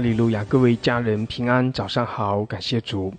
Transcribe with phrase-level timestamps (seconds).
[0.00, 0.42] 哈利路亚！
[0.44, 3.12] 各位家人平安，早上好，感谢主。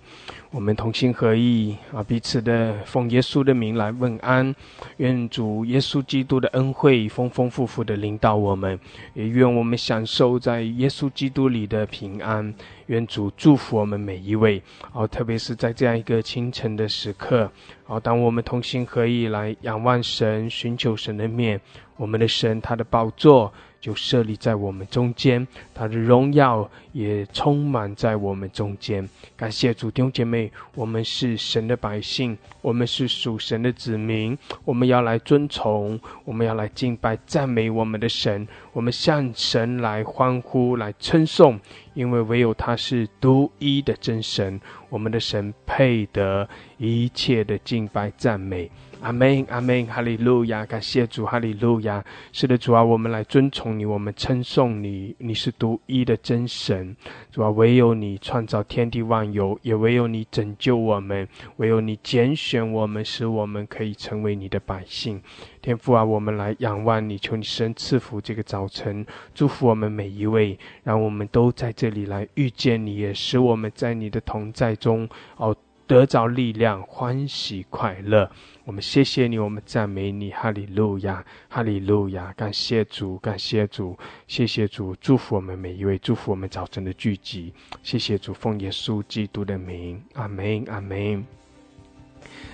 [0.50, 4.52] 我们同心合意啊，彼此的奉耶稣的名来问安。
[4.96, 8.76] 愿主耶稣基督的恩惠丰丰富富的领导我们，
[9.14, 12.52] 也愿我们享受在耶稣基督里的平安。
[12.86, 14.60] 愿主祝福我们每一位，
[14.92, 17.48] 哦，特别是在这样一个清晨的时刻，
[17.86, 21.60] 哦，当我们同心合意来仰望神、寻求神的面，
[21.96, 23.52] 我们的神他的宝座。
[23.82, 29.06] 就设立在我们中间，他的荣耀也充满在我们中间。
[29.36, 41.58] 感谢主弟兄姐妹，我们是神的百姓，我们是属神的子民，我们要来尊崇，我们要来敬拜、赞美我们的神，我们向神来欢呼、来称颂，
[41.94, 44.60] 因为唯有他是独一的真神，
[44.90, 48.70] 我们的神配得一切的敬拜、赞美。
[49.02, 50.64] 阿门，阿门，哈利路亚！
[50.64, 52.04] 感谢主，哈利路亚！
[52.30, 56.96] 是的，主啊，我们来尊崇你，我们称颂你，你是独一的真神。
[57.32, 65.20] 主啊，唯有你创造天地万有，也唯有你拯救我们，唯有你拣选我们，使我们可以成为你的百姓。
[65.60, 69.04] 天父啊，我们来仰望你，求你神赐福这个早晨，
[69.34, 78.30] 祝福我们每一位，让我们都在这里来遇见你，也使我们在你的同在中哦得着力量，欢喜快乐。
[78.64, 83.98] 我们谢谢你，我们赞美你，哈利路亚，哈利路亚，感谢主，感谢主，
[84.28, 91.41] 谢谢主，祝福我们每一位，祝福我们早晨的聚集，谢谢主，奉耶稣基督的名，阿门，阿门。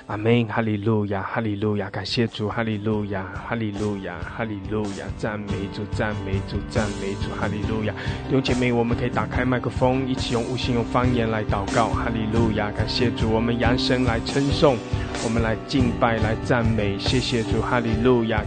[0.09, 7.93] 阿门，哈利路亚，哈利路亚，感谢主，哈利路亚，哈利路亚，哈利路亚，赞美主，赞美主，赞美主，哈利路亚。
[8.25, 11.89] 弟兄姐妹，我们可以打开麦克风，一起用悟性、用方言来祷告。
[11.89, 14.79] 哈利路亚，感谢主，我们扬声来称颂，
[15.23, 16.99] 我们来敬拜，来赞美。
[16.99, 18.43] 谢谢主，哈利路亚。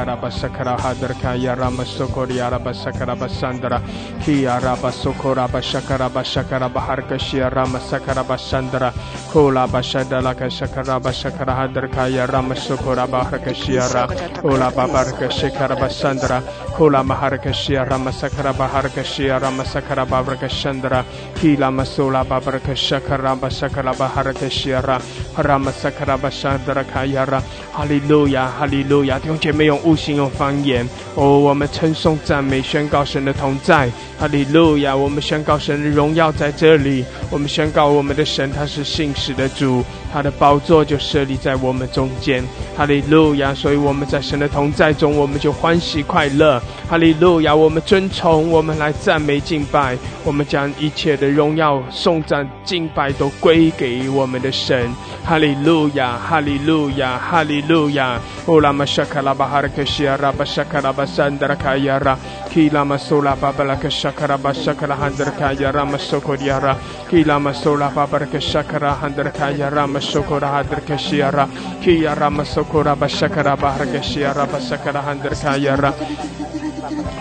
[0.00, 3.80] 基拉玛苏库拉巴沙德拉克沙克拉巴拉克西亚拉，
[4.24, 9.30] 基拉玛苏拉巴巴拉克沙克拉巴沙克拉巴巴拉克西基亚拉玛沙克拉巴哈克山德拉卡亚拉，基亚拉玛苏库拉巴沙克。
[9.30, 10.34] Karabasakara Hadarka Yarama Sokori Arabasakara Basandra Ki Arabasokora Bashakara Bashakara Baharka Shiarama Sakara Basandra Kola Bashadala
[10.34, 14.08] Kashakara Bashakara Hadarka Yarama Sokora Baharka Shiara
[14.44, 16.42] Ola Babarka Shikara Basandra
[16.74, 21.04] Kola Maharka Shiarama Sakara Baharka Shiarama Sakara Babarka Shandra
[21.36, 25.00] Kila Masola Babarka Shakara Bashakara Baharka Shiara
[25.44, 34.94] Rama Sakara Basandra Kayara Hallelujah Hallelujah 弟兄姐妹用悟性用方言哦，我们称颂赞美宣告神的同在，哈利路亚！
[34.94, 42.44] 我们宣告神的荣耀在这里，我们宣告我们的神他是信实的主，他的宝座就设立在我们中间，
[42.76, 43.52] 哈利路亚！
[43.52, 47.52] 所以我们在神的同在中，我们就欢喜快乐，哈利路亚！
[47.52, 54.88] 我们尊崇，我们来赞美敬拜，我们将一切的荣耀、颂赞、敬拜都归给我们的神，
[55.24, 56.16] 哈利路亚！
[56.16, 57.18] 哈利路亚！
[57.18, 58.20] 哈利路亚！
[58.46, 59.68] 乌拉玛沙卡拉巴哈的。
[59.80, 62.16] Keshia Bashakara Basandra Kayara
[62.50, 66.76] Kila Masola Babala Keshakara Bashakara Handra Kayara Masokodiara
[67.08, 71.46] Kila Masola Babara Keshakara Handra Kayara Masokora Hadra Keshiara
[71.80, 76.49] Kiyara Masokora Bashakara Bahar Keshiara Bashakara Handra Kayara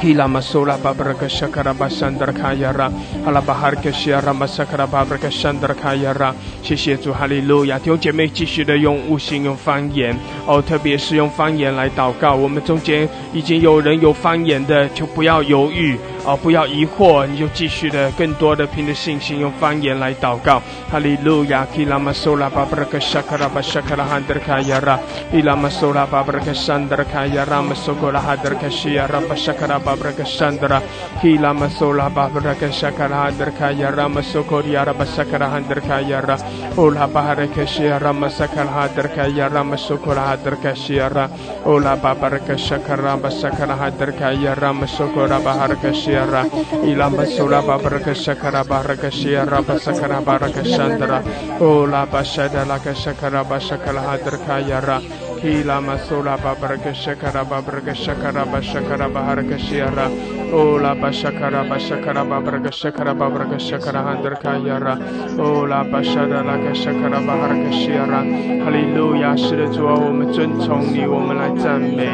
[0.01, 2.91] Hila masola babraka shakara basandra kayara
[3.25, 7.79] hala bahar keshia masakara babraka shandra kayara 谢谢主，哈利路亚！
[7.79, 12.35] 弟兄姐妹继续的用悟性、用方言哦，特别是用方言来祷告。
[12.35, 15.97] 我们中间已经有人有方言的，就不要犹豫。
[16.25, 20.61] 哦，不要疑惑，你就继续的更多的凭着信心用方言来祷告。
[20.91, 21.65] 哈利路亚！
[21.73, 24.99] 基拉玛苏拉巴布拉克沙卡拉巴沙卡拉汉德卡亚拉，
[25.33, 30.81] 伊拉玛苏拉巴布拉克沙德卡亚拉，玛苏格拉哈德卡西亚拉巴沙 shakara babraka shandra
[31.21, 36.37] hila masola babraka shakara handraka yara masokori yara basakara handraka yara
[36.77, 41.29] ola baharaka shiara masakara handraka yara masokora handraka shiara
[41.65, 46.45] ola babaraka shakara basakara handraka yara masokora baharaka shiara
[46.85, 51.21] ila masola babraka shakara baharaka shiara basakara baraka shandra
[51.59, 55.01] ola bashadala shakara basakara handraka yara
[55.39, 60.07] Kila Masula Babaraka Shakara Babaraka Shakara Bashakara Baharaka Shiara
[60.51, 64.95] Ola Bashakara Bashakara Babaraka Shakara Babaraka Shakara Hadraka Yara
[65.39, 68.19] Ola Bashada Laka Shakara Baharaka Shiara
[68.65, 72.05] Hallelujah 是的主啊，我们尊崇你，我们来赞美。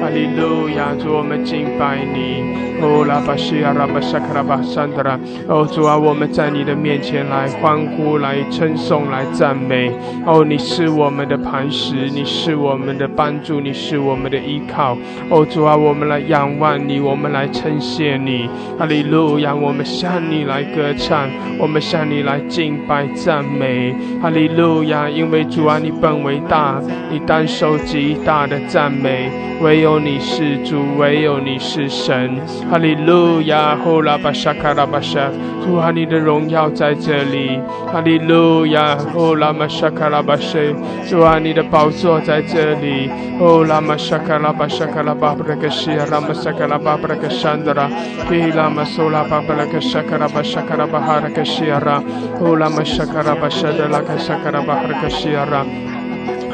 [0.00, 2.42] 哈利路亚，主我们敬拜你。
[2.82, 9.94] 哦，拉巴西亚拉巴沙卡拉巴山德拉，哦，主啊，我们在你的面前来欢呼，来称颂，来赞美。
[10.26, 14.96] 哦，你是我们的磐石，你是我我们的帮助，你是我们的依靠。
[15.28, 18.48] 哦，主啊，我们来仰望你，我们来称谢你。
[18.78, 21.28] 哈利路亚，我们向你来歌唱，
[21.58, 23.94] 我们向你来敬拜赞美。
[24.22, 26.80] 哈利路亚，因为主啊，你本为大，
[27.10, 29.30] 你单受极大的赞美。
[29.60, 32.36] 唯有你是主，唯有你是神。
[32.70, 35.30] 哈利路亚，呼拉巴沙卡拉巴沙，
[35.62, 37.60] 主啊，你的荣耀在这里。
[37.92, 40.58] 哈利路亚，呼拉玛沙卡拉巴沙，
[41.06, 43.10] 主啊，你的宝座在这里。
[43.38, 46.52] 呼拉玛沙卡拉巴沙卡拉巴布拉克西亚拉玛沙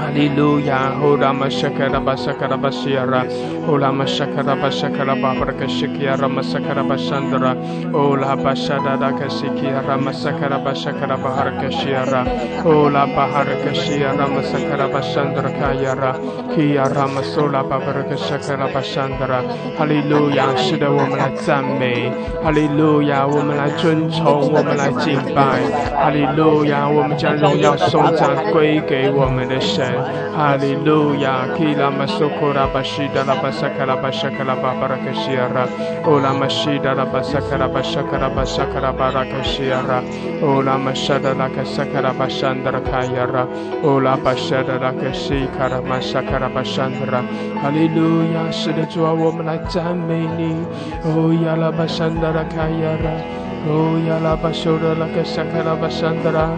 [0.08, 0.96] Hallelujah.
[0.96, 3.28] Hola masakara basakara basiara.
[3.66, 7.52] Hola masakara basakara babraka shikiara masakara basandra.
[7.92, 12.24] Hola basada da kasikiara masakara basakara baharaka shiara.
[12.64, 16.16] Hola baharaka shiara masakara basandra kayara.
[16.56, 19.44] Kiara masola babraka sakara basandra.
[19.76, 20.56] Hallelujah.
[20.56, 22.10] 是的，我们来赞美。
[22.42, 25.60] 哈利路亚，我们来尊崇，我们来敬拜。
[25.94, 29.97] 哈利路亚，我们将荣耀颂赞归给我们的神。
[30.34, 35.66] 哈利路亚，基拉玛苏库拉巴西达拉巴萨卡拉巴沙卡拉巴巴拉克西亚拉，
[36.04, 40.02] 欧拉玛西达拉巴萨卡拉巴沙卡拉巴沙卡拉巴拉克西亚拉，
[40.42, 43.46] 欧拉玛沙达拉卡萨卡拉巴山德拉卡亚拉，
[43.82, 47.22] 欧拉巴沙达拉克西卡拉玛沙卡拉巴山德拉，
[47.60, 50.64] 哈利路亚，是的主啊，我们来赞美你，
[51.04, 53.37] 哦亚拉巴山德拉卡亚拉。
[53.66, 56.48] Oh ya la basura la que sakara basandara,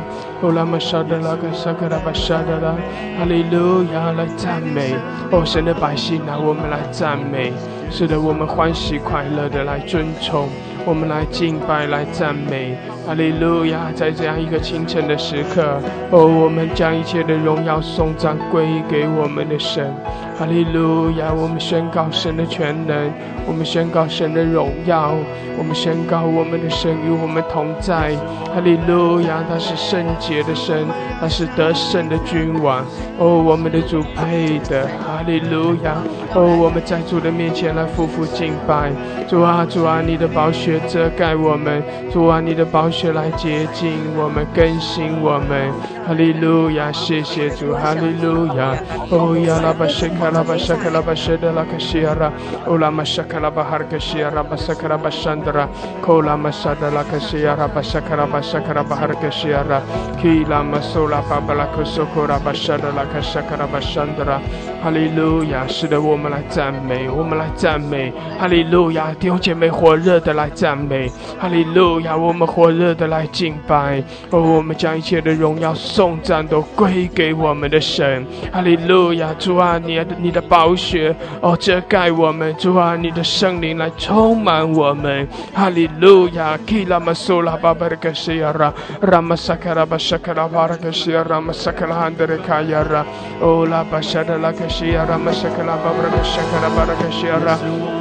[0.42, 2.76] oh la masada la que sakara basadara,
[3.18, 4.94] Hallelujah 来赞美，
[5.32, 7.52] 哦神的百姓啊，我们来赞美，
[7.90, 10.48] 是的，我们欢喜快乐的来尊崇，
[10.86, 13.92] 我们来敬拜，来赞美，哈利路亚！
[13.94, 15.80] 在这样一个清晨的时刻，
[16.10, 19.94] 哦，我们将一切的荣耀颂赞归给我们的神。
[20.38, 21.32] 哈利路亚！
[21.32, 23.12] 我们宣告神的全能，
[23.46, 25.12] 我们宣告神的荣耀，
[25.58, 28.16] 我们宣告我们的神与我们同在。
[28.54, 29.44] 哈利路亚！
[29.48, 30.86] 他是圣洁的神，
[31.20, 32.82] 他是得胜的君王。
[33.18, 34.88] 哦，我们的主配的。
[35.04, 35.96] 哈利路亚！
[36.34, 38.90] 哦，我们在主的面前来夫妇敬拜。
[39.28, 41.82] 主啊，主啊，你的宝血遮盖我们。
[42.12, 45.72] 主啊，你的宝血来洁净我们，更新我们。
[46.06, 46.90] 哈利路亚！
[46.90, 47.74] 谢谢主。
[47.74, 48.74] 哈利路亚！
[49.10, 50.30] 哦呀，拉巴谢卡。
[50.30, 52.30] Kalaba Shakalaba Shedala Kashiara,
[52.68, 55.66] Ulama Shakalaba Harkashiara, Basakaraba Shandra,
[56.00, 59.82] Kola Masadala Kashiara, Basakaraba Shakaraba Harkashiara,
[60.20, 64.40] Kila Masola Babala Kosokora Bashadala Kashakaraba Shandra,
[64.82, 65.66] 哈利路亚！
[65.66, 69.12] 是的，我们来赞美，我们来赞美，哈利路亚！
[69.18, 71.10] 弟兄姐妹，火热的来赞美，
[71.40, 72.14] 哈利路亚！
[72.14, 79.34] 我们火热的来敬拜，哦，我们将一切的荣耀颂赞都归给我们的神，哈利路亚！
[79.38, 80.06] 主啊，你的。
[80.20, 86.58] 你的宝血哦遮盖我们，主啊，你的圣灵来充满我们，哈利路亚！
[86.66, 88.70] 基拉玛苏拉巴巴的克西亚拉，
[89.00, 93.06] 拉玛萨卡拉巴沙卡拉巴拉克西亚拉玛萨卡拉汉德的卡亚拉，
[93.40, 97.99] 哦拉巴沙德拉克西亚拉玛萨卡拉巴巴的沙卡拉巴拉克西亚拉。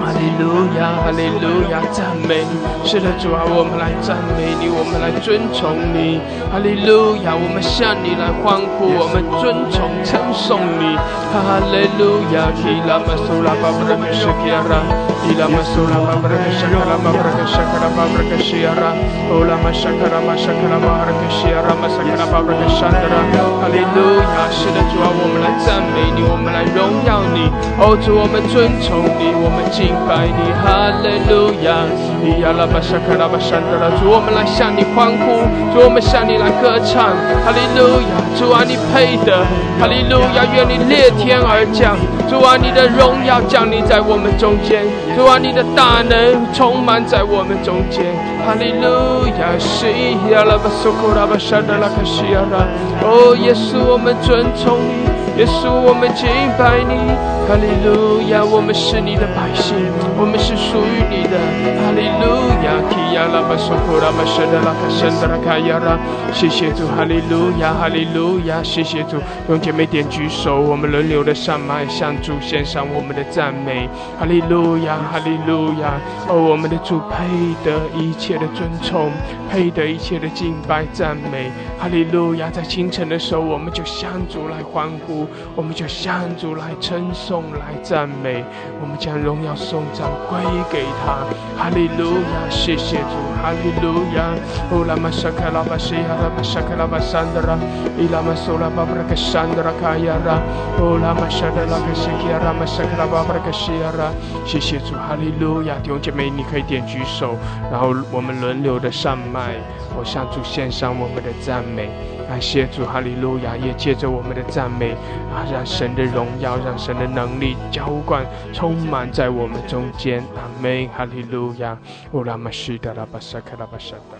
[0.00, 2.40] 哈利路亚，哈利路亚，赞美！
[2.84, 6.16] 是的，主啊，我们来赞美你，我们来尊崇你。
[6.48, 10.96] 哈利路亚，我们向你来欢呼，我们尊崇称颂你。
[11.28, 14.80] 哈利路亚，基拉玛苏拉巴布拉克西亚拉，
[15.20, 18.96] 基拉玛苏拉巴布拉克沙卡拉巴布拉克沙卡拉巴布拉克西亚拉，
[19.28, 23.20] 欧拉玛沙卡拉玛沙卡拉巴布拉克西亚拉玛沙卡拉巴布拉克沙德拉。
[23.60, 27.52] 哈利路亚，是的，主啊，我们来赞美你，我们来荣耀你。
[27.78, 29.89] 哦，主，我们尊崇你，我们敬。
[30.08, 31.86] 拜你，哈利路亚！
[32.20, 35.40] 咿呀啦巴沙卡拉巴沙德拉，主我们来向你欢呼，
[35.72, 38.12] 主我们向你来歌唱，哈利路亚！
[38.36, 39.40] 主啊，你配得，
[39.80, 40.44] 哈利路亚！
[40.52, 41.96] 愿你裂天而降，
[42.28, 44.84] 主啊，你的荣耀降临在我们中间，
[45.16, 48.04] 主啊，你的大能充满在我们中间，
[48.44, 49.56] 哈利路亚！
[49.58, 52.68] 咿呀啦巴苏库拉巴沙德拉卡西亚拉，
[53.00, 55.08] 哦，耶稣，我们尊崇你。
[55.40, 56.28] 耶稣，我们敬
[56.60, 57.16] 拜你，
[57.48, 58.44] 哈利路亚！
[58.44, 59.72] 我们是你的百姓，
[60.20, 61.40] 我们是属于你的，
[61.80, 62.76] 哈利路亚！
[62.92, 65.96] 基亚拉巴索库拉巴舍德拉卡圣德拉卡亚拉，
[66.30, 68.62] 谢谢主，哈利路亚，哈利路亚！
[68.62, 69.16] 谢谢主，
[69.48, 73.88] 用姐妹点举手，我们轮流的上麦向主献上我们的赞美，
[74.20, 75.96] 哈利路亚，哈利路亚！
[76.28, 77.24] 哦，我们的主配
[77.64, 79.10] 得一切的尊崇，
[79.50, 82.50] 配得一切的敬拜赞美，哈利路亚！
[82.50, 85.26] 在清晨的时候，我们就向主来欢呼。
[85.54, 88.44] 我们就向主来称颂、来赞美，
[88.80, 90.38] 我们将荣耀颂赞归
[90.70, 91.24] 给他。
[91.56, 94.34] 哈利路亚，谢谢主，哈利路亚。
[94.72, 97.58] 乌拉玛沙卡拉巴西哈拉巴沙卡拉巴桑德拉，
[97.98, 100.40] 伊拉玛苏拉巴布拉克桑德拉卡亚拉，
[100.80, 104.12] 乌拉玛沙德拉克西基亚拉玛沙卡拉巴布拉克西亚拉。
[104.46, 105.74] 谢谢主，哈利路亚。
[105.82, 107.36] 弟兄姐妹，你可以点举手，
[107.70, 109.54] 然后我们轮流的上麦，
[109.98, 111.90] 我向主献上我们的赞美。
[112.30, 113.56] 感谢主，哈利路亚！
[113.56, 114.92] 也借着我们的赞美
[115.34, 120.22] 啊，让神的荣耀，让神的能力浇灌充满在我们中间。
[120.36, 121.76] 阿门，哈利路亚！
[122.12, 124.16] 乌拉玛西达拉巴萨卡拉巴萨达。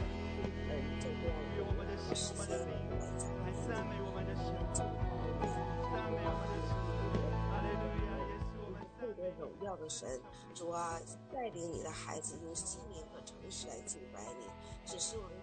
[9.38, 10.08] 荣耀的神，
[10.52, 10.98] 主啊，
[11.32, 14.46] 带领你的孩子用心灵和诚实来敬拜你，
[14.84, 15.39] 只是我们。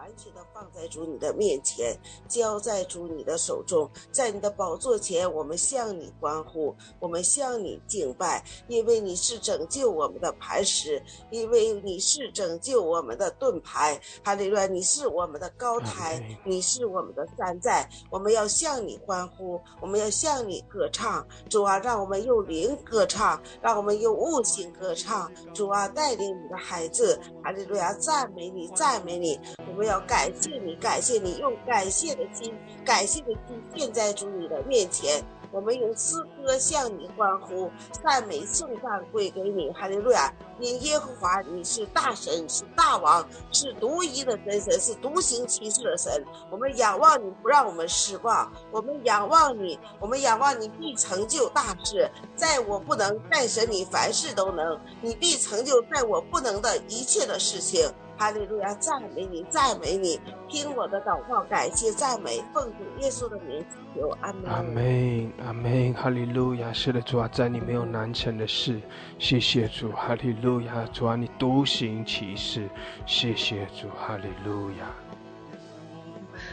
[0.00, 1.94] 完全的放在主你的面前，
[2.26, 14.00] 交在主你的手中，在你的宝座前，我们向你欢呼，我们向你敬拜，因为你是拯救我们的磐石，因为你是拯救我们的盾牌。
[14.24, 14.66] 哈利路亚！
[14.66, 21.26] 你是我们的高台，你是我们的山寨，我们要向你欢呼，我们要向你歌唱。
[21.50, 25.30] 主啊，让我们用灵歌唱，让我们用悟性歌唱。
[25.52, 27.92] 主啊，带领你的孩子，哈利路亚！
[27.92, 29.38] 赞美你，赞美你，
[29.68, 29.89] 我们。
[29.90, 32.54] 要感谢你，感谢你，用感谢的心，
[32.84, 35.22] 感谢的心献在主你的面前。
[35.52, 37.68] 我们用诗歌向你欢呼，
[38.04, 40.32] 赞美颂赞归给你，哈利路亚！
[40.60, 46.24] 因耶和华你是大神，是大王，是独一的真神，是独行其事的神。
[46.52, 48.52] 我们仰望你，不让我们失望。
[48.70, 52.08] 我们仰望你，我们仰望你必成就大事。
[52.36, 57.92] 在我不能，但神你凡事都能，你必成就在我不能的一切的事情。
[58.20, 64.44] 哈利路亚，赞美你，赞美你，听我的祷告，感谢赞美，奉主耶稣的名祈求，阿门。
[64.44, 66.70] 阿门，阿门，哈利路亚。
[66.70, 68.78] 是的，主啊，在你没有难成的事，
[69.18, 70.84] 谢谢主，哈利路亚。
[70.92, 72.68] 主啊，你独行其事，
[73.06, 74.94] 谢谢主，哈利路亚。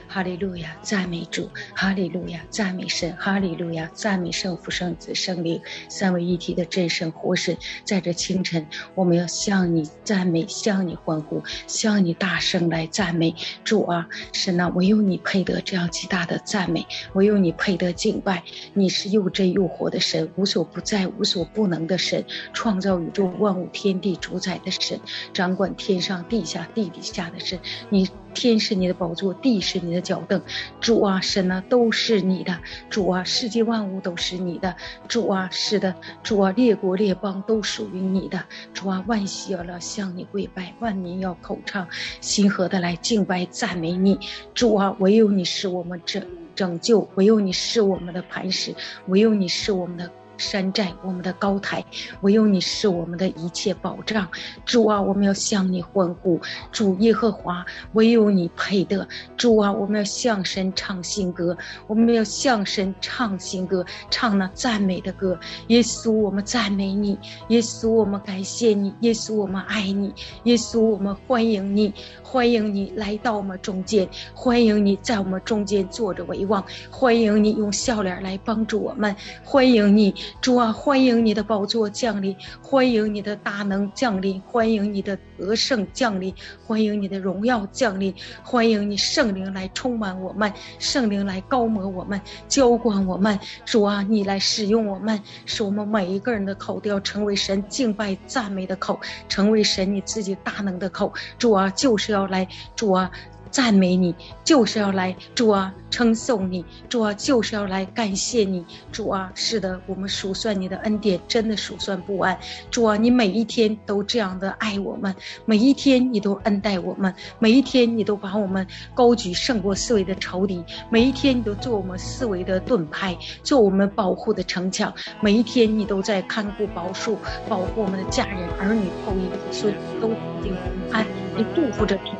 [0.07, 1.49] 哈利路亚，赞美主！
[1.75, 3.15] 哈利路亚，赞美神！
[3.17, 7.57] 哈利路亚，赞美圣父、圣子、圣灵三位一体的真神活神。
[7.83, 14.07] 在这清晨，我们要向你赞美，向你欢呼，向你大声来赞美主啊！
[14.31, 18.43] 神啊，唯有你配得这样极大的赞美，唯有你配得敬拜。
[18.73, 22.23] 你是又真又活的神，无所不在、无所不能的神，
[22.53, 24.99] 创造宇宙万物天地主宰的神，
[25.33, 27.59] 掌管天上地下地底下的神。
[27.89, 28.07] 你。
[28.39, 30.39] 天是你的宝座，地是你的脚凳，
[30.79, 32.55] 主啊，神啊，都是你的，
[32.87, 34.75] 主啊，世界万物都是你的，
[35.07, 41.87] 主啊，是的，主啊，列国列邦都属于你的，主啊，万喜要来向你跪拜，万民要口唱
[42.21, 44.19] 心和的来敬拜赞美你，
[44.53, 46.23] 主啊，唯有你是我们拯
[46.55, 48.75] 拯救，唯有你是我们的磐石，
[49.07, 50.11] 唯有你是我们的。
[50.37, 51.83] 山寨我们的高台，
[52.21, 54.27] 唯有你是我们的一切保障。
[54.65, 56.39] 主啊，我们要向你欢呼。
[56.71, 59.07] 主耶和华，唯有你配得。
[59.35, 65.39] 主啊，我们要向神唱新歌，我们要向神唱新歌，唱那赞美的歌。
[65.67, 67.17] 耶稣，我们赞美你；
[67.49, 70.11] 耶稣，我们感谢你；耶稣，我们爱你；
[70.43, 71.93] 耶稣，我们欢迎你。
[72.29, 79.15] 欢迎你来到我们中间，欢迎你在我们中间坐着为王，欢迎你用笑脸来帮助我们，
[79.45, 86.33] 欢迎你主啊，欢迎你的宝座降临，欢迎你的大能降临，欢迎你的得胜降临，
[86.65, 102.07] 欢迎你的荣耀降临，欢迎你圣灵来充满我们，圣灵来高摩我们，浇灌我们，主啊，你来使用我们，使我们每一个人的口都要成为神敬拜赞美的口，成为神你自己大能的口，主啊，就是。
[102.07, 103.11] 要来主啊，
[103.51, 104.13] 赞美你，
[104.43, 112.37] 就是要来主啊，称颂你，主啊，就是要来感谢你，主啊，是的，我们数算你的恩典，真的数算不完，
[112.71, 130.09] 主啊，你每一天都这样的爱我们，每一天你都恩待我们，每一天你都把我们高举胜过四维的仇敌，每一天你都做我们四维的盾牌，做我们保护的城墙，每一天你都在看顾保守，保护我们的家人、儿女、后裔、子孙都
[130.41, 130.55] 平
[130.91, 131.05] 安。
[131.35, 132.15] 你祝福着平，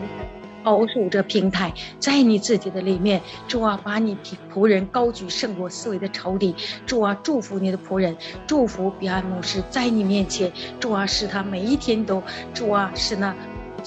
[0.67, 4.17] 保守着平台，在你自己的里面，主啊，把你
[4.53, 6.53] 仆人高举胜过思维的仇敌，
[6.86, 12.21] 主啊，祝福你的仆人，祝福彼岸牧师，在你面前，主啊，使他每一天都，
[12.53, 13.33] 主啊，使那。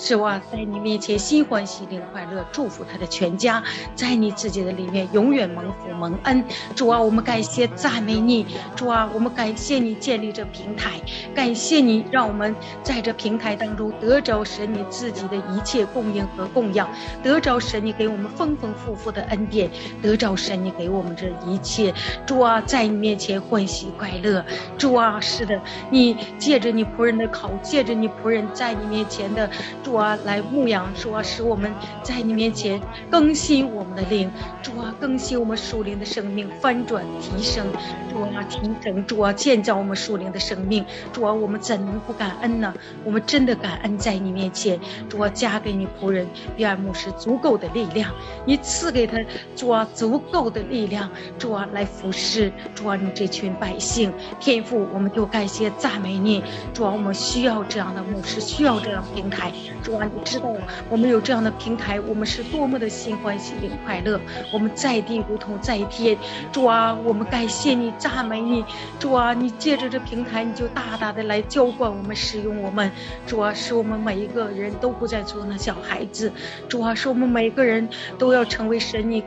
[0.03, 3.63] 是哇，在你面前心欢喜领快乐，祝福他的全家，
[3.95, 6.43] 在你自己的里面永远蒙福蒙恩。
[6.75, 10.93] 主啊，我们感谢赞美你，主啊，我们感谢你建立这平台，
[11.35, 16.89] 感谢你让我们在这平台当中得着神你自己的一切供应和供养，
[17.23, 21.93] 得着神你给我们丰丰富富的恩典，得着神你给我们这一切。
[22.25, 24.43] 主啊，在你面前欢喜快乐。
[24.79, 29.51] 主啊，是的，你借着你仆人的口，借着你仆人在你面前的。
[29.91, 32.81] 主啊，来牧养，主啊，使我们在你面前
[33.11, 34.31] 更新我们的灵，
[34.63, 37.67] 主啊，更新我们属灵的生命，翻转提升，
[38.09, 42.73] 主啊，提升，主啊，建造我们属灵的生命，主啊，我们怎能不感恩呢？
[43.03, 44.79] 我们真的感恩在你面前，
[45.09, 46.25] 主啊，加给你仆人
[46.57, 48.13] 约翰牧师足够的力量，
[48.47, 49.19] 你赐给他
[49.57, 59.51] 主啊足够的力量，主啊来服侍，主啊你这群百姓，天父，我们就感谢赞美你，主啊，我们需要这样的牧师，需要这样平台。
[59.83, 60.53] 主啊，你知道
[60.89, 64.21] 我们有这样的平台，我们是多么的心欢喜、领快乐。
[64.53, 66.17] 我们在地如同在天。
[66.53, 68.65] 主啊，我们感谢你、赞美你。
[68.99, 72.91] 主啊，你借着这平台，你就大大的来浇灌我们、使用我们。
[73.27, 76.33] 主啊，使我们每一个人都不再做那小孩子。
[76.69, 79.25] 主啊，使我们每个人都要成为神你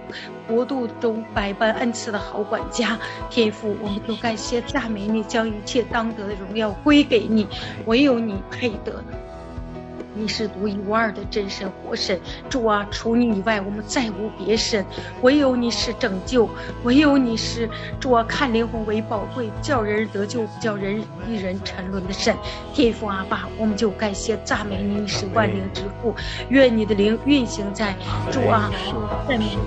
[0.47, 2.99] 国度中百般恩赐的好管家。
[3.29, 7.47] 天父，我们就感谢、赞美你，将一切当得的荣耀归给你，
[7.85, 9.03] 唯有你配得。
[10.15, 14.85] 你是独一无二的真神活神，主啊，除你以外，我们再无别神，
[15.23, 16.47] 唯有你是拯救，
[16.83, 17.67] 唯有你是
[17.99, 22.35] 主啊，看灵魂为宝贵，叫人得救，不叫人一人沉沦的神。
[22.75, 26.13] 天父阿爸，我们就感谢赞美你，你是万灵之父，
[26.49, 27.95] 愿你的灵运行在
[28.31, 28.69] 主啊，
[29.27, 29.57] 在民族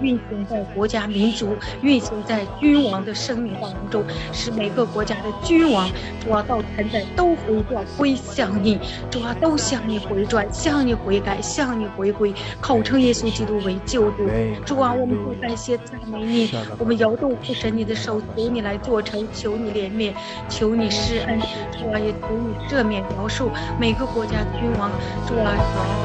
[0.00, 5.90] 运行在国家民族，运行在君王的生命当中，使每个国家的君王
[6.24, 9.57] 主啊，到现在都回转归向你，主啊，都。
[9.58, 14.28] 向你回转，向你悔改，向你回归，口称耶稣基督为救主。
[14.64, 20.14] 主啊，我们不感谢赞美你，我们摇动父神你的手，求你来做成，求你怜悯，
[20.48, 21.40] 求你施恩。
[21.72, 24.90] 主啊，也求你赦免饶恕每个国家君王。
[25.26, 25.52] 主啊，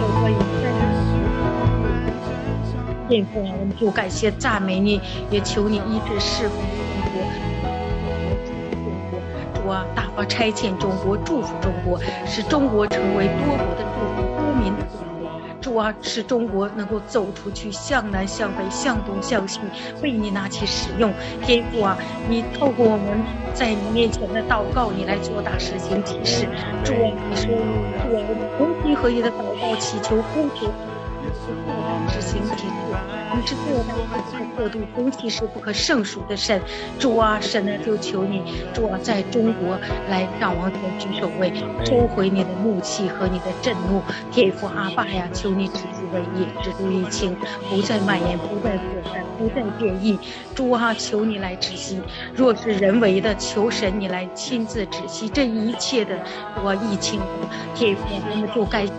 [0.02, 0.72] 有关于在
[3.08, 5.00] 天父啊，我们就感谢赞美你，
[5.30, 7.22] 也求你医治释放中国。
[9.62, 9.86] 主啊，
[10.24, 15.04] 大发差遣中国，祝福中国，使中国成为多国的祝福，多民的祝福。
[15.60, 19.60] 主啊，使中国能够走出去，向南向北，向东向西，
[20.02, 21.12] 为你拿起使用。
[21.42, 21.98] 天父啊，
[22.30, 23.22] 你透过我们
[23.54, 26.48] 在你面前的祷告，你来做大事情提示。
[26.86, 30.72] 主啊，你说，主啊，我们同心合一的祷告，祈求呼求，
[32.10, 32.68] 执行启
[33.36, 36.62] 你是做到不可过度，攻击是不可胜数的神，
[37.00, 38.44] 主啊，神呢就求你，
[38.74, 39.76] 主啊，在中国
[40.08, 41.52] 来让王权居首位，
[41.84, 47.36] 收回你的怒气和你的震怒，天父阿爸呀，求你止住瘟疫，止住疫情，
[47.70, 50.20] 不再蔓延，不再扩散，不再变异，
[50.54, 52.00] 主啊，求你来止息。
[52.36, 56.16] 若是人为的，求神你来亲自止息这一切的
[56.64, 57.20] 我疫情，
[57.74, 58.90] 天父，我们就该你，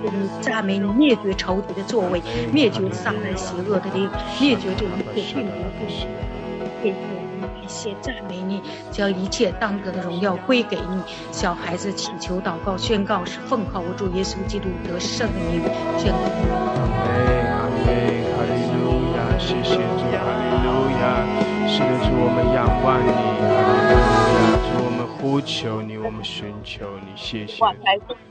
[0.40, 2.20] 赞美你灭绝仇敌的作为，
[2.52, 4.10] 灭绝撒旦邪恶的灵。
[4.40, 5.86] 灭绝这一切病毒病
[6.58, 8.60] 毒，天父，我们感谢赞美你，
[8.90, 11.02] 将一切当得的荣耀归给你。
[11.32, 15.62] 小孩子祈求祷告宣告是奉靠我主耶稣基督得圣名
[15.96, 16.18] 宣告。
[17.54, 17.86] 阿门，
[18.34, 18.84] 哈利路
[19.16, 20.68] 亚，谢谢主，哈利路
[21.00, 21.02] 亚，
[21.66, 24.03] 是的主，我们仰望你，哈利路亚，
[24.76, 27.62] 我们呼求你，我们寻求你，谢谢。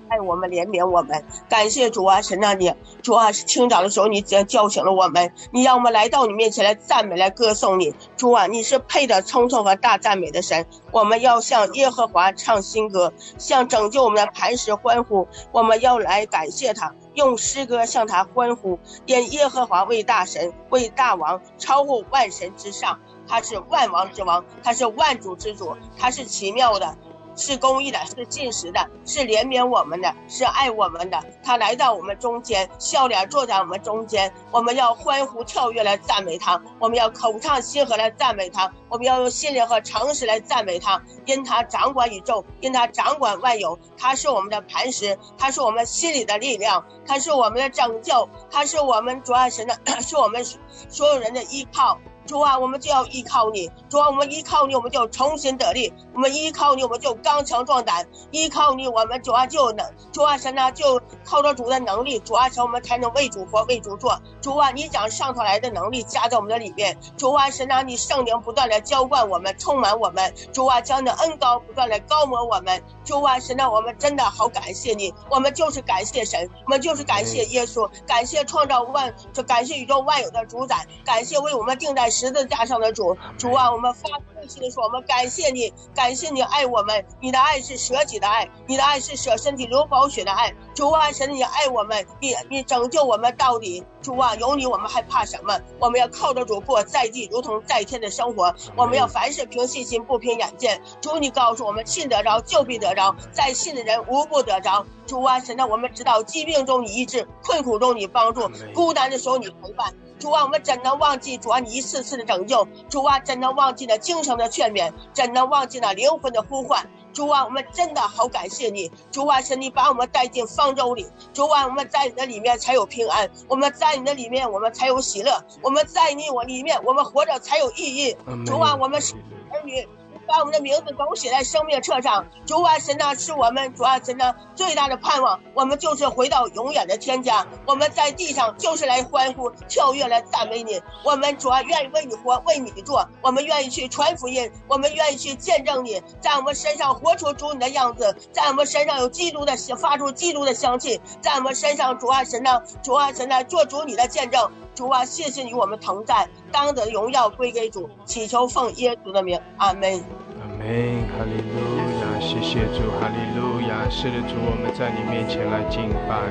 [0.09, 18.77] 爱我们怜悯我们，感谢主啊，神啊，你主啊，是清早的时候你叫叫醒了我们，你让我们来到你面前来赞美来歌颂你，主啊，你是配得称颂和大赞美的神，我们要向耶和华唱新歌，向拯救我们的磐石欢呼，我们要来感谢他，用诗歌向他欢呼，
[19.07, 26.97] 因耶和华为大神为大王，超乎万神之上，他是万王之王，他是万主之主，他是奇妙的。
[27.35, 31.19] 是公义的，是信实的，是怜悯我们的，是爱我们的。
[31.43, 34.31] 他来到我们中间，笑脸坐在我们中间。
[34.51, 41.01] 我们要欢呼跳跃来赞美他，我们要口唱心和来赞美他，我们要用心灵和诚实来赞美他。
[41.25, 50.45] 因他掌管宇宙，因他掌管万有，他是我们的磐石，他是我们心里的力量，他是我们的拯救，他是我们主爱神的， 是我们
[50.87, 51.97] 所有人的依靠。
[52.25, 53.69] 主啊，我们就要依靠你。
[53.89, 55.93] 主啊，我们依靠你，我们就重新得力。
[56.13, 58.07] 我们依靠你，我们就刚强壮胆。
[58.31, 59.85] 依靠你，我们主啊就能。
[60.11, 64.19] 主啊神啊，就靠着主的能力，主啊神我们才能为主活，为主做。
[64.41, 66.97] 主啊，你将上头来的能力加在我们的里面。
[67.17, 70.33] 主啊神啊，你圣灵不断的浇灌我们，充满我们。
[70.53, 72.81] 主啊，将你的恩高不断的高摩我们。
[73.03, 83.17] 主啊，神啊，我们真的好感谢你，我们就是感谢神，我们就是感谢耶稣，感谢创造万，就感谢宇宙万有的主宰，感谢为我们定在十字架上的主。
[83.37, 90.53] 主啊，我们发自内心的说，我们感谢你，感谢你爱我们，你的爱是舍己的爱，你的爱是舍身体流宝血的爱。
[90.75, 93.83] 主啊，神，你爱我们，你你拯救我们到底。
[94.01, 95.59] 主啊，有你，我们还怕什么？
[95.79, 98.53] 我们要靠着主过在地如同在天的生活。
[98.75, 100.81] 我们要凡事凭信心，不凭眼见。
[101.01, 104.85] 主，你告诉我们，信得着就必得着，在信的人无不得着。
[105.07, 109.93] 主啊，神啊，我们知道疾病中你医治，困苦中你帮助，孤单的时候你陪伴。
[110.23, 112.65] 主啊，我们怎能忘记主啊你一次次的拯救？
[112.87, 114.89] 主啊，怎能忘记了精神的劝勉？
[115.11, 116.89] 怎能忘记了灵魂的呼唤？
[117.11, 118.89] 主啊，我们真的好感谢你。
[119.11, 121.05] 主啊，是，你把我们带进方舟里。
[121.33, 128.15] 主啊，我们在你的里面才有平安，我们在你的里面我们才有喜乐，我们在你我里面我们活着才有意义。
[128.45, 129.15] 主啊，我们是
[129.51, 129.85] 儿女。
[130.27, 135.39] 把我们的名字都写在生命册上，主啊，神呐，是我们主啊，神呐最大的盼望。
[135.53, 140.81] 我们就是回到永远的天家，我们在地上就是来欢呼、跳跃、来赞美你。
[141.03, 143.07] 我们主啊，愿意为你活，为你做。
[143.21, 154.51] 我们愿意去传福音，我们愿意去见证你，在我们身上活出主你的样子，在我们身上有基督的发出基督的香气，在我们身上主啊，神呐，主啊，神呐，做主你的见证。
[154.75, 160.01] 主啊，谢谢你，我们同在，当得荣耀归给主，祈求奉耶稣的名，阿门。
[160.41, 160.65] 阿门，
[161.13, 166.25] 哈利路亚，谢谢主，哈利路亚，是的，主，我们在你面前来敬拜，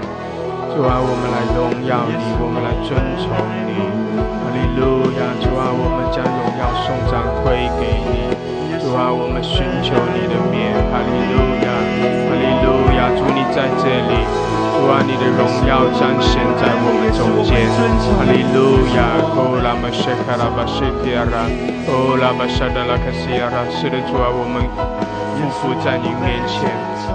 [0.74, 3.30] 主啊，我们来荣耀你，我们来尊崇
[3.62, 3.78] 你，
[4.18, 8.34] 哈利路亚，主啊，我们将荣耀送赞归给你，
[8.82, 11.70] 主啊，我们寻求你的面，哈利路亚，
[12.26, 14.61] 哈利路亚，主你在这里。
[14.82, 17.70] 主啊，你的荣耀彰显在我们中间，
[18.18, 19.14] 哈利路亚！
[19.30, 21.46] 哦，拉玛谢卡拉巴谢提亚拉，
[21.86, 24.58] 哦，拉巴沙达拉卡西亚拉，是的，主啊，我们
[25.38, 26.66] 匍匐在你面前，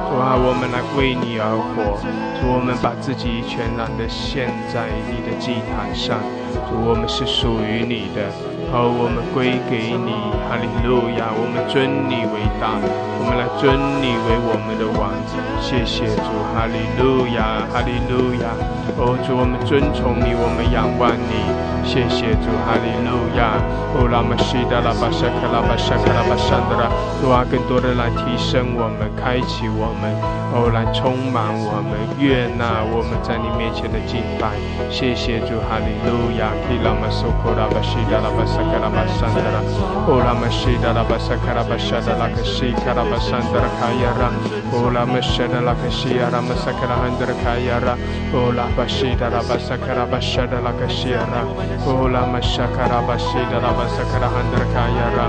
[0.08, 2.00] 主啊，我们来为你而活，
[2.48, 6.24] 我们把自己全然的献在你的祭坛上，
[6.72, 8.32] 主，我们是属于你的。
[8.70, 10.12] 好，我们归给你，
[10.44, 11.32] 哈利路亚！
[11.32, 13.72] 我们尊你为大，我们来尊
[14.04, 15.16] 你为我们的王。
[15.60, 18.52] 谢谢主，哈利路亚，哈利路亚！
[19.00, 21.48] 哦，主，我们尊崇你，我们仰望你。
[21.88, 23.56] 谢谢主，哈利路亚！
[23.96, 26.92] 哦，拉玛西达拉巴沙卡拉巴沙卡拉巴沙德拉，
[27.24, 30.12] 主啊，更多的来提升我们，开启我们，
[30.52, 34.52] 哦，来充满我们，悦纳我们在你面前的敬拜。
[34.92, 36.52] 谢谢主，哈利路亚！
[36.68, 38.68] 基拉玛苏库拉巴西达拉巴沙。
[38.68, 44.30] Sakarabasandra, Ola Mashida la Basakara Bashada la Kashikara Basandra Kayara,
[44.74, 47.98] Ola Mashada la Kashiara Masakara Handra Kayara,
[48.34, 51.42] Ola Bashida la Basakara Bashada la Kashiara,
[51.86, 55.28] Ola Mashakara Bashida la Basakara Handra Kayara,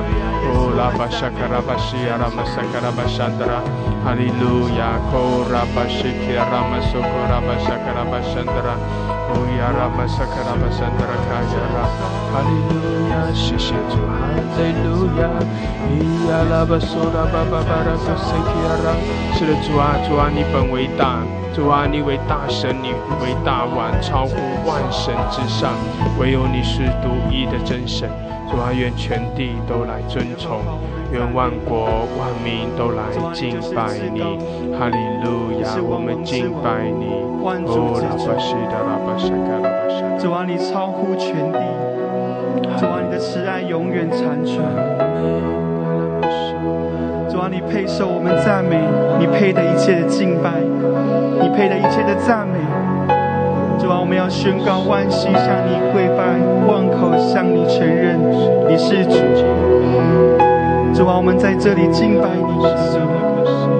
[0.57, 3.63] Ola Bashakara Bashiara Masakara Bashandra,
[4.05, 11.85] Hallelujah, Kora Bashikira Masokora Bashakara Bashandra, Oyara Masakara Basandra Kayara,
[12.33, 13.33] Hallelujah.
[13.35, 14.25] 谢谢主，哈
[14.57, 15.29] 利路亚！
[15.89, 18.97] 咿呀啦吧嗦啦吧吧吧啦个塞基亚啦！
[19.35, 21.21] 是的，主啊，主啊，你本为大，
[21.55, 24.35] 主啊，你为大神，你为大王，超乎
[24.67, 25.73] 万神之上，
[26.19, 28.09] 唯有你是独一的真神。
[28.51, 30.63] 主啊，愿全地都来尊崇，
[31.11, 34.21] 愿万国万民都来敬拜你。
[34.79, 35.69] 哈利路亚！
[35.83, 37.09] 我们敬拜你。
[37.41, 39.97] 哦，拉巴西达拉巴沙卡拉巴沙。
[40.19, 41.59] 主啊，你超乎全地。
[42.77, 44.59] 主啊，你的慈爱永远长存。
[47.31, 48.77] 主啊，你配受我们赞美，
[49.19, 52.59] 你配得一切的敬拜，你配得一切的赞美。
[53.79, 56.37] 主啊，我们要宣告万心向你跪拜，
[56.69, 58.21] 万口向你承认
[58.69, 59.17] 你是主。
[60.95, 63.78] 主啊，我们在这里敬拜你。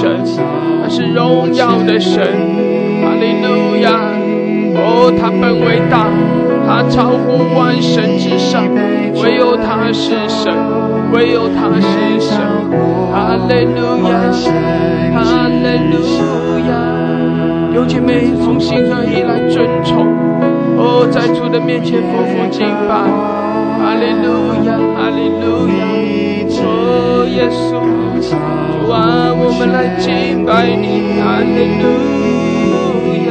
[0.00, 0.08] 神，
[0.82, 2.24] 他是荣耀的神，
[3.02, 4.00] 哈利路亚！
[4.72, 6.08] 哦，他本伟大，
[6.66, 8.64] 他超乎万神之上，
[9.22, 10.50] 唯有他是神，
[11.12, 12.40] 唯有他是神，
[13.12, 14.32] 哈利路亚，
[15.12, 15.20] 哈
[15.60, 15.94] 利路
[16.66, 16.72] 亚！
[17.74, 20.06] 有姐妹从心合意来尊崇，
[20.78, 23.04] 哦，在主的面前匍匐敬拜，
[23.76, 26.39] 哈利路亚，哈利路亚。
[26.50, 26.58] 主，
[27.28, 27.78] 耶稣，
[28.20, 28.34] 主
[28.90, 30.84] 啊，我们来敬拜你。
[31.20, 31.84] 哈利路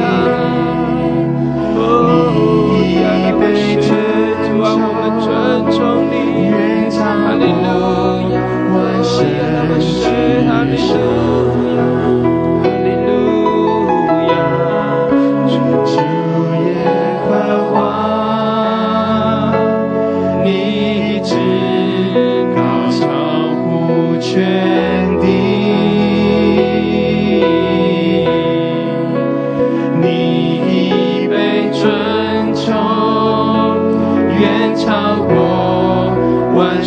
[1.76, 1.78] 哦，
[2.96, 3.04] 亚
[3.36, 3.68] 伯士，
[4.48, 5.28] 主啊，我们尊
[5.70, 5.78] 重
[6.08, 6.12] 你。
[6.96, 7.00] 哈
[7.36, 7.68] 利路
[8.32, 8.34] 亚，
[8.72, 10.00] 哦，亚伯士，
[10.48, 10.96] 哈利路
[11.76, 11.78] 亚，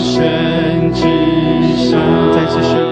[0.04, 1.02] 神之
[1.90, 2.83] 上。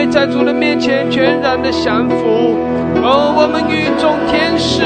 [0.00, 2.56] 妹在主的面前全然的降服。
[3.04, 4.80] 哦，我们与众天使，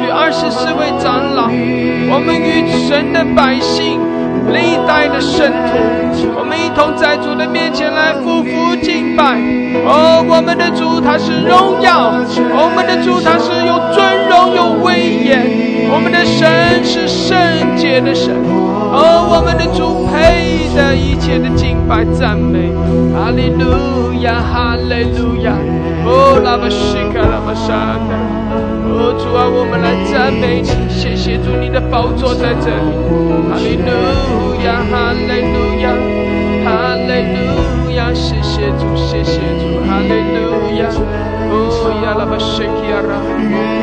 [0.00, 1.50] 与二十四位长老，
[2.08, 4.00] 我们与神的百姓，
[4.48, 9.36] 历代的圣徒，我们一同在主的面前来匍匐敬拜。
[9.84, 12.16] 哦，我们的主他是荣耀，
[12.56, 15.44] 我们的主他是有尊荣有威严，
[15.92, 17.36] 我们的神是圣
[17.76, 18.32] 洁的神。
[18.98, 22.72] 哦，我们的主配的一切的敬拜赞美，
[23.14, 25.54] 哈利路亚，哈利路亚。
[26.04, 28.18] 哦，拉巴西卡拉巴沙达。
[28.90, 32.90] 哦，主啊，我们来赞美你，谢谢主，你的宝座在这里。
[33.46, 33.86] 哈利路
[34.66, 35.94] 亚，哈利路亚，
[36.64, 40.86] 哈利路亚，谢谢主，谢谢主，哈利路亚。
[41.50, 43.18] 哦，呀拉巴西卡拉，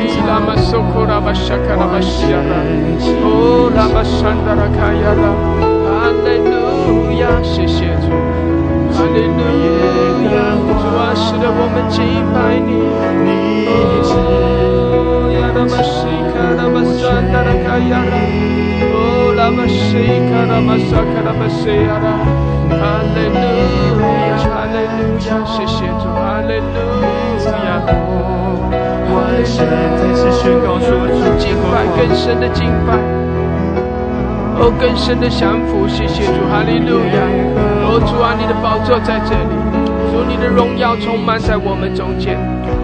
[0.08, 2.56] 伊拉玛索库拉巴沙卡拉巴西亚拉，
[3.20, 5.36] 哦，拉巴山达拉卡亚拉，
[5.84, 8.08] 哈利路亚，谢谢主，
[8.96, 9.40] 哈利路
[10.32, 12.00] 亚，主啊，使得我们敬
[12.32, 12.88] 拜你。
[13.68, 14.16] 哦，
[15.36, 18.00] 拉巴西卡拉巴山达拉卡拉，
[18.96, 20.00] 哦，拉巴西
[20.32, 20.56] 卡拉，
[22.66, 22.80] 哈
[23.14, 23.85] 利路亚，
[25.44, 26.78] 谢谢主，哈利路
[27.64, 27.82] 亚。
[29.12, 29.64] 万神
[29.96, 32.96] 再次宣告说，主敬拜更深的敬拜，
[34.58, 37.20] 哦，更深的降服，谢谢主，哈利路亚。
[37.88, 39.54] 哦，主啊，你的宝座在这里，
[40.10, 42.36] 主你的荣耀充满在我们中间，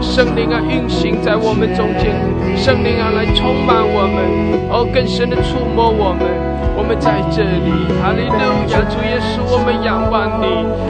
[0.02, 2.12] 圣灵啊运行在我们中间，
[2.56, 6.26] 圣灵啊来充满我们，哦，更深的触摸我们。
[6.74, 8.36] 我们在这里，哈利路
[8.72, 10.46] 亚，主耶稣，我们仰望你，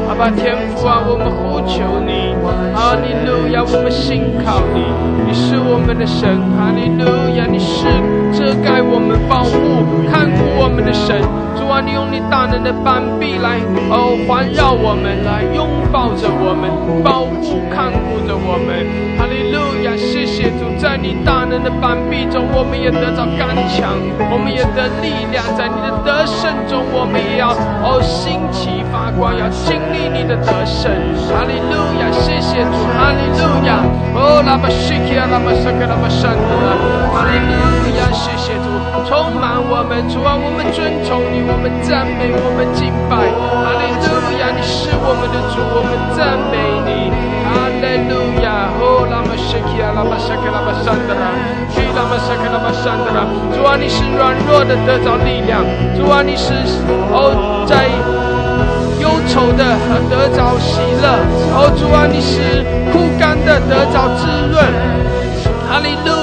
[0.09, 2.12] 阿爸天父啊，我们呼求你，
[2.74, 4.83] 哈利路亚，我们信靠你，
[5.26, 7.87] 你是我们的神，哈利路亚，你是
[8.33, 11.20] 遮盖我们、保护、看顾我们的神，
[11.55, 16.70] 主啊，你用你大能的膀臂来哦环绕我们，来拥抱着我们，
[17.05, 18.83] 保护、看顾着我们，
[19.18, 23.94] 哈利路亚，谢谢主，在你大能的膀臂中，我们也得到刚强，
[24.33, 27.52] 我们也得力量，在你的得胜中，我们也要
[27.85, 30.90] 哦兴起发光，要经历你的得胜。
[31.31, 33.85] 哈利路亚，谢谢谢主，哈利路亚。
[34.16, 36.49] 哦，拉巴西基亚，拉巴萨克，拉巴山德，
[37.12, 38.73] 哈利路亚，谢谢主，
[39.05, 43.29] 充满我们，主啊，我们尊崇你，我们赞美，我们敬拜。
[43.37, 46.57] 哈利路亚，你是我们的主，我们赞美
[46.88, 47.12] 你。
[47.45, 49.05] 哈利路亚，哦，
[50.23, 51.35] 沙克拉巴山德拉，
[51.68, 53.29] 基拉玛沙克拉巴山德拉。
[53.53, 55.61] 主啊，你是软弱的得着力量。
[55.97, 56.55] 主啊，你是
[57.12, 57.90] 哦在
[59.28, 59.64] 愁的
[60.11, 61.18] 得着喜乐。
[61.54, 64.62] 哦，主啊，你是枯干的得着滋润。
[65.68, 66.21] 哈利路，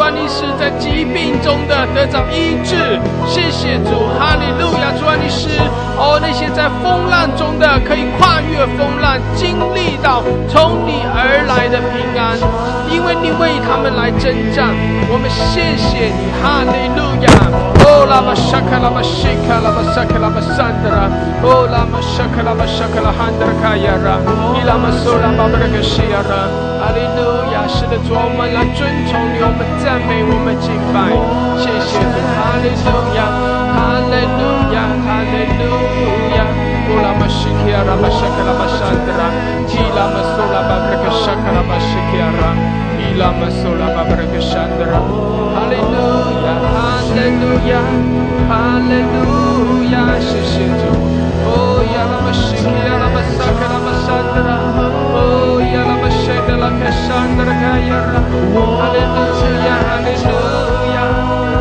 [0.00, 4.08] 主啊，你是在疾病中的得着医治，谢谢主。
[4.18, 5.60] 哈利路亚，主啊，你是
[6.00, 12.32] 哦那些在风浪中的可以跨越风浪，经历到从你而来的平安，
[12.88, 14.72] 因为你为他们来征战。
[15.12, 17.28] 我们谢谢你，哈利路亚。
[17.84, 21.12] 哦拉巴沙卡拉巴西卡拉巴沙卡拉巴山德拉，
[21.44, 24.16] 哦拉巴沙卡拉巴沙卡拉汉德卡亚拉，
[24.56, 26.48] 伊拉玛苏拉巴布拉格西亚拉，
[26.80, 27.39] 哈利路亚，
[27.90, 28.86] 的，主我们来尊。
[29.10, 31.10] 从你，我们赞美，我们敬拜，
[31.58, 33.26] 谢谢主，哈利路亚，
[33.74, 35.66] 哈利路亚，哈利路
[36.38, 36.46] 亚。
[36.90, 39.30] 乌拉玛西基亚拉玛沙卡拉玛山德拉，
[39.66, 42.54] 基拉玛苏拉巴布拉克沙卡拉玛西基亚拉，
[42.94, 45.02] 基拉玛苏拉巴布拉克山德拉，
[45.50, 45.98] 哈利路
[46.46, 47.82] 亚，哈利路亚，
[48.46, 50.94] 哈利路亚，谢谢主。
[51.42, 54.59] 哦，亚拉玛西基亚拉玛沙卡拉玛山德拉，
[56.60, 56.76] 哈利
[59.00, 59.24] 路
[59.64, 60.28] 亚，哈利路
[60.92, 61.00] 亚，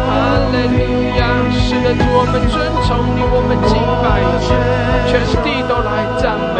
[0.06, 0.12] 哈
[0.52, 0.78] 利路
[1.16, 1.22] 亚！
[1.56, 3.72] 是的，主，我们尊崇你，我们敬
[4.04, 4.44] 拜你，
[5.08, 6.58] 全地都来赞美，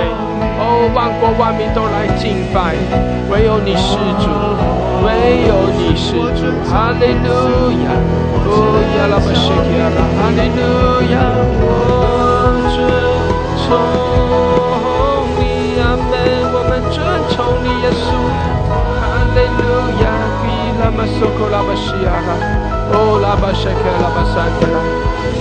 [0.58, 0.64] 哦，
[0.96, 2.58] 万国万民都来敬拜，
[3.30, 4.32] 唯有你是主，
[5.04, 7.28] 唯有你是主，哈利路
[7.84, 7.92] 亚，
[8.48, 10.62] 哦，亚拉巴西基亚拉，哈利路
[11.12, 11.28] 亚，
[11.60, 11.68] 我
[12.72, 12.78] 尊
[13.68, 13.68] 崇
[19.20, 22.30] Alleluia, Fila Masoko la Mashiach,
[22.94, 24.82] O la Bashaka la Basakara,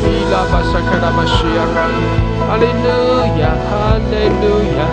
[0.01, 1.77] Fila Basakara Mashiach,
[2.53, 3.51] Alleluia,
[3.93, 4.89] Alleluia,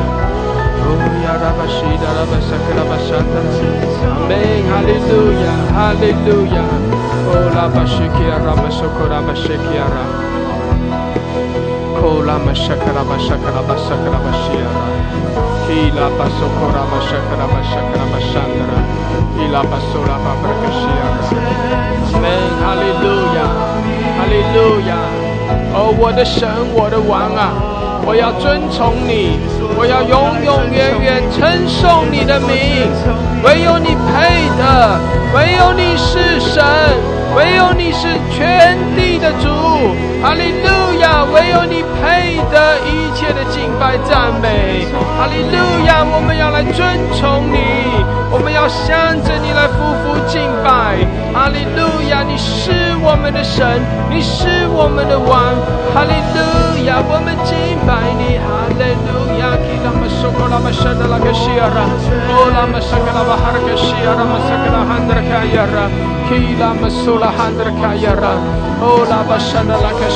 [0.83, 3.41] oh, O Yarabashida la Basakara Basata,
[4.15, 5.53] Amen, Alleluia,
[5.87, 6.65] Alleluia,
[7.27, 10.03] O la Bashikiara Masoko la Bashikiara,
[11.99, 15.34] Kola Mashakara Bashakara Basakara Bashiara.
[15.75, 18.79] Shaka lama shaka lama shiara Ila pasokora mashakara mashakara mashandara.
[19.43, 21.07] Ila pasora babrakashia.
[22.15, 22.49] Amen.
[22.63, 23.49] Hallelujah.
[24.19, 25.03] Hallelujah.
[25.73, 27.51] 哦，我的神，我的王啊，
[28.05, 29.37] 我要尊崇你，
[29.77, 32.87] 我要永永远远称颂你的名。
[33.43, 34.99] 唯有你配的，
[35.35, 36.63] 唯有你是神，
[37.35, 39.49] 唯有你是全地的主。
[40.23, 41.25] 哈利路亚！
[41.25, 44.87] 唯有你配得一切的敬拜赞美。
[45.17, 46.03] 哈利路亚！
[46.03, 46.81] 我们要来尊
[47.13, 47.59] 崇你，
[48.31, 51.24] 我们要向着你来夫妇敬拜。
[51.35, 52.23] 哈利路亚！
[52.23, 52.71] 你是
[53.03, 53.67] 我们的神，
[54.09, 55.51] 你是我们的王。
[55.91, 56.39] 哈利路
[56.87, 57.03] 亚！
[57.03, 58.39] 我们敬拜你。
[58.39, 59.51] 哈利路亚！
[59.59, 61.91] 基拉玛苏克拉玛沙德拉克西亚拉，
[62.55, 65.91] 拉玛沙克拉巴哈克西亚拉玛沙克拉汉德卡亚拉，
[66.55, 68.39] 拉玛苏拉汉德卡亚拉，
[68.79, 70.07] 欧拉巴沙德拉克。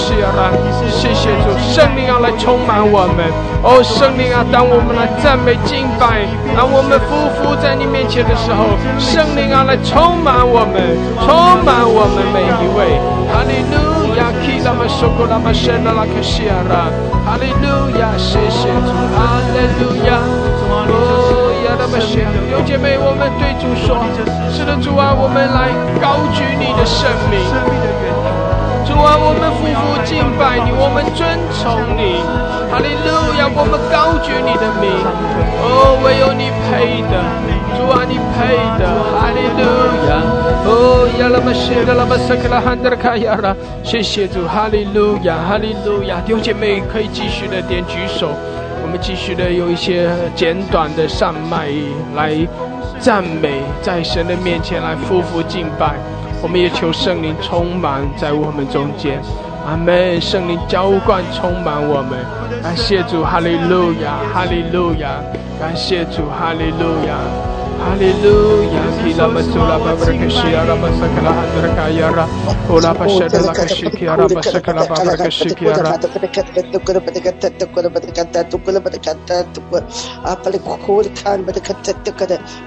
[0.89, 3.27] 谢谢主，圣灵要来充满我们。
[3.62, 6.23] 哦，圣灵啊，当我们来赞美敬拜，
[6.55, 10.79] 当我们匍匐在你面前的时候，圣灵啊，来充满我们，
[11.17, 13.00] 充满我们每一位。
[13.30, 16.89] 哈利路亚，基拉玛苏古拉玛圣拉拉克西亚拉，
[17.26, 20.17] 哈利路亚，谢谢主，哈利路亚。
[20.69, 24.02] 哦，亚拉玛谢，弟兄姐妹，我们对主说：
[24.52, 25.69] 是的，主啊，我们来
[26.02, 27.39] 高举你的圣名。
[28.86, 31.30] 主啊，我们夫妇敬拜你，我们尊
[31.62, 32.26] 崇你，
[32.72, 33.45] 哈利路亚！
[33.54, 34.89] 我们高举你的名，
[35.62, 37.22] 哦，唯有你配的，
[37.79, 39.63] 主啊，你配的，哈利路
[40.09, 40.19] 亚！
[40.65, 46.19] 哦，亚拉玛谢拉拉玛萨克拉汉德卡亚拉，谢谢主，哈利路亚，哈利路亚！
[46.25, 48.31] 弟兄姐妹可以继续的点举手，
[48.83, 51.69] 我们继续的用一些简短的上麦
[52.17, 52.35] 来
[52.99, 55.95] 赞美，在神的面前来夫妇敬拜。
[56.41, 59.21] 我们也求圣灵充满在我们中间，
[59.65, 60.19] 阿门！
[60.19, 62.19] 圣灵浇灌充满我们，
[62.61, 65.23] 感谢主，哈利路亚，哈利路亚，
[65.57, 67.15] 感谢主，哈利路亚。
[67.79, 72.27] 哈利路亚，基拉玛苏拉巴布拉克西亚拉巴萨克拉汉德卡拉，
[72.93, 75.97] 巴谢德拉基亚拉巴萨克拉巴布拉克西基亚拉。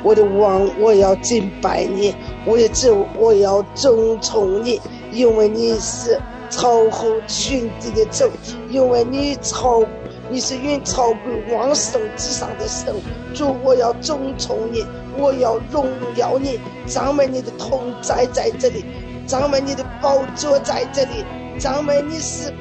[0.03, 2.15] 我的王，我要敬拜你，
[2.47, 4.81] 我的主，我要尊崇你，
[5.13, 8.31] 因为你是超乎群地的主，
[8.71, 9.85] 因为你超。
[10.31, 11.19] 你是远超过
[11.53, 12.95] 王神之上的神，
[13.35, 14.83] 主，我要尊崇你，
[15.17, 15.87] 我要荣
[16.17, 18.85] 耀你，赞美你的同在在这里，
[19.27, 21.25] 赞美你的宝座在这里，
[21.59, 22.53] 赞美你是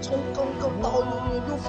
[0.00, 1.19] 从公共到永远永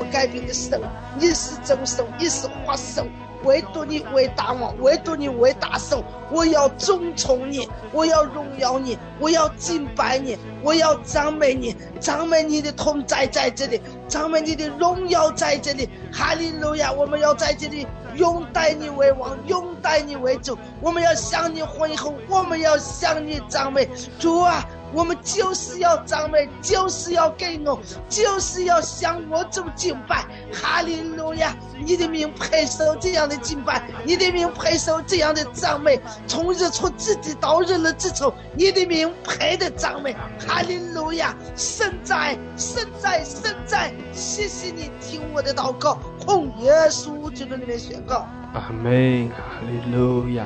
[0.01, 0.81] 不改变的神，
[1.19, 3.07] 你是真神，你是活神。
[3.43, 16.91] 唯独你为大王，唯独你为大神，我要尊崇你，我要荣耀你，我要敬拜你，我要赞美你，赞美你的同在在这里，赞美你的荣耀在这里，哈利路亚！
[16.91, 23.87] 我们要在这里拥戴你为王，拥戴你为主，我们要向你欢呼，我们要向你赞美
[24.19, 24.63] 主啊！
[24.93, 27.79] 我们就是要赞美，就是要给我，
[28.09, 30.25] 就是要向我主敬拜。
[30.53, 31.55] 哈利路亚！
[31.83, 35.99] 你的名配受这样的敬拜，你的名配受这样的赞美。
[36.27, 40.13] 从日出之地到日落之处，你的名配的赞美。
[40.47, 41.35] 哈利路亚！
[41.55, 43.93] 神在，神在，神在！
[44.11, 48.27] 谢谢你听我的祷告，奉耶稣基督里面宣告。
[48.53, 49.29] 阿门！
[49.29, 50.45] 哈利路亚。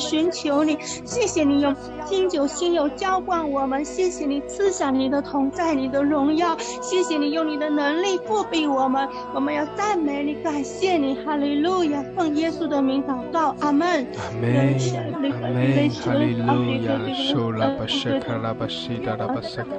[0.01, 1.73] 寻求你，谢谢你用
[2.03, 14.07] 金酒新油浇灌我们，谢谢你赐下你的同在，你的荣耀，谢谢你用你的能力复庇我们，我们要赞美你，感谢你，哈利路亚，奉耶稣的名祷告，阿门。
[14.17, 14.75] 阿门。
[15.13, 15.89] 阿门。
[15.91, 16.99] 哈利路亚。
[17.13, 19.69] 受拉巴舍卡拉巴西达拉巴塞卡。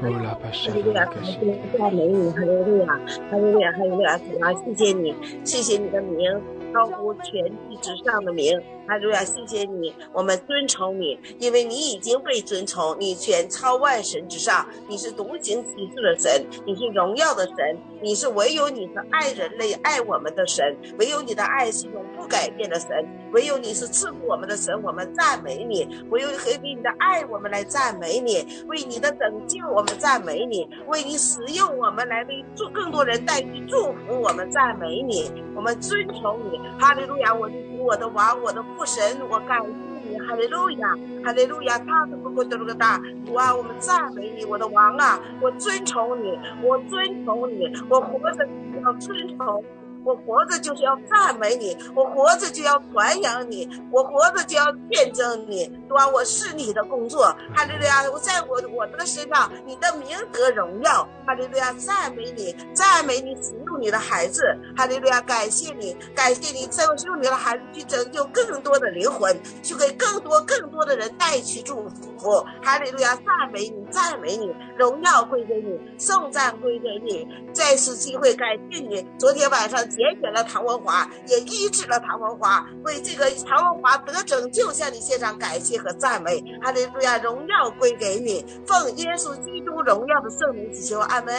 [0.00, 1.38] 哦拉巴舍卡拉巴西。
[1.78, 2.98] 赞美你，哈利路亚，
[3.30, 5.14] 哈利路亚，哈利路亚，主啊，谢谢你，
[5.44, 6.40] 谢谢你的名。
[6.74, 9.24] 高呼全地之上的名，哈利路亚！
[9.24, 22.88] 谢谢你，我们尊崇你，因为你已经被尊崇，你全超万神之上，你是独行其事的神，你是荣耀的神，你是唯有你是爱人类、爱我们的神，唯有你的爱是永不改变的神，
[23.32, 36.63] 唯有你是赐福我们的神，我们赞美你，唯有何必你的爱我们来赞美你，为你的拯救我们赞美你，为你使用我们来为祝更多人带去祝福我们赞美你，我们尊崇你。
[36.78, 37.34] 哈利路亚！
[37.34, 39.68] 我的，我的王，我的父神，我感谢
[40.08, 40.18] 你。
[40.18, 40.88] 哈利路亚，
[41.24, 41.78] 哈利路亚！
[41.78, 43.54] 他的不过都是个大主啊！
[43.54, 45.18] 我们赞美你，我的王啊！
[45.40, 48.46] 我尊崇你，我尊崇你，我活着
[48.82, 49.64] 要尊崇。
[50.04, 56.06] 我活着就是要赞美你，我活着就要传扬你，我活着就要见证你，对吧？
[56.08, 57.24] 我是你的工作，
[57.54, 58.02] 哈利路亚！
[58.12, 61.72] 我在我我的身上，你的名得荣耀，哈利路亚！
[61.72, 64.42] 赞美你，赞美你，使用你的孩子，
[64.76, 65.20] 哈利路亚！
[65.22, 71.88] 感谢你，感谢你，在我使用你的孩子去拯救更多的灵魂，去给更多更多的人带去祝
[72.18, 73.16] 福，哈利路亚！
[73.16, 79.82] 赞美你，赞美你，荣耀归给你，颂赞归给你，再次机会感谢你，昨天晚上。
[79.94, 86.42] 解决了唐文华，也医治了唐文华，为这个唐文华得拯救，向你献上感谢和赞美。
[86.60, 91.32] 哈利路亚，荣耀归给你，奉耶稣基督荣耀的圣名祈求，阿门。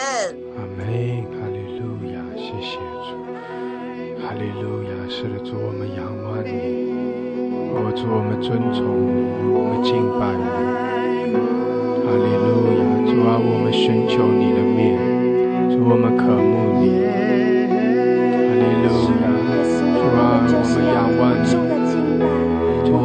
[0.56, 0.86] 阿门，
[1.36, 3.12] 哈利路亚，谢谢主。
[4.24, 6.48] 哈利路亚，是的，主我们仰望你，
[7.74, 10.44] 我主我们尊崇你，我们敬拜你。
[12.02, 12.48] 哈利路
[12.80, 14.96] 亚，主啊，我们寻求你的面，
[15.70, 17.35] 主我们渴慕你。
[18.86, 19.26] 主的
[20.46, 20.78] 敬
[21.18, 21.20] 拜，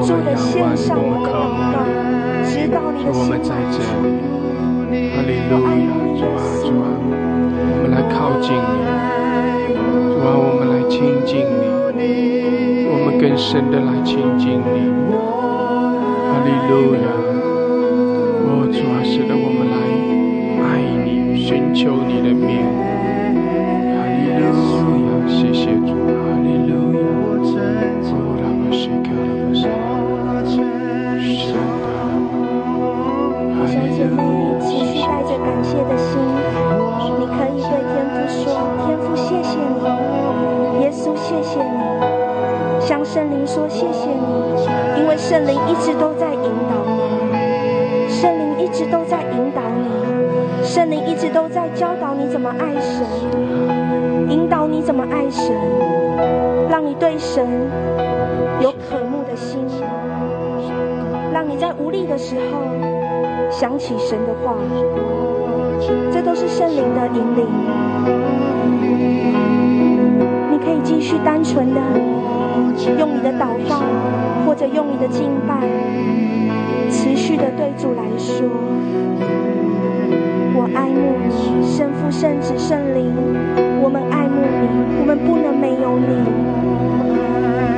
[0.06, 1.42] 主的献上我们的祷
[1.74, 1.82] 告，
[2.46, 4.22] 直到你的心里。
[5.12, 6.86] 哈利路亚，主啊，主啊，
[7.68, 8.78] 我们来靠近你，
[10.14, 10.94] 主啊，我们来亲
[11.26, 11.32] 近
[11.98, 12.02] 你，
[12.88, 14.92] 我们更深的来亲近你。
[16.30, 17.08] 哈利路亚，
[18.46, 19.76] 哦，主啊，使得我们来
[20.64, 20.70] 爱
[21.06, 22.91] 你，寻求你的面。
[46.02, 46.74] 都在引导
[47.32, 53.06] 你，圣灵一直都在引导你，圣灵一直都在教导你怎么爱神，
[54.28, 55.56] 引导你怎么爱神，
[56.72, 57.46] 让你对神
[58.62, 59.60] 有渴慕的心，
[61.32, 62.66] 让你在无力的时候。”
[63.52, 64.56] 想起神的话，
[66.12, 67.46] 这都是圣灵的引领。
[70.50, 71.80] 你可以继续单纯的
[72.98, 73.82] 用你的祷告，
[74.46, 75.56] 或者用你的敬拜，
[76.90, 78.48] 持续的对主来说。
[80.54, 83.12] 我爱慕你，神父、圣子、圣灵，
[83.82, 84.68] 我们爱慕你，
[85.00, 86.06] 我们不能没有你，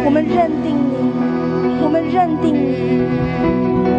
[0.06, 0.94] 我们认定你，
[1.84, 3.93] 我们认定你。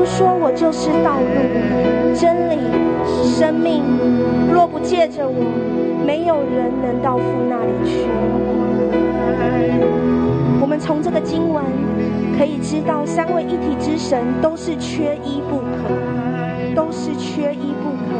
[0.00, 1.26] 稣说：“我就是道路、
[2.14, 2.56] 真理、
[3.26, 3.82] 生命。
[4.50, 5.44] 若不借着我，
[6.06, 8.08] 没有人能到父那里去。”
[10.60, 11.62] 我们从这个经文
[12.38, 15.92] 可以知道，三位一体之神都是缺一不可，
[16.74, 18.16] 都是缺一不可。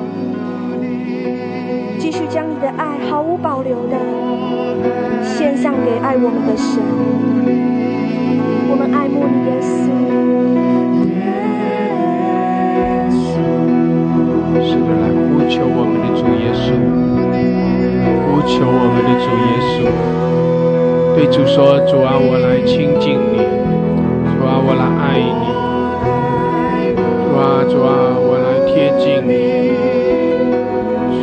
[1.99, 3.97] 继续将你的爱毫无保留的
[5.23, 6.83] 献上给爱我们的神。
[8.69, 10.30] 我们爱慕你，耶稣。
[14.63, 16.73] 是的，来呼求我们的主耶稣，
[18.27, 19.89] 呼求我们的主耶稣，
[21.17, 23.39] 对主说：主啊，我来亲近你，
[24.27, 25.45] 主啊，我来爱你，
[26.97, 29.33] 主啊，主啊，我来贴近你，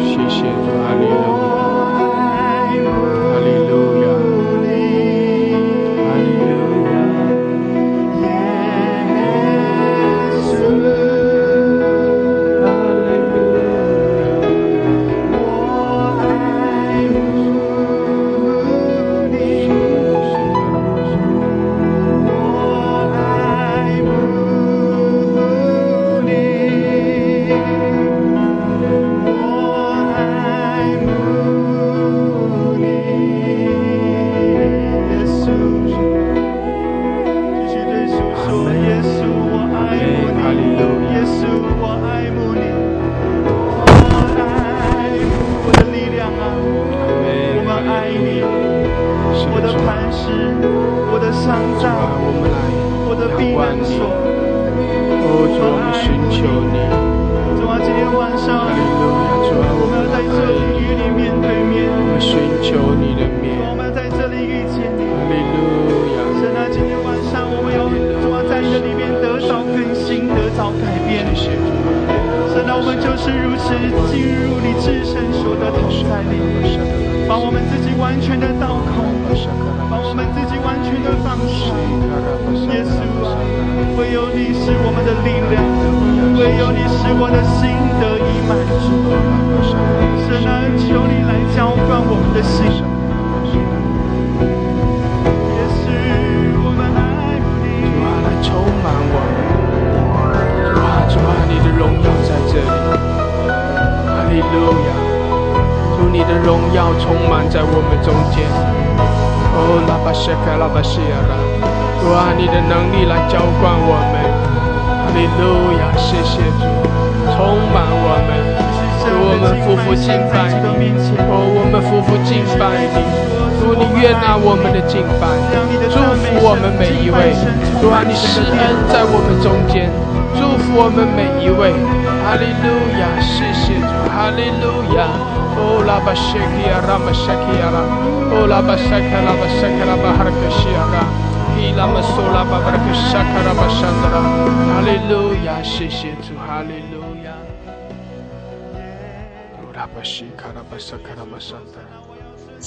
[0.03, 1.05] 谢谢主啊，利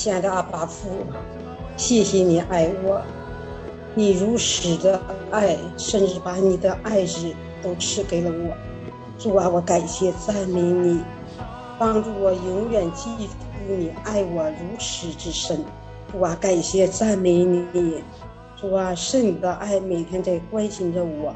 [0.01, 0.89] 亲爱的阿巴父，
[1.77, 3.03] 谢谢你爱我，
[3.95, 4.99] 你如此的
[5.31, 7.31] 爱，甚至把你的爱子
[7.63, 8.57] 都赐给了我。
[9.19, 11.03] 主啊，我感谢赞美你，
[11.79, 13.35] 帮助我永远记住
[13.69, 15.63] 你爱我如此之深。
[16.11, 18.03] 主啊，感谢赞美你，
[18.57, 21.35] 主啊，是你的爱每天在关心着我。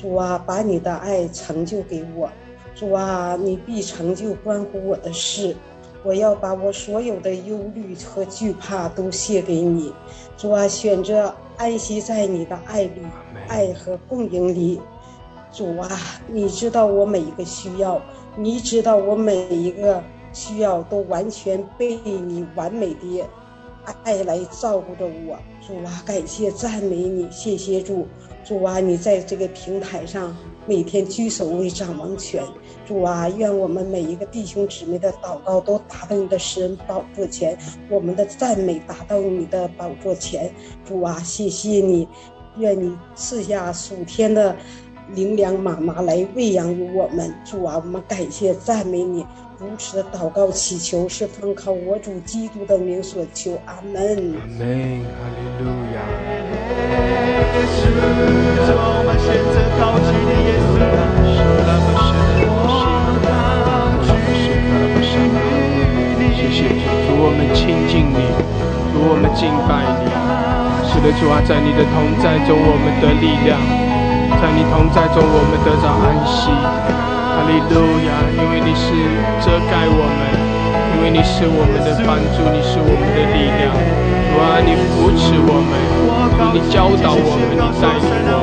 [0.00, 2.30] 主啊，把你的爱成就给我。
[2.74, 5.54] 主啊，你必成就关乎我的事。
[6.02, 9.92] 我要把我所有的忧虑和惧怕都卸给你。
[10.36, 13.02] 主啊，选择安息在你的爱里、
[13.48, 14.80] 爱和供应里。
[15.50, 15.88] 主啊，
[16.28, 18.00] 你知道我每一个需要，
[18.36, 23.24] 你知道我每一个需要都完全被你完美的
[24.04, 25.36] 爱来照顾着我。
[25.66, 28.06] 主啊，感谢赞美你，谢谢主。
[28.44, 30.36] 主啊，你在这个平台上
[30.66, 32.44] 每天居首位掌王权。
[32.88, 37.54] 主啊，愿我们每一个弟兄姊妹的祷告都达到你的诗人宝座前，
[37.90, 40.50] 我们的赞美达到你的宝座前。
[40.86, 42.08] 主啊，谢谢你，
[42.56, 44.56] 愿你赐下属天的
[45.14, 47.30] 灵粮妈妈来喂养于我们。
[47.44, 49.22] 主啊，我们感谢赞美你。
[49.58, 53.52] 如此的祷告祈求是奉靠我主基督的名所求。
[53.66, 53.94] 阿门。
[54.34, 56.00] 阿门，哈利路亚。
[66.38, 66.68] 谢谢
[67.06, 68.20] 主，我们亲近你，
[68.92, 70.08] 主我们敬拜你。
[70.88, 73.60] 是的，主啊，在你的同在中我们的力量，
[74.40, 76.50] 在你同在中我们得着安息。
[76.50, 78.10] 哈利路亚！
[78.34, 78.90] 因为你是
[79.44, 80.20] 遮盖我们，
[80.96, 83.70] 因为你是我们的帮助，你是我们的力量。
[84.32, 85.72] 主啊，你扶持我们，
[86.52, 88.42] 你教导我们，你带领我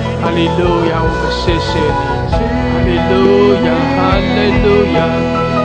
[0.00, 0.03] 们。
[0.24, 1.04] 哈利路亚！
[1.04, 2.00] 我们谢谢你。
[2.32, 3.76] 哈利路亚！
[3.92, 5.04] 哈利路亚！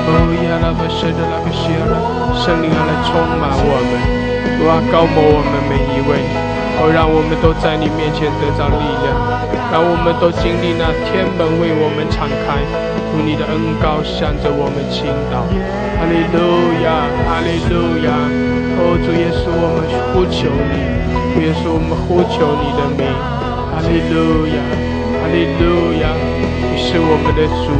[0.03, 1.95] 哦呀，拉巴谢的拉巴谢拉，
[2.35, 3.95] 圣灵啊来充满我们，
[4.59, 6.19] 主啊高摩我们每一位，
[6.75, 9.15] 哦让我们都在你面前得到力量。
[9.71, 12.59] 让我们都经历那天门为我们敞开，
[13.15, 15.47] 如你的恩高向着我们倾倒。
[15.95, 18.11] 哈利路亚，哈利路亚！
[18.75, 20.83] 哦，主耶稣，我们呼求你，
[21.31, 23.38] 主耶稣，我们呼求你的名。
[23.79, 24.59] 哈利路亚，
[25.23, 26.11] 哈利路亚！
[26.67, 27.71] 你是我们的主，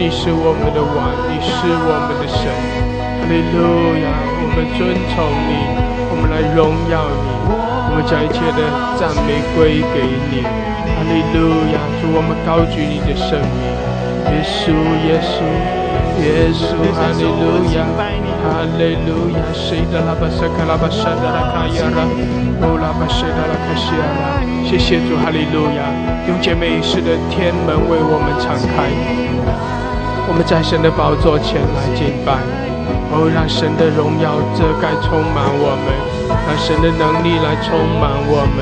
[0.00, 2.48] 你是我们的王，你是我们的神。
[2.48, 4.08] 哈利路亚，
[4.40, 5.68] 我们尊崇你，
[6.08, 8.64] 我们来荣耀你，我们将一切的
[8.96, 10.40] 赞美归给你。
[10.40, 13.68] 哈利路亚，主我们高举你的圣名，
[14.32, 14.72] 耶稣，
[15.04, 15.44] 耶稣，
[16.24, 17.84] 耶稣，哈利路亚，
[18.44, 22.04] 哈利路亚，谁的拉巴萨卡拉巴沙的拉卡亚拉，
[22.60, 25.88] 乌拉巴沙的拉卡西亚拉，谢谢主，哈利路亚，
[26.28, 28.92] 用姐妹式的天门为我们敞开，
[30.28, 32.36] 我们在神的宝座前来敬拜，
[33.16, 35.88] 哦，让神的荣耀遮盖充满我们，
[36.44, 38.60] 让神的能力来充满我们。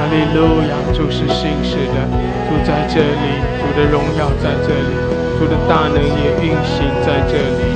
[0.00, 2.08] 哈利路亚，主是信实的，
[2.48, 4.96] 主在这里，主的荣耀在这里，
[5.36, 7.68] 主的大能也运行在这里。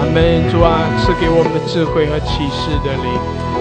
[0.00, 0.48] 阿门。
[0.48, 3.08] 主啊，赐给我们智慧和启示的灵，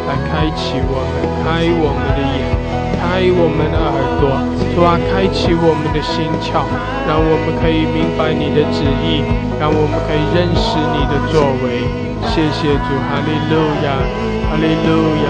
[0.07, 2.47] 来开启我们，开我们的眼，
[2.95, 4.31] 开我们的耳朵。
[4.73, 6.63] 主啊，开启我们的心窍，
[7.03, 9.21] 让我们可以明白你的旨意，
[9.59, 11.83] 让我们可以认识你的作为。
[12.31, 13.99] 谢谢主，哈利路亚，
[14.47, 15.27] 哈利路亚。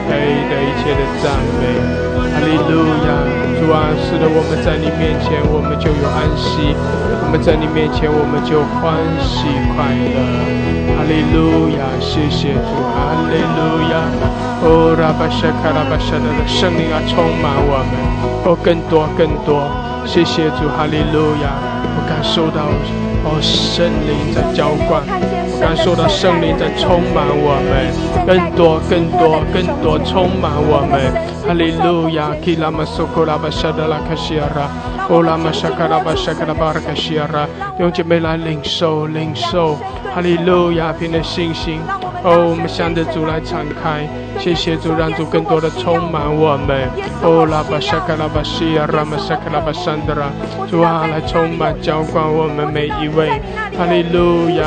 [0.07, 0.11] 配
[0.49, 2.02] 得一切的赞美。
[2.33, 3.13] 哈利路亚，
[3.61, 6.73] 主啊，是的，我们在你面前，我们就有安息；
[7.23, 10.17] 我们在你面前，我们就欢喜快乐。
[10.97, 13.61] 哈利路亚，谢谢主，哈利路
[13.93, 13.93] 亚。
[14.65, 17.93] 哦，拉巴沙卡拉巴沙的圣灵啊，充满我们，
[18.45, 19.69] 哦，更多更多。
[20.05, 21.53] 谢谢主，哈利路亚。
[21.95, 22.65] 我感受到，
[23.23, 25.03] 哦，圣灵在浇灌，
[25.63, 30.99] 感受到圣灵在充满我们，更多更多更多充满我们。
[31.47, 34.67] 哈利路亚，基拉玛苏库拉巴沙德拉卡西亚拉，
[35.07, 37.47] 欧拉玛沙卡拉巴沙卡拉巴尔卡西亚拉，
[37.79, 39.75] 用姐妹来领受领受，
[40.13, 41.79] 哈利路亚，凭着信心，
[42.23, 44.07] 哦，我们向着主来敞开，
[44.39, 46.87] 谢谢主，让主更多的充满我们，
[47.21, 50.31] 欧拉巴沙卡拉巴西亚拉玛沙卡拉巴山德拉，
[50.71, 53.29] 主啊，来充满浇灌我们每一位，
[53.77, 54.63] 哈利路亚，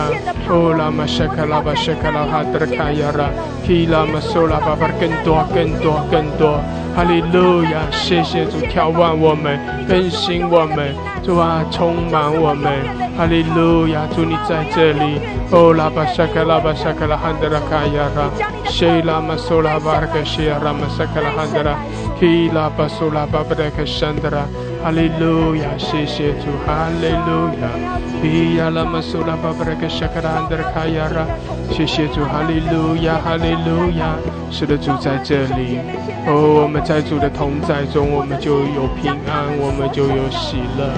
[0.51, 3.31] 欧拉玛沙卡拉巴沙卡拉哈德卡亚拉，
[3.67, 6.61] 基拉玛苏拉巴巴更多更多更多。
[6.95, 10.95] 哈利路亚，谢谢主眺望我们，更新我们，
[11.27, 12.71] 主啊，充满我们。
[13.19, 15.19] 哈利路亚，主你在这里。
[15.51, 18.31] 哦，拉巴沙卡拉巴沙卡拉汉德拉卡亚拉，
[18.71, 21.75] 谢拉玛苏拉巴克谢拉玛沙卡拉汉德拉，
[22.21, 24.47] 基拉巴苏拉巴布德卡山德拉。
[24.87, 27.99] 哈利路亚，谢谢主，哈利路亚。
[28.23, 31.27] 希拉玛苏拉巴布德卡沙卡拉汉德卡亚拉，
[31.73, 34.15] 谢谢主，哈利路亚，哈利路亚。
[34.49, 35.81] 是的，主在这里。
[36.29, 40.95] 哦，我们在主的同在中，我们就有平安，我们就有喜乐。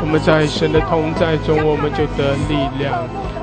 [0.00, 2.94] 我们在神的同在中，我们就得力量。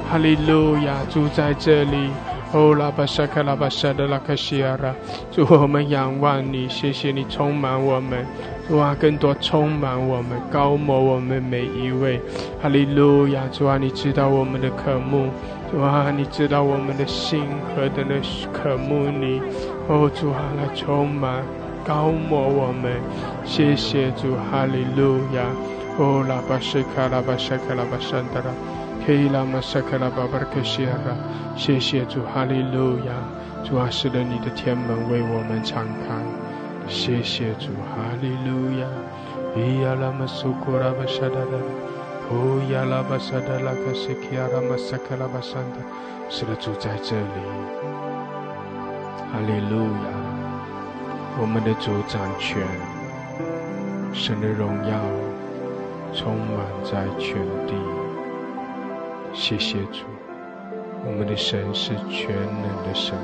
[0.10, 2.10] 哈利路亚，主在这里。
[2.54, 4.96] 哦，拉巴沙卡拉巴沙的拉卡西亚拉，
[5.30, 8.26] 主我们仰望你，谢谢你充满我们，
[8.70, 12.22] 主啊，更多充满我们，高摩我们每一位。
[12.62, 15.30] 哈利路亚，主啊，你知道我们的渴慕，
[15.72, 17.44] 主啊，你知道我们的心
[17.76, 18.14] 何等的
[18.54, 19.42] 渴慕你。
[19.88, 21.44] 哦，主啊，来充满
[21.84, 22.94] 高摩我们，
[23.44, 25.42] 谢谢主，哈利路亚。
[25.98, 28.54] 哦，拉巴西卡拉巴沙卡拉巴山达拉，
[29.04, 31.18] 可以拉玛沙卡拉巴巴克西亚拉，
[31.56, 33.18] 谢谢主，哈利路亚，
[33.64, 36.14] 主啊，使得你的天门为我们敞开，
[36.90, 38.88] 谢谢主，哈利路亚，
[39.56, 41.58] 伊亚拉玛苏库拉巴沙达拉，
[42.30, 45.78] 哦，亚拉巴沙达拉卡西基亚拉玛萨卡拉巴山达，
[46.30, 47.40] 使得主在这里，
[49.32, 50.10] 哈利路亚，
[51.40, 52.66] 我们的主掌权，
[54.12, 55.00] 神的荣耀。
[56.12, 57.36] 充满在全
[57.68, 57.76] 地，
[59.32, 60.06] 谢谢主，
[61.06, 63.16] 我们的神是全能的神，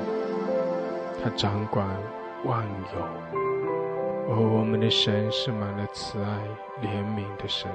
[1.24, 1.84] 他掌管
[2.44, 2.64] 万
[2.94, 3.45] 有。
[4.28, 6.40] 而我们的神是满了慈爱
[6.82, 7.72] 怜悯的神，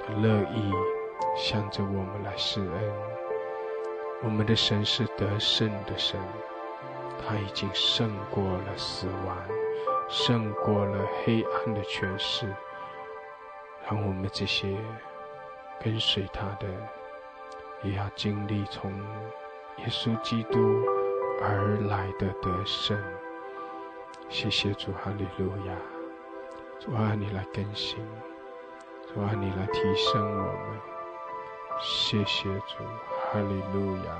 [0.00, 0.70] 他乐意
[1.36, 2.92] 向着我们来施恩。
[4.22, 6.20] 我们的神是得胜的神，
[7.18, 9.36] 他已经胜过了死亡，
[10.08, 12.46] 胜过了黑暗的权势。
[13.88, 14.76] 让我们这些
[15.80, 16.68] 跟随他的，
[17.82, 18.92] 也要经历从
[19.78, 20.58] 耶稣基督
[21.42, 22.96] 而来的得胜。
[24.32, 25.74] 谢谢主，哈利路亚！
[26.80, 27.98] 主啊，你来更新，
[29.12, 30.80] 主啊，你来提升我们。
[31.82, 32.82] 谢谢主，
[33.30, 34.12] 哈利路亚，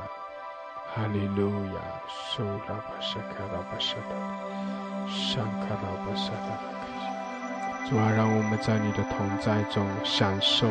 [0.94, 1.80] 哈利路亚！
[2.06, 7.88] 苏拉巴沙卡拉巴沙达，上卡拉巴沙达。
[7.88, 10.68] 主啊，让我们在你的同在中享受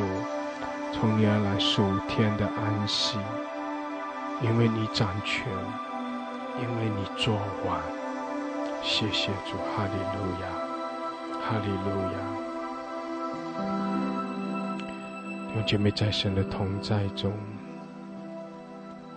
[0.94, 3.18] 从你而来数天的安息，
[4.40, 5.48] 因为你掌权，
[6.62, 7.34] 因为你做
[7.66, 8.01] 完。
[8.84, 10.46] 谢谢主，哈利路亚，
[11.40, 12.16] 哈利路亚。
[15.48, 17.32] 弟兄姐妹，在神的同在中，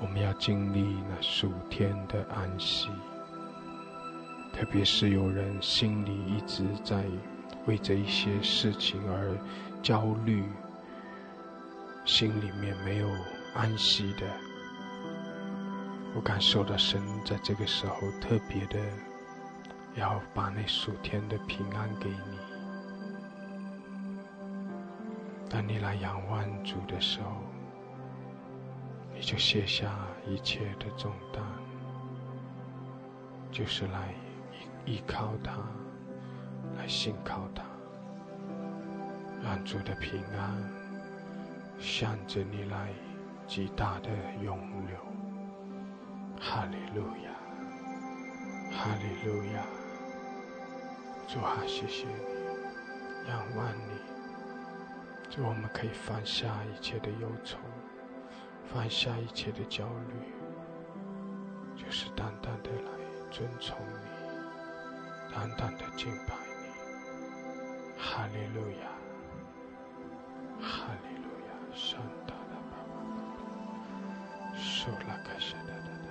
[0.01, 2.89] 我们要经历那数天的安息，
[4.53, 7.05] 特别是有人心里一直在。
[7.67, 9.35] 为这一些事情而
[9.83, 10.45] 焦虑，
[12.05, 13.09] 心里面没有
[13.55, 14.27] 安息的，
[16.15, 18.79] 我感受到神在这个时候特别的
[19.95, 22.39] 要把那数天的平安给你。
[25.49, 27.43] 当你来仰望主的时候，
[29.15, 29.93] 你就卸下
[30.27, 31.43] 一切的重担，
[33.53, 34.15] 就是来
[34.87, 35.53] 依依靠他。
[36.77, 37.63] 来信靠他，
[39.45, 40.53] 让主的平安
[41.79, 42.89] 向着你来
[43.47, 44.09] 极大的
[44.43, 44.97] 涌流。
[46.41, 47.31] 哈利路亚，
[48.73, 49.63] 哈利路亚，
[51.35, 53.99] 主啊，谢谢你，仰望你，
[55.29, 57.59] 主，我们可以放下一切的忧愁，
[58.65, 60.15] 放下一切的焦虑，
[61.75, 62.93] 就是淡淡的来
[63.33, 67.99] 尊崇你，淡淡的敬拜你。
[67.99, 68.87] 哈利路亚，
[70.61, 72.95] 哈利路亚，圣达拉巴巴
[74.53, 76.04] 巴，苏拉卡什达达达达达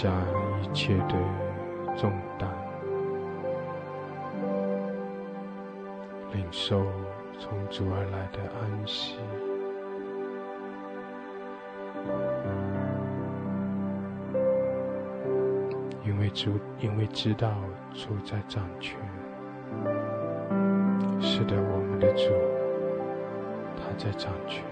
[0.00, 0.08] 下
[0.62, 1.14] 一切的
[1.94, 2.48] 重担，
[6.32, 6.86] 领受
[7.38, 9.18] 从主而来的安息，
[16.02, 17.52] 因为主，因为知道
[17.92, 18.98] 主在掌权，
[21.20, 22.30] 是的，我们的主，
[23.76, 24.64] 他在掌权。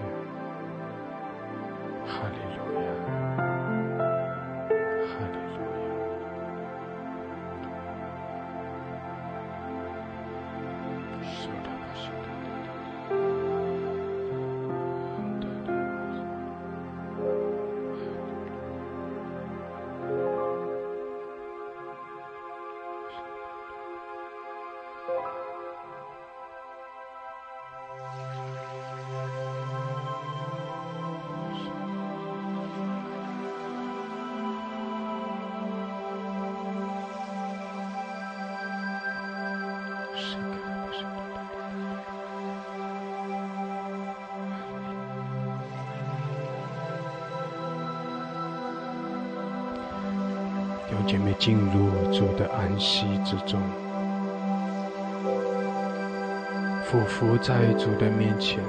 [52.39, 53.59] 的安息之中，
[56.85, 58.63] 俯伏在主的面前，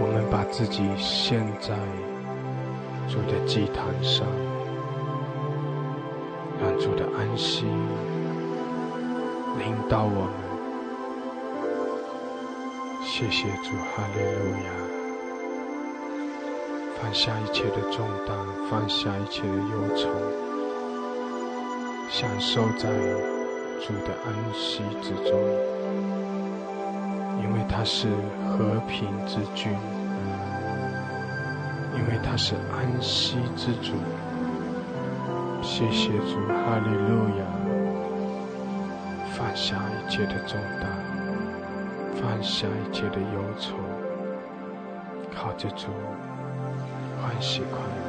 [0.00, 1.76] 我们把自己献在
[3.06, 4.26] 主的祭坛上，
[6.62, 7.66] 让主的安息
[9.58, 10.32] 领导我们。
[13.04, 14.72] 谢谢主，哈利路亚！
[17.02, 18.34] 放下一切的重担，
[18.70, 20.08] 放下一切的忧愁，
[22.14, 22.90] 享受在
[23.80, 25.32] 主的安息之中，
[27.42, 28.08] 因为他是
[28.46, 29.72] 和平之君，
[31.96, 33.94] 因为他是安息之主。
[35.62, 37.46] 谢谢主，哈利路亚！
[39.32, 40.84] 放下一切的重担。
[42.14, 43.74] 放下一切的忧愁，
[45.34, 45.86] 靠着主
[47.22, 48.01] 欢喜快乐，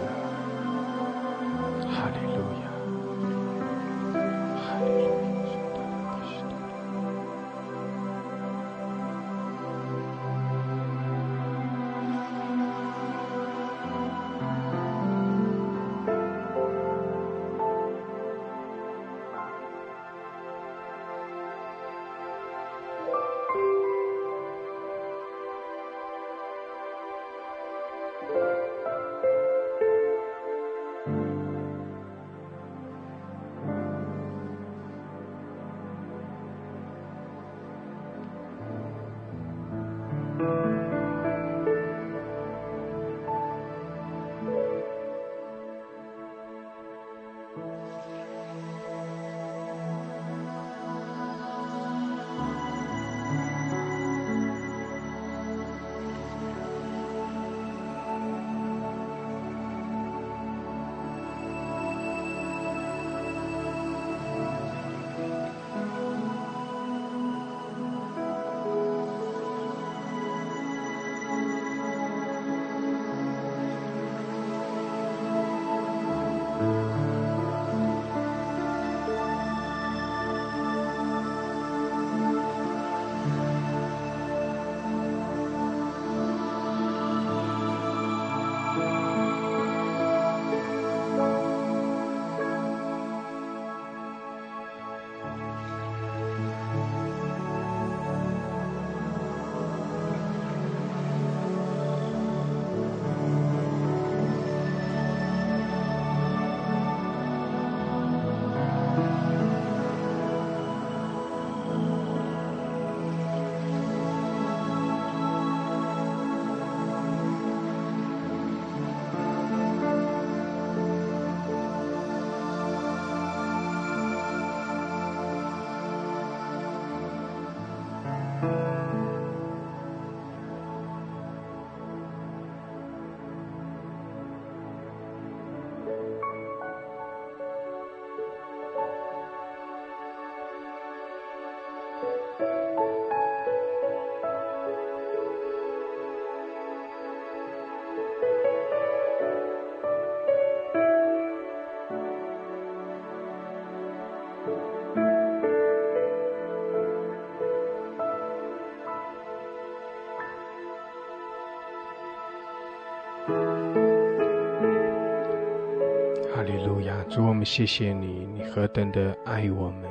[167.14, 169.84] 主，我们谢谢你，你何等的爱我们。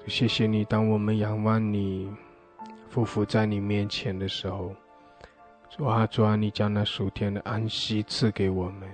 [0.00, 2.12] 主，谢谢你，当我们仰望你，
[2.92, 4.74] 匍匐在你面前的时候，
[5.70, 8.90] 主啊，主啊，你将那属天的安息赐给我们，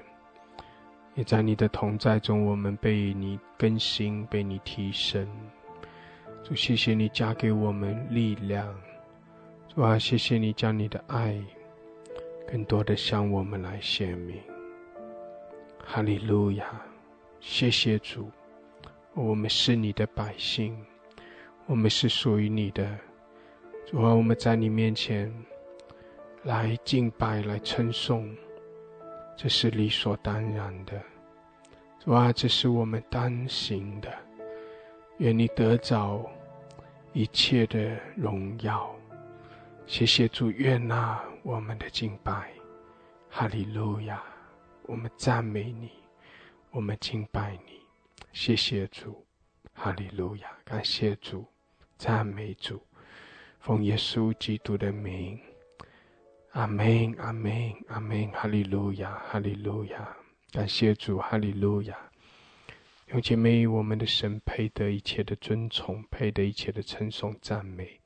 [1.15, 5.27] 也在你的同在中，我们被你更新，被你提升。
[6.45, 8.69] 主，谢谢你加给我们力量。
[9.75, 11.43] 主啊，谢谢你将你的爱
[12.47, 14.37] 更多的向我们来显明。
[15.83, 16.71] 哈利路亚。
[17.45, 18.31] 谢谢主，
[19.15, 20.79] 我们是你的百姓，
[21.67, 22.97] 我们是属于你的。
[23.85, 25.31] 主啊，我们在你面前
[26.45, 28.33] 来敬拜、来称颂，
[29.37, 31.03] 这是理所当然的。
[31.99, 34.09] 主啊，这是我们当行的。
[35.19, 36.25] 愿你得着
[37.13, 38.89] 一切的荣耀。
[39.85, 42.53] 谢谢主，愿纳我们的敬拜。
[43.29, 44.23] 哈利路亚，
[44.85, 45.91] 我们赞美你。
[46.75, 47.83] 我们敬拜你，
[48.33, 49.27] 谢谢主，
[49.75, 51.45] 哈利路亚，感谢主，
[51.99, 52.83] 赞美主，
[53.61, 55.39] 奉耶稣基督的名，
[56.53, 60.17] 阿门，阿门，阿门，哈利路亚，哈利路亚，
[60.51, 61.95] 感谢主，哈利路亚，
[63.09, 68.01] 有姐妹，我们的神配得一切的尊崇，配得一切的称颂赞美。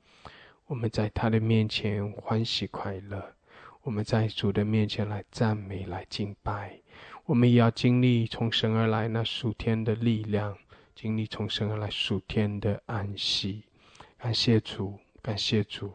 [0.65, 3.33] 我们在他的面前欢喜快乐，
[3.83, 6.81] 我们在主的面前来赞美、来敬拜。
[7.27, 10.57] 我们也要经历从神而来那属天的力量，
[10.95, 13.63] 经历从神而来属天的安息。
[14.17, 15.91] 感谢主，感谢主，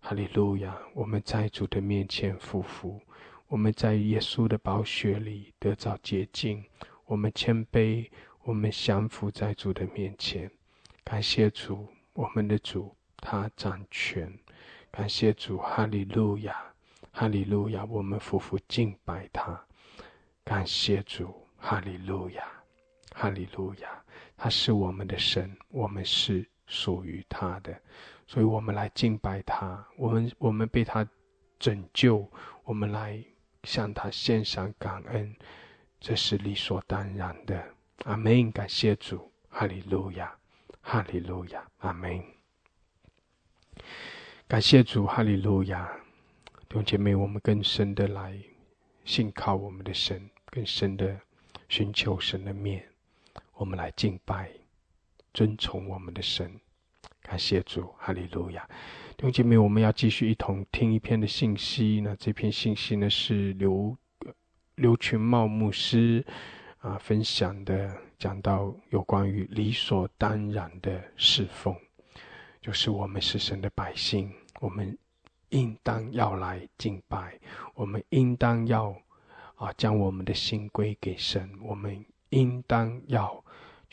[0.00, 0.76] 哈利路亚！
[0.92, 3.00] 我们在主的面前匍匐，
[3.46, 6.64] 我们在耶稣的宝血里得到洁净。
[7.06, 8.08] 我们谦卑，
[8.42, 10.50] 我们降服在主的面前。
[11.04, 14.36] 感谢主，我们的主他掌权。
[14.90, 16.56] 感谢主，哈利路亚，
[17.12, 17.84] 哈利路亚！
[17.84, 19.64] 我们夫妇敬拜他。
[20.44, 22.44] 感谢主，哈利路亚，
[23.14, 24.04] 哈利路亚！
[24.36, 26.46] 他是我们的神，我们是。
[26.68, 27.78] 属于他的，
[28.26, 29.86] 所以我们来敬拜他。
[29.98, 31.06] 我们我们被他
[31.58, 32.26] 拯救，
[32.64, 33.22] 我们来
[33.64, 35.36] 向他献上感恩，
[36.00, 37.62] 这是理所当然的。
[38.04, 38.50] 阿门！
[38.50, 40.34] 感谢主，哈利路亚，
[40.80, 42.24] 哈利路亚，阿门！
[44.48, 45.92] 感谢主，哈利路亚。
[46.70, 48.38] 弟兄姐妹，我们更深的来
[49.04, 51.18] 信靠我们的神，更深的
[51.66, 52.86] 寻求神的面，
[53.54, 54.50] 我们来敬拜。
[55.32, 56.60] 尊崇我们的神，
[57.22, 58.68] 感谢主，哈利路亚！
[59.16, 62.02] 弟兄姐妹，我们要继续一同听一篇的信息。
[62.04, 63.96] 那这篇信息呢，是刘
[64.74, 66.22] 刘群茂牧师
[66.80, 71.74] 啊分享的，讲到有关于理所当然的侍奉，
[72.60, 74.30] 就是我们是神的百姓，
[74.60, 74.98] 我们
[75.48, 77.40] 应当要来敬拜，
[77.74, 78.94] 我们应当要
[79.62, 83.42] 啊将我们的心归给神，我们应当要。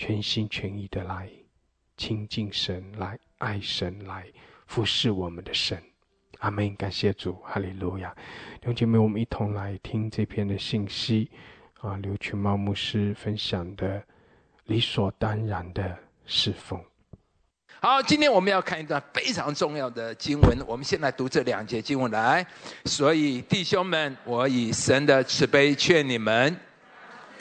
[0.02, 1.30] 全心全意的来
[1.98, 4.26] 亲近神，来爱神，来
[4.66, 5.78] 服侍我们的神。
[6.38, 6.74] 阿门！
[6.78, 8.16] 感谢主，哈利路亚！
[8.62, 11.30] 弟兄姐妹，我们一同来听这篇的信息
[11.82, 14.02] 啊，刘群茂牧师分享的
[14.68, 16.82] 理所当然的侍奉。
[17.82, 20.58] 好，今天我们要看一段非常重要的经文。
[20.68, 22.46] 我们先来读这两节经文来。
[22.84, 26.54] 所以，弟兄们，我以神的慈悲劝你们。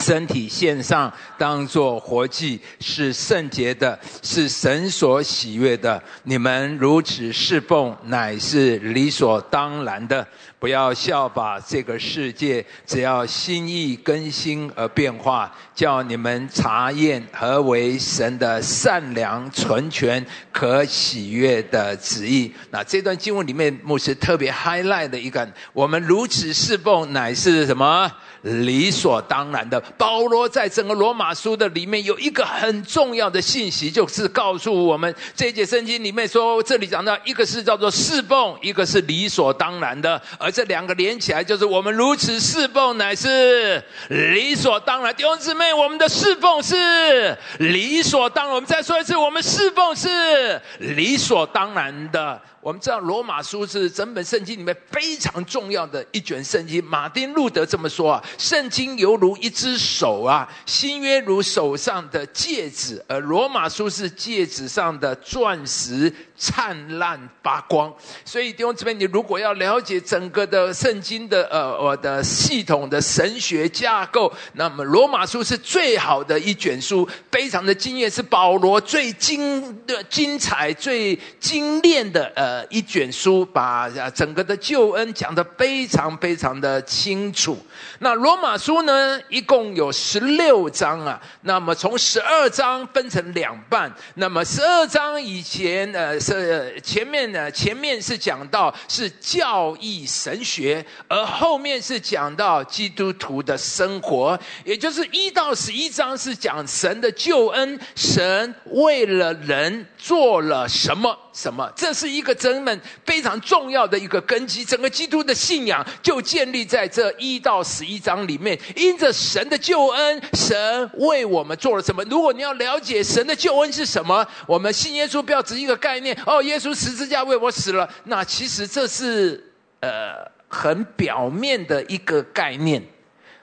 [0.09, 6.01] 身体献上，当作活祭，是圣洁的，是神所喜悦的。
[6.23, 10.27] 你们如此侍奉，乃是理所当然的。
[10.57, 22.51] 不要效法这个世界，只要心意更新而变化，叫你们查验何为神的善良、纯全、可喜悦的旨意。
[22.71, 28.11] 那这段经文里面，牧师特别 highlight 的一个，我们如此侍奉，乃是什么？
[28.41, 29.79] 理所当然的。
[29.97, 45.13] 保罗在整个罗马书的里面有一个很重要的信息，就是告诉我们这一节圣经里面说，这里讲到一个是叫做侍奉，一个是理所当然的，而这两个连起来就是我们如此侍奉乃是理所当然。
[45.15, 48.55] 弟兄姊妹，我们的侍奉是理所当然。
[48.55, 52.41] 我们再说一次，我们侍奉是理所当然的。
[52.69, 56.83] 我们知道罗马书是整本圣经里面非常重要的一卷圣经。
[56.85, 67.93] 马丁路德这么说啊：“圣经犹如一只手啊，新约如手上的戒指，而罗马书是戒指上的钻石。”灿烂发光，
[68.23, 87.57] 所以弟兄姊妹，你如果要了解整个的圣经的呃我的系统的神学架构，那么罗马书是最好的一卷书，非常的惊艳，是保罗最精的精彩、最精炼的呃一卷书，把整个的救恩讲得非常非常的清楚。
[87.99, 96.17] 那罗马书呢，一共有十六章啊，那么从十二章分成两半，那么十二章以前呃。
[96.29, 118.57] 是前面呢，前面是讲到是教义神学，而后面是讲到基督徒的生活，也就是一到十一章是讲神的救恩，神为了人做了什么什么，这是一个真们非常重要的一个根基，整个基督的信仰就建立在这一到十一章里面。
[118.77, 122.01] 因着神的救恩，神为我们做了什么？
[122.05, 126.17] 如果你要了解神的救恩是什么，我们信耶稣不要只一个概念。
[126.25, 127.87] 哦，耶稣十字架为我死了。
[128.05, 132.81] 那其实这是呃很表面的一个概念。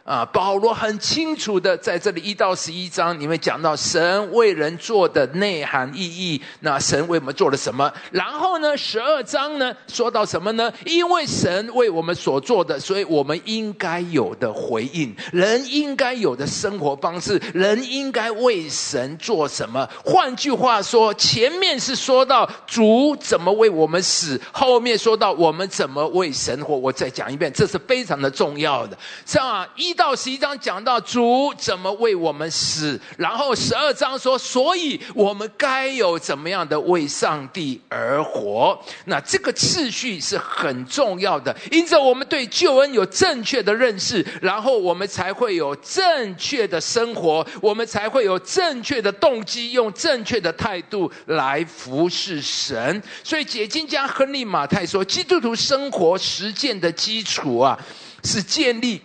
[0.07, 6.41] 啊，保罗很清楚的在这里一到十一章里面讲到神为人做的内涵意义。
[6.61, 7.93] 那神为我们做了什么？
[8.13, 10.73] 然后呢，十二章呢说到什么呢？
[10.85, 19.89] 因为神为我们所做的，所以我们应该有的回应，人应该有的生活方式，人应该为神做什么？
[20.05, 26.77] 换句话说，前面是说到主怎么为我们死，后面说到我们怎么为神活。
[26.77, 28.97] 我再讲一遍，这是非常的重要的。
[29.27, 29.96] 是啊一。
[29.97, 38.79] 到十一章讲到主怎么为我们死，然后十二章说，所以我们该有怎么样的为上帝而活。
[39.07, 53.03] 那这个次序是很重要的，因着我们对救恩有正确的认识，然后我们才会有正确的生活，我们才会有正确的动机，用正确的态度来服侍神。
[53.25, 57.79] 所以解经家亨利马太说，基督徒生活实践的基础啊。
[58.25, 59.01] 是建立。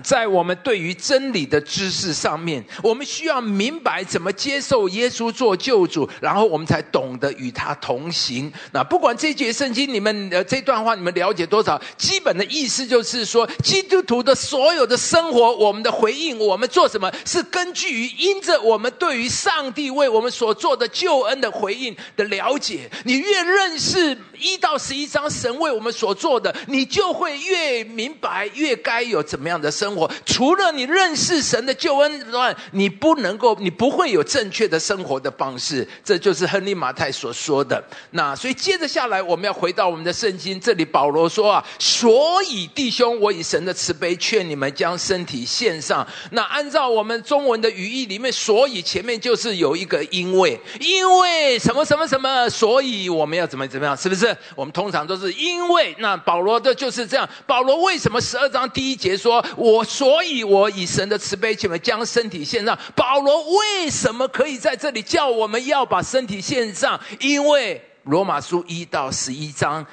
[0.00, 8.52] 在我们对于真理的知识上面，我们需要明白怎么接受耶稣做救主，然后我们才懂得与他同行。
[8.72, 22.88] 那不管这节圣经你们呃这段话你们了解多少，基本的意思就是说，基督徒的所有的生活，我们的回应，我们做什么，是根据于因着我们对于上帝为我们所做的救恩的回应的了解。
[23.04, 29.87] 你越认识一到十一章神为我们所做的，你就会越明白，越该有怎么样的生。
[29.88, 35.88] 生活除了你认识神的救恩之外，你不能够，你不会有正确的生活的方式。
[36.04, 37.82] 这就是亨利马太所说的。
[38.10, 40.60] 那所以接着下来，我们要回到我们的圣经。
[40.60, 46.06] 这里保罗说啊，所以弟兄，我以神的慈悲劝你们将身体献上。
[46.32, 54.36] 那按照我们中文的语义里面，所以前面就是有一个因为，因为什么什么什么，所以我们要怎么怎么样，是不是？
[54.54, 55.96] 我们通常都是因为。
[56.00, 57.26] 那保罗的就是这样。
[57.46, 59.77] 保罗为什么十二章第一节说我？
[59.78, 62.76] 我所以，我以神的慈悲，请们将身体献上。
[62.96, 66.98] 保罗为什么可以在这里叫我们要把身体献上？
[67.20, 69.86] 因为罗马书一到十一章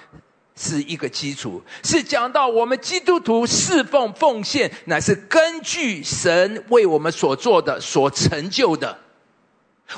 [0.55, 8.97] 是一个基础，是讲到我们基督徒侍奉奉献，乃是根据神为我们所做的、所成就的。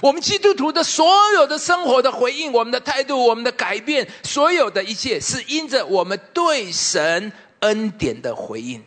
[0.02, 7.32] 我们基督徒的所有的生活的回应，我们的态度，我们的改变，所有的一切，是因着我们对神
[7.62, 8.84] 恩典的回应。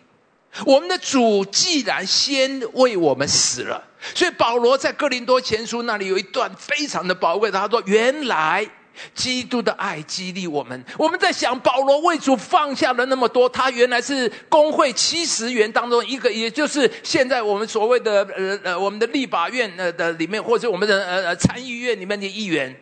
[0.67, 3.83] 我们的主既然先为我们死了，
[4.15, 8.69] 所以保罗在哥林多前书那里有一段非常的宝贵的，他说：“原来
[9.15, 22.75] 基督的爱激励我们。”我们在想，保罗为主放下了那么多，他原来是工会七十员当中一个，也就是现在我们所谓的呃呃我们的立法院呃的里面，或者我们的呃呃参议院里面的议员。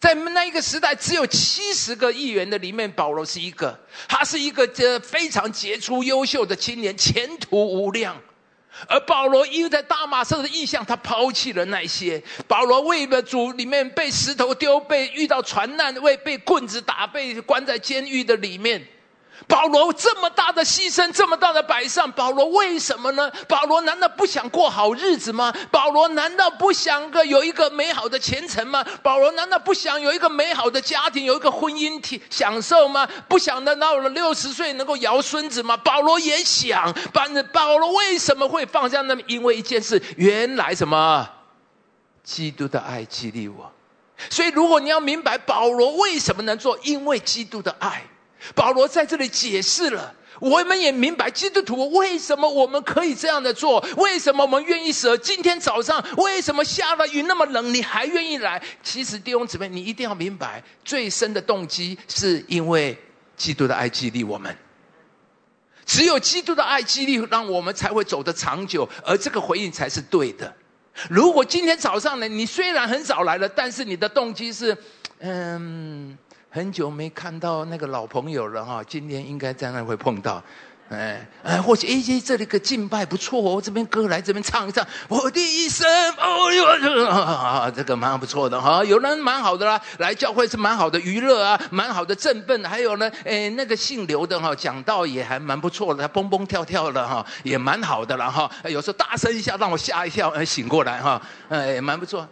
[0.00, 3.78] 在那一个时代，只有七十个议员的里面，保罗是一个。
[4.08, 8.16] 他是一个这非常杰出、优秀的青年，前途无量。
[8.88, 12.22] 而保罗因为在大马色的意象，他抛弃了那些。
[12.48, 18.82] 保罗为了主，里面被石头丢，被遇到船难，为被棍子打，被关在监狱的里面。
[19.46, 23.30] 保罗这么大的牺牲，这么大的摆上，保罗为什么呢？
[23.48, 25.52] 保罗难道不想过好日子吗？
[25.70, 28.84] 保罗难道不想个有一个美好的前程吗？
[29.02, 33.08] 保罗难道不想有一个美好的家庭，有一个婚姻体享受吗？
[33.28, 35.76] 不想的到了六十岁能够摇孙子吗？
[35.76, 36.92] 保罗也想。
[37.12, 39.22] 反正保罗为什么会放下那么？
[39.26, 41.28] 因为一件事，原来什么？
[42.22, 43.72] 基督的爱激励我。
[44.28, 48.02] 所以，如果你要明白保罗为什么能做，因为基督的爱。
[48.54, 55.16] 保罗在这里解释了，我们也明白基督徒为什么我们可以这样的做，为什么我们愿意舍。
[55.16, 58.62] 今天早上为什么下了雨那么冷，你还愿意来？
[58.82, 62.98] 其实弟兄姊妹，你一定要明白，最深的动机是因为
[63.36, 64.56] 基督的爱激励我们。
[65.84, 70.54] 只有基督的爱激励，让我们才会走得长久，而这个回应才是对的。
[71.08, 74.76] 如果今天早上呢，你虽然很早来了，但是你的动机是，
[75.18, 76.16] 嗯。
[76.52, 80.42] 很久没看到那个老朋友了哈，今天应该在那会碰到，
[80.88, 85.86] 哎哎，或许哎这里个敬拜不错哦，这边歌来这边唱一唱，我的一生
[86.18, 102.26] 哦哟，这个蛮不错的哈，有人蛮好的啦，来教会是蛮好的娱乐啊，蛮好的振奋，还有呢，哎那个姓刘的哈，讲道也还蛮不错的，他蹦蹦跳跳的哈，也蛮好的了哈，有时候大声一下让我吓一跳，醒过来哈，哎蛮不错。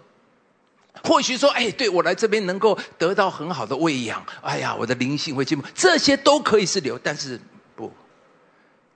[1.04, 7.40] 或许说，哎，对我来这边能够得到很好的喂养，哎呀，我的灵性会进步，这些都可以是理由，但是
[7.76, 7.92] 不，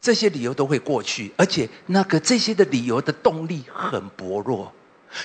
[0.00, 4.72] 这些理由都会过去，而且那个这些的理由的动力很薄弱，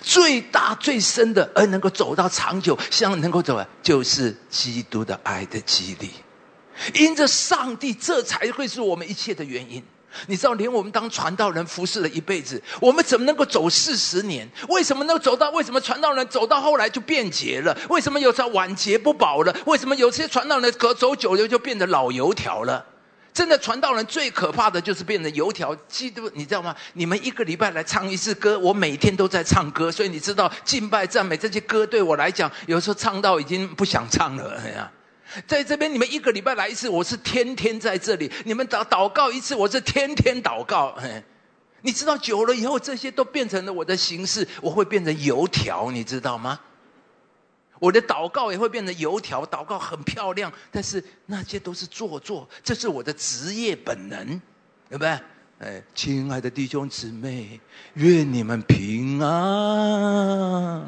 [0.01, 6.11] 最大最深的，而能够走到长久，像能够走，就是基督的爱的激励，
[6.93, 9.83] 因着上帝，这才会是我们一切的原因。
[10.25, 14.49] 你知道，连我们当传道人服侍了一辈子，我们怎么能够走四十年？
[14.69, 15.49] 为什么能走到？
[15.51, 17.77] 为什么传道人走到后来就变节了？
[17.89, 19.55] 为什么有时候晚节不保了？
[19.65, 22.83] 为什么有些传道人隔走久了就变得老油条了？
[23.33, 25.75] 真的，传道人最可怕的就是变成油条。
[25.87, 26.75] 基督，你知道吗？
[26.93, 34.59] 你们一个礼拜来唱一次歌，我每天都在唱歌，所以你知道敬拜赞美这些歌对我来讲，有时候唱到已经不想唱了。
[34.65, 34.91] 哎呀。
[35.45, 40.97] 在这边你们一个礼拜来一次，我是天天在这里；你们祷祷告一次，我是天天祷告。
[41.81, 46.59] 你知道久了以后，这些都变成了我的形式，我会变成油条，你知道吗？
[47.79, 54.41] 我的祷告也会变成油条，祷告很漂亮，但是那些都是做作，这是我的职业本能，
[54.89, 55.19] 对不对？
[55.59, 57.59] 哎，亲爱的弟兄姊妹，
[57.93, 60.83] 愿你们平安。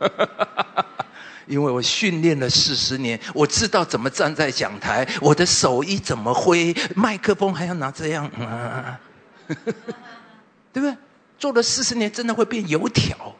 [1.50, 8.98] 因为我训练了四十年，我知道怎么站在讲台，我的手艺怎么挥，麦克风还要拿这样，啊
[10.72, 10.96] 对不对？
[11.36, 13.34] 做了四十年，真的会变油条。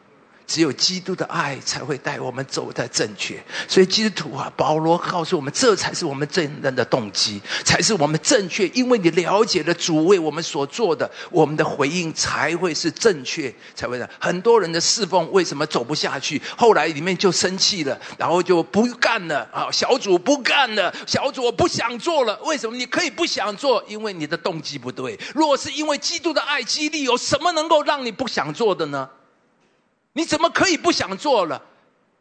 [0.51, 8.67] 只有基督的爱才会带我们走在正确，所以基督徒啊，保罗告诉我们，这才是我们真正的动机，才是我们正确。
[8.73, 14.09] 因为你了解了主为我们所做的，我们的回应才会是正确，才会的。
[14.19, 16.41] 很多人的侍奉为什么走不下去？
[16.57, 19.71] 后来里面就生气了，然后就不干了啊！
[19.71, 22.37] 小组不干了，小组我不想做了。
[22.43, 22.75] 为什么？
[22.75, 25.17] 你可以不想做，因为你的动机不对。
[25.33, 29.07] 如果是因为基督的爱激励，有什么能够让你不想做的呢？
[30.13, 31.61] 你怎么可以不想做了？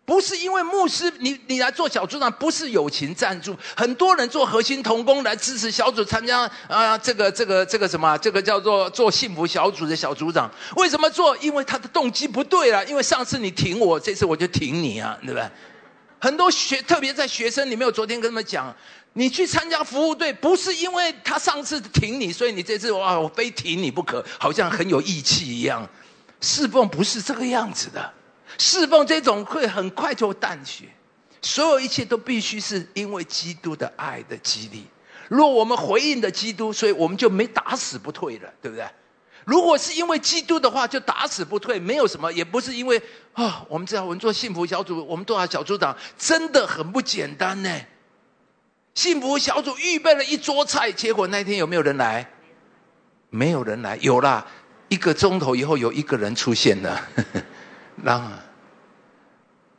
[0.06, 3.56] 不是因为牧师，你你来做小组长，不是友情赞助。
[3.76, 10.50] 很多人做核心同工来支持小组参加啊，这个这个这个什么，这个叫做做幸福小组的小组长。
[10.74, 11.36] 为什么做？
[11.36, 12.84] 因为他的动机不对了。
[12.86, 15.48] 因为上次你挺我，这次我就挺你啊，对不对？
[16.18, 18.74] 很多学，特别在学生里面，我昨天跟他们讲，
[19.12, 25.88] 你去参加服务队，不是因为他上次挺你，所以你这次哇，我非挺你不可，好像很有义气一样。
[26.40, 28.12] 侍奉不是这个样子的，
[28.58, 30.88] 侍奉这种会很快就淡去，
[31.42, 34.86] 所有一切都必须是因为基督的爱的激励。
[35.28, 38.84] 如果我们回应的基督，所以我们就没打死不退了，对不对？
[39.44, 43.00] 如果是因为基督的话，就打死不退，没有什么，也不是因为
[43.32, 47.80] 啊，我们知道我们做幸福小组，我们多少小组长真的很不简单呢。
[48.94, 52.28] 幸福小组预备了一桌菜，结果那天有没有人来？
[53.30, 54.46] 没有人来，有啦。
[54.90, 57.00] 一个钟头以后，有一个人出现了，
[58.02, 58.30] 让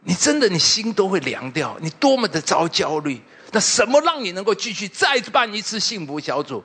[0.04, 3.22] 你真的你心都会凉掉，你多么的遭焦虑。
[3.52, 6.64] 那什么让你能够继续再办一次幸福小组？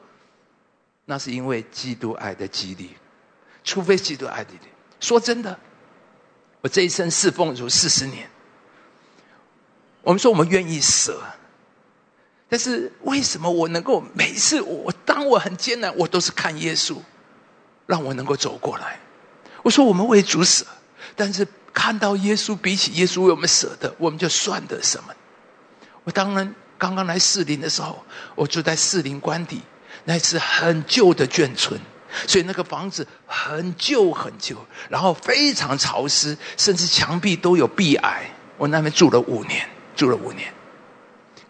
[1.05, 2.90] 那是因为基督爱的激励，
[3.64, 4.51] 除非基督爱的。
[5.01, 5.59] 说真的，
[6.60, 8.31] 我这一生侍奉主四十年，
[10.02, 11.20] 我们说我们愿意舍，
[12.48, 16.97] 但是为什么我能够每一次我当我很艰难，我都是看耶稣。
[17.87, 18.99] 让我能够走过来。
[19.63, 20.67] 我说我们为主舍，
[21.15, 25.15] 但是看到耶稣，比起耶稣为我们舍的，我们就算得什么？
[26.05, 28.05] 我当然刚刚来士林的时候，
[28.35, 29.61] 我住在士林官邸，
[30.05, 31.81] 那是很旧的眷村，
[32.27, 34.57] 所以那个房子很旧很旧，
[34.89, 38.31] 然后非常潮湿，甚至墙壁都有壁癌。
[38.57, 40.53] 我那边住了五年，住了五年，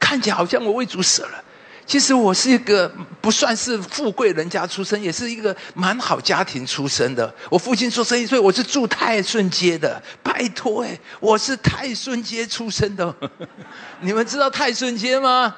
[0.00, 1.44] 看起来好像我为主舍了。
[1.86, 2.90] 其实我是一个
[3.20, 7.32] 不算是富贵人家出身，也是一个蛮好家庭出身的。
[7.48, 10.02] 我父亲做生意，所以我是住泰顺街的。
[10.22, 13.14] 拜托哎，我是泰顺街出身的。
[14.02, 15.54] 你们知道泰顺街吗？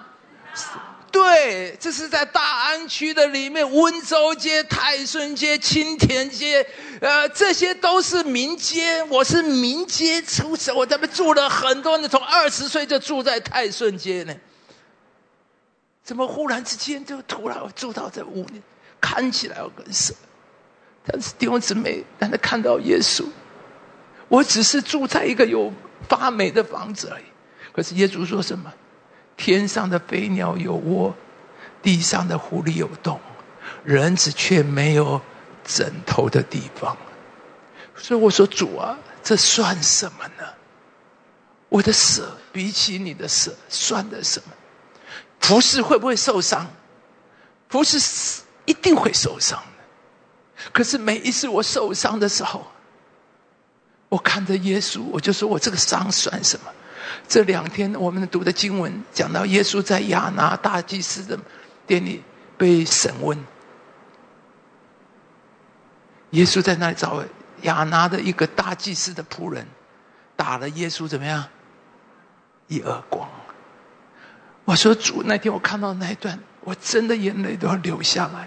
[1.10, 6.64] 对，这是在大安区的里面，温州街、泰顺街、青田街，
[7.00, 9.02] 呃，这些都是民街。
[9.04, 14.34] 我是民街出身，我在那边住了很多年，从二十岁就住在泰顺街呢。
[16.08, 18.62] 怎么忽然之间就突然住到这屋里？
[18.98, 20.16] 看起来我跟神，
[21.04, 23.26] 但是弟兄姊妹，但他看到耶稣，
[24.26, 25.70] 我只是住在一个有
[26.08, 27.24] 发霉的房子而已。
[27.74, 28.72] 可是耶稣说什么？
[29.36, 31.14] 天上的飞鸟有窝，
[31.82, 33.20] 地上的狐狸有洞，
[33.84, 35.20] 人子却没有
[35.62, 36.96] 枕头的地方。
[37.94, 40.48] 所以我说主啊，这算什么呢？
[41.68, 44.54] 我的舍比起你的舍，算得什么？
[45.40, 46.66] 服侍会不会受伤？
[47.68, 50.68] 服侍一定会受伤的。
[50.72, 52.66] 可是每一次我受伤的时候，
[54.08, 56.70] 我看着耶稣，我就说我这个伤算什么？
[57.26, 61.38] 这两天我们读的经文讲到，耶稣在亚拿大祭司的
[61.86, 62.22] 店里
[62.56, 63.38] 被审问。
[66.30, 67.24] 耶稣在那里找
[67.62, 69.66] 亚拿的一个大祭司的仆人，
[70.36, 71.44] 打了耶稣怎么样？
[72.66, 73.28] 一耳光。
[74.68, 78.46] 我说主，那天我看到那一段，我真的眼泪都要流下来。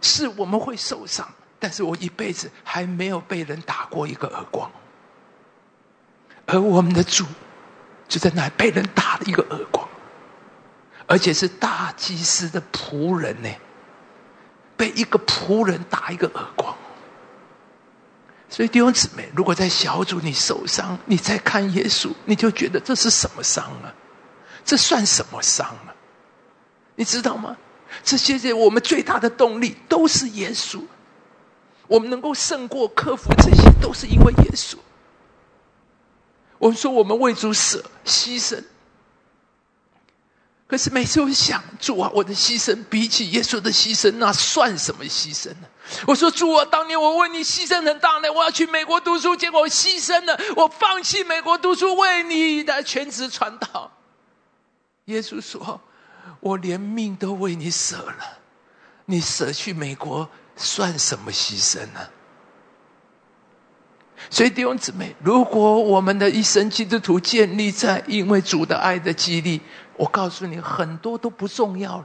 [0.00, 1.28] 是我们会受伤，
[1.58, 4.70] 但是我一辈子还没有被人打过一个耳光，
[6.46, 7.26] 而我们的主
[8.06, 9.88] 就在那被人打了一个耳光，
[11.08, 13.48] 而且是大祭司的仆人呢，
[14.76, 16.72] 被一个仆人打一个耳光。
[18.48, 23.92] 所以弟兄姊妹，如果在小组你受伤，你再看耶稣，你就觉得这是什么伤啊？
[24.70, 25.90] 这算什么伤啊？
[26.94, 27.56] 你知道吗？
[28.04, 30.80] 这些些我们最大的动力都是耶稣。
[31.88, 34.76] 我们能够胜过、克服这些，都是因为耶稣。
[36.58, 38.62] 我们说我们为主舍牺牲，
[40.68, 45.66] 可是每次我想，主啊，我的牺牲比起耶稣的牺牲，那算什么牺牲呢？
[46.06, 53.90] 我说主啊，当年我为你牺牲很大呢，我要去美国读书，结果我牺牲了，我放弃美国读书，为你的全职传道。
[55.10, 55.80] 耶稣说
[56.40, 58.38] ：“我连命都为你舍了，
[59.04, 60.28] 你舍去美国。”
[60.62, 62.00] 算什么牺牲呢？
[64.28, 69.58] 所以弟兄姊妹，如果我们的一生基督徒建立在因为主的爱的激励，
[69.96, 72.04] 我告诉你，很多都不重要了，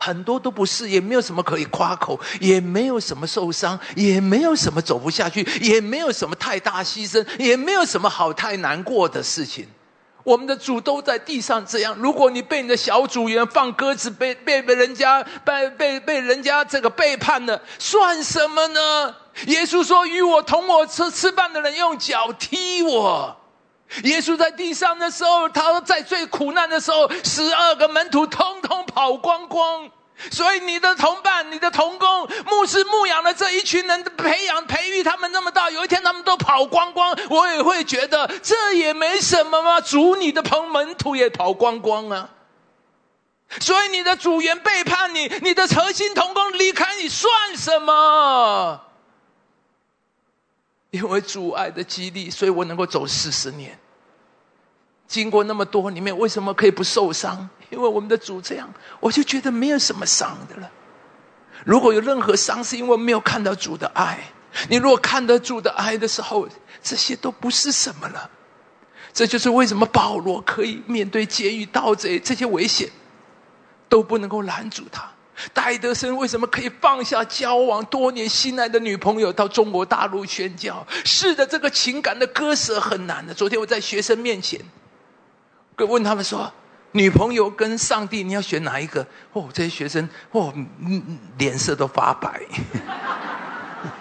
[0.00, 9.68] 很多都不是，也没有什么可以夸口，也没有什么受伤，也没有什么走不下去，也没有什么太大牺牲，也没有什么好太难过的事情。
[10.24, 11.94] 我们的主都在地上这样。
[11.98, 19.14] 如果你被你的小组员放鸽子，被被被人家被被被人家这个背叛了，算什么呢？
[19.46, 23.36] 耶稣说：“与我同我吃吃饭的人用脚踢我。”
[24.04, 29.90] 耶稣在地上的时候，他在最苦难的时候，十二个门徒通通跑光光。
[30.30, 39.80] 所以你的同伴、你的同工、牧师牧养的这一群人，培养培育他们那么大，有一天他们都跑光光，我也会觉得这也没什么嘛。
[39.80, 42.30] 主你的朋门徒也跑光光啊。
[43.60, 48.80] 所以你的组员背叛你，你的核心同工离开你，算什么？
[50.90, 53.78] 因为阻碍的激励，所以我能够走四十年。
[55.12, 57.46] 经过那么多里面，为什么可以不受伤？
[57.68, 58.66] 因为我们的主这样，
[58.98, 60.70] 我就觉得没有什么伤的了。
[61.66, 64.18] 如果有任何伤，是因为没有看到主的爱。
[64.70, 66.48] 你如果看得主的爱的时候，
[66.82, 68.30] 这些都不是什么了。
[69.12, 72.88] 这就是为什么保罗可以面对监狱、盗贼这些危险，
[73.90, 75.06] 都不能够拦住他。
[75.52, 80.86] 戴德生为什么可以放下交往多年心爱的女朋友到中国大陆宣教？
[81.04, 83.34] 是的，这个情感的割舍很难的。
[83.34, 84.58] 昨天我在学生面前，
[85.82, 86.50] 就问他们说。
[86.94, 89.04] 女朋友跟上帝，你要选哪一个？
[89.32, 90.54] 哦，这些学生哦，
[91.38, 92.40] 脸色都发白。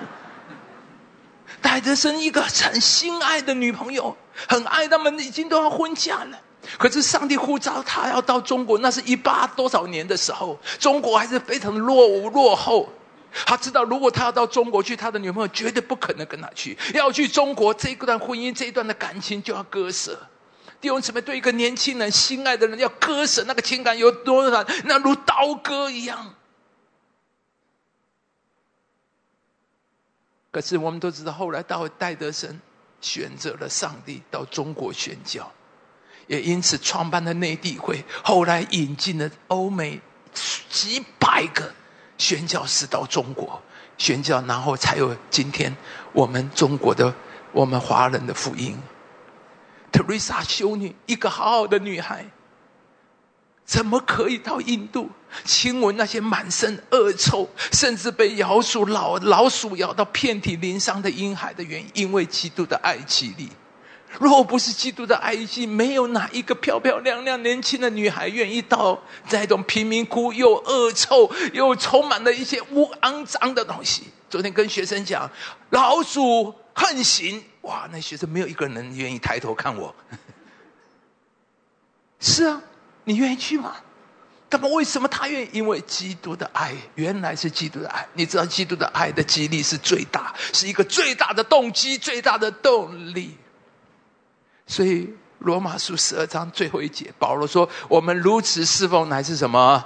[1.61, 6.37] 戴德生一个很心爱的女朋友，很爱他们，已经都要婚嫁了。
[6.77, 12.89] 可是上帝呼召他要到中国，那是一八多少年的时候，中国还是非常落伍落后。
[13.45, 16.77] 他知道，如果他要到中国去，他的女朋友绝对不可能跟他去。
[16.93, 20.19] 要去中国，这一段婚姻，这一段的感情就要割舍。
[20.81, 24.65] 弟兄姊妹，对一个年轻人心爱的人要割舍，那个情感有多难？
[24.85, 26.33] 那如刀割一样。
[30.49, 32.59] 可是我们都知道，后来到戴德生
[32.99, 35.49] 选择了上帝到中国宣教，
[36.25, 40.01] 也因此创办了内地会，后来引进了欧美
[40.67, 41.71] 几百个
[42.17, 43.61] 宣教士到中国
[43.97, 45.73] 宣教，然后才有今天
[46.11, 47.13] 我们中国的
[47.51, 48.77] 我们华人的福音。
[49.91, 52.25] 特瑞莎修女，一个好好的女孩，
[53.65, 55.09] 怎么可以到印度
[55.43, 61.89] 亲吻那些满身恶臭，甚至被老鼠老老鼠咬到遍体鳞伤的婴孩的原因？
[61.93, 63.49] 因为基督的爱激励。
[64.19, 74.03] 若不是基督的爱激，没有哪一个漂漂亮亮年轻的女孩愿意到这种贫民窟又恶臭又充满了一些污肮脏的东西。
[74.29, 75.31] 昨天跟学生讲，
[75.69, 77.43] 老鼠横行。
[77.61, 77.87] 哇！
[77.91, 79.93] 那学生没有一个人愿意抬头看我。
[82.19, 82.61] 是啊，
[83.03, 83.75] 你愿意去吗？
[84.49, 85.49] 那么为什么他愿意？
[85.53, 88.07] 因为基督的爱，原来是基督的爱。
[88.13, 93.37] 你知道，基督的爱的激励是最大，是一个最大的动机，最大的动力。
[94.67, 99.83] 所以罗马书十二章最后一节，保罗说：“我们如此侍奉，乃是什么？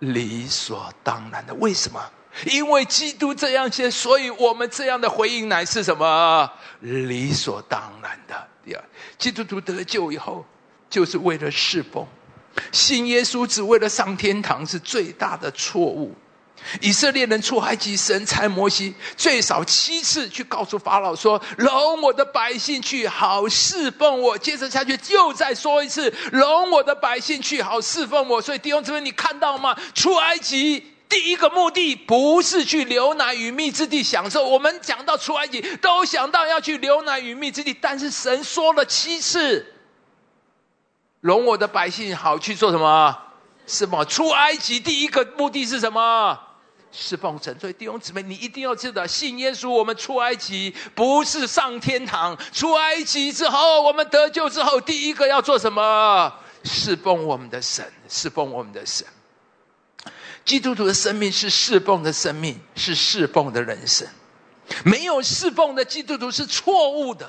[0.00, 1.54] 理所当然的。
[1.54, 2.10] 为什么？”
[2.46, 6.50] 因为基督这样写，所以我们这样的回应乃是什么
[6.80, 8.48] 理所当然的。
[8.64, 8.84] 第二，
[9.18, 10.44] 基督徒得救以后，
[10.88, 12.06] 就是为了侍奉，
[12.72, 16.14] 信耶稣只为了上天堂是最大的错误。
[16.82, 29.74] 以色列人出埃及，神差摩西最少七次去告诉法老说：“容我的百姓去，好侍奉我。”接着下去又再说一次：“容我的百姓去，好侍奉我。”所以弟兄姊妹，你看到吗？
[29.94, 30.84] 出埃及。
[31.10, 39.66] 第一个目的不是去流奶与蜜之地享受，我们讲到出埃及都想到要去流奶与蜜之地，但是神说了七次，
[41.20, 43.18] 容我的百姓好去做什么？
[43.66, 44.04] 是吗？
[44.04, 46.38] 出埃及第一个目的是什么？
[46.92, 47.58] 是奉神。
[47.58, 56.32] 所以弟兄姊妹，你一定要记得，信耶稣，我们出埃及不是上天堂，出埃及之后，我们得救之后，第一个要做什么？
[56.62, 59.04] 侍奉我们的神，侍奉我们的神。
[60.44, 64.06] 基督徒的生命是侍奉的生命，是侍奉的人生。
[64.84, 67.28] 没有侍奉的基督徒是错误的，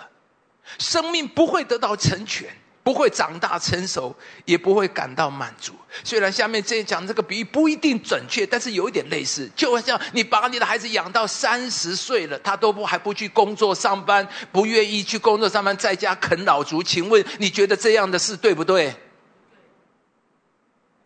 [0.77, 2.47] 生命不会得到成全，
[2.83, 4.15] 不会长大成熟，
[4.45, 5.73] 也不会感到满足。
[6.03, 16.81] 虽然下面这讲这个比喻不一定准确，但是有一点类似，就像你把你的孩子养到三十岁了，他都不还不去工作上班，不愿意去工作上班，在家啃老族。
[16.83, 18.95] 请问你觉得这样的事对不对？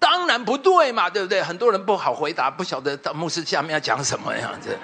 [0.07, 1.41] 当然不对嘛，对不对？
[1.41, 4.77] 很多人不好回答，不晓得牧师下面要讲什么样子。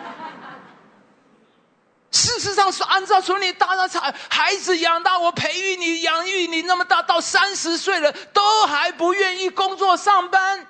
[2.10, 10.66] 事实上是按照从你大到产孩子养大，我培育你、养育你那么大，到三十岁了都还不愿意工作上班，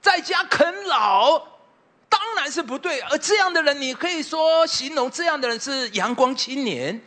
[0.00, 1.38] 在家啃老，
[2.08, 2.98] 当然是不对。
[3.02, 7.00] 而这样的人，你可以说形容这样的人是阳光青年，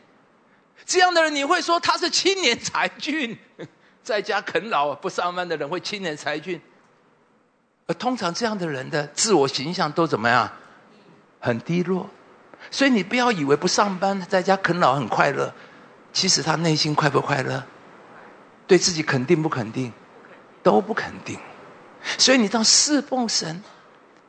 [0.86, 3.38] 这样的人你会说他是青年才俊，
[4.02, 6.62] 在家啃老不上班的人会青年才俊。
[7.88, 10.50] 而通常这样的人的自我形象都怎么样？
[11.40, 12.10] 很低落，
[12.72, 15.54] 所以你不要以为不上班在家啃老很快乐，
[16.12, 17.64] 其实他内心快不快乐？
[18.66, 19.94] 对自己肯定不肯定？
[20.62, 21.40] 都不肯定。
[22.18, 23.64] 所以你当侍奉神。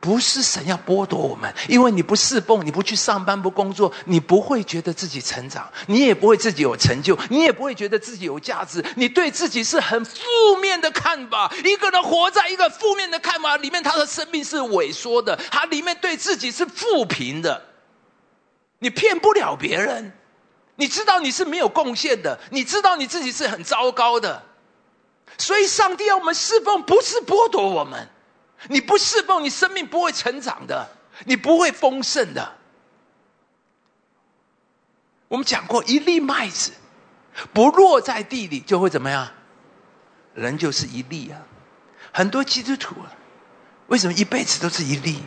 [0.01, 10.21] 不是神要剥夺我们，因为你不侍奉，你不去上班不工作，你不会觉得自己成长，你也不会自己有成就，你也不会觉得自己有价值，你对自己是很负
[10.61, 11.51] 面的看法。
[11.65, 17.61] 一个人活在一个负面的看法里面，他的生命是萎缩的，他里面对自己是负评的。
[18.79, 20.13] 你骗不了别人，
[20.77, 24.41] 你知道你是没有贡献的，你知道你自己是很糟糕的，
[25.37, 28.07] 所以上帝要我们侍奉，不是剥夺我们。
[28.67, 30.89] 你不侍奉，你生命不会成长的，
[31.25, 32.55] 你不会丰盛的。
[35.27, 36.71] 我们讲过，一粒麦子
[37.53, 39.29] 不落在地里，就会怎么样？
[40.33, 41.41] 人就是一粒啊。
[42.11, 43.11] 很多基督徒啊，
[43.87, 45.21] 为什么一辈子都是一粒？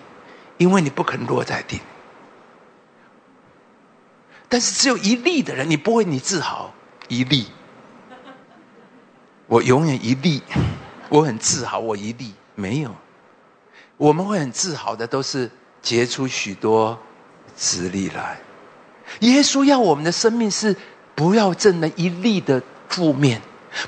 [0.59, 1.81] 因为你不肯落在地。
[4.49, 6.73] 但是只有一粒的人，你不会你自豪
[7.09, 7.49] 一粒。
[9.47, 10.43] 我永远一粒，
[11.09, 12.95] 我很自豪，我一粒没有。
[14.03, 15.49] 我们会很自豪的，都是
[15.81, 16.99] 结出许多
[17.55, 18.37] 子粒来。
[19.21, 20.75] 耶稣要我们的生命是
[21.15, 23.41] 不要挣了一粒的负面，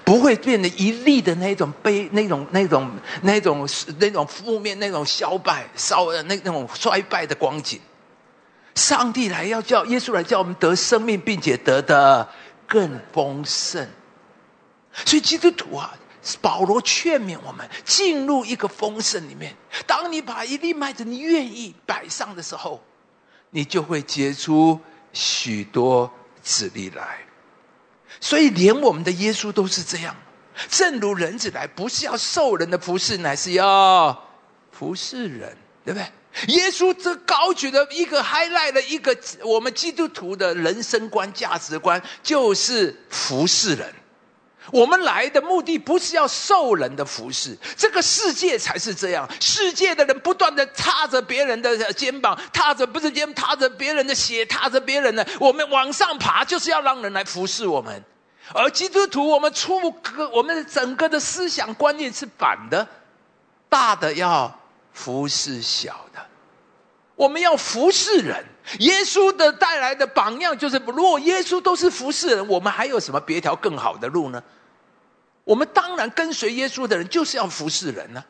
[0.05, 2.89] 不会变得一粒的那种悲、那种、那种、
[3.23, 3.69] 那种、
[3.99, 7.81] 那种负面、那种消败、烧那那种衰败的光景。
[8.77, 12.29] 上帝来要叫耶稣来叫我们得生命，并且得的
[12.69, 13.85] 更丰盛。
[15.05, 15.93] 所以基督徒啊。
[16.41, 19.55] 保罗劝勉我们进入一个丰盛里面。
[19.87, 22.83] 当你把一粒麦子你愿意摆上的时候，
[23.51, 24.81] 你就会结出
[25.13, 26.11] 许多
[26.43, 27.19] 子粒来。
[28.21, 30.15] 所以，连我们的耶稣都是这样。
[30.69, 34.17] 正如人子来，不是要受人的服侍，乃是要
[34.71, 36.07] 服侍人，对不对？
[36.55, 43.93] 耶稣这高举的一个 highlight 的一个我们基督徒的人生观、价值观，就是服侍人。
[44.71, 49.29] 我们来的目的不是要受人的服侍，这个世界才是这样。
[49.41, 55.27] 世界的人不断的踏着别人的肩膀，踏着不是肩，踏着别人的血，踏着别人的。
[55.39, 58.03] 我们往上爬，就是要让人来服侍我们。
[58.53, 62.87] 而基督徒，我们出个我们整个的思想观念是反的，
[63.69, 64.59] 大的要
[64.93, 66.21] 服侍小的，
[67.17, 68.45] 我们要服侍人。
[68.79, 74.43] 耶稣的带来的榜样就是，如果耶稣都是服侍人，我们还有什么别条更好的路呢？
[75.45, 78.25] 我们当然跟随耶稣的人就是要服侍人呢。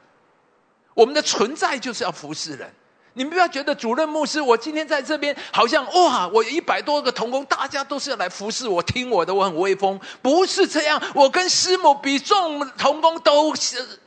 [0.95, 2.73] 我们的存在就是要服侍人。
[3.17, 10.01] 你们不要觉得主任牧师，我今天在这边好像哇，我有一百多个童工，大家都是要来服侍我、听我的，我很威风。
[10.21, 14.01] 不是这样，我跟师母比众童工都是。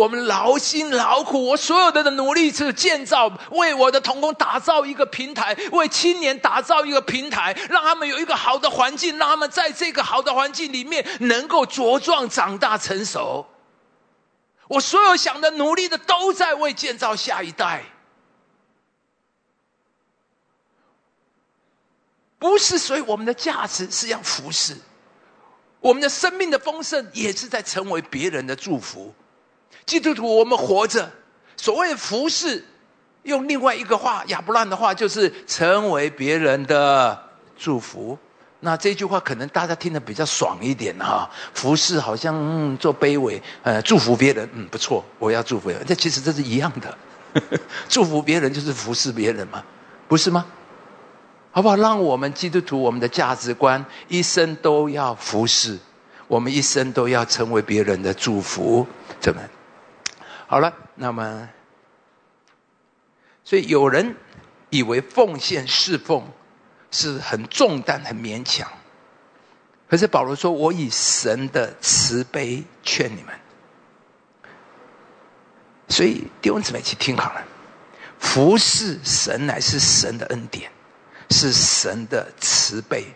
[0.00, 13.44] 我们劳心劳苦，我所有的的努力是建造，为我的童工打造一个平台，为青年打造一个平台，让他们有一个好的环境，让他们在这个好的环境里面能够茁壮长大成熟。
[14.68, 17.84] 我所有想的努力的都在为建造下一代，
[22.38, 24.78] 不是所以我们的价值是要服侍，
[25.80, 29.14] 我们的生命的丰盛也是在成为别人的祝福。
[29.86, 31.10] 基督徒，我们活着，
[31.56, 32.64] 所谓服侍，
[33.24, 37.18] 用另外一个话，亚伯兰的话，就是成为别人的
[37.56, 38.16] 祝福。
[38.60, 41.28] 那这句话可能大家听得比较爽一点哈。
[41.54, 45.82] 服侍好像嗯做卑微，呃祝福别人，嗯不错，我要祝福人。
[45.86, 46.98] 这其实这是一样的，
[47.88, 49.62] 祝福别人就是服侍别人嘛，
[50.06, 50.44] 不是吗？
[51.52, 51.74] 好不好？
[51.76, 55.78] 让我们基督徒，我们的价值观，一生都要服侍。
[56.28, 58.86] 我们一生都要成为别人的祝福，
[59.18, 59.42] 怎么？
[60.50, 61.48] 好了，那么，
[63.44, 64.16] 所以有人
[64.68, 66.26] 以为奉献侍奉
[66.90, 68.68] 是很重担、很勉强，
[69.88, 73.32] 可是保罗说：“我以神的慈悲劝你们。”
[75.88, 77.44] 所以弟兄姊妹，去听好了，
[78.18, 80.72] 服侍神乃是神的恩典，
[81.30, 83.06] 是神的慈悲。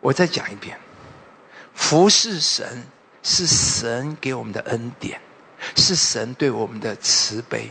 [0.00, 0.76] 我再讲一遍，
[1.74, 2.82] 服侍神
[3.22, 5.20] 是神给我们的恩典，
[5.76, 7.70] 是神对我们的慈悲。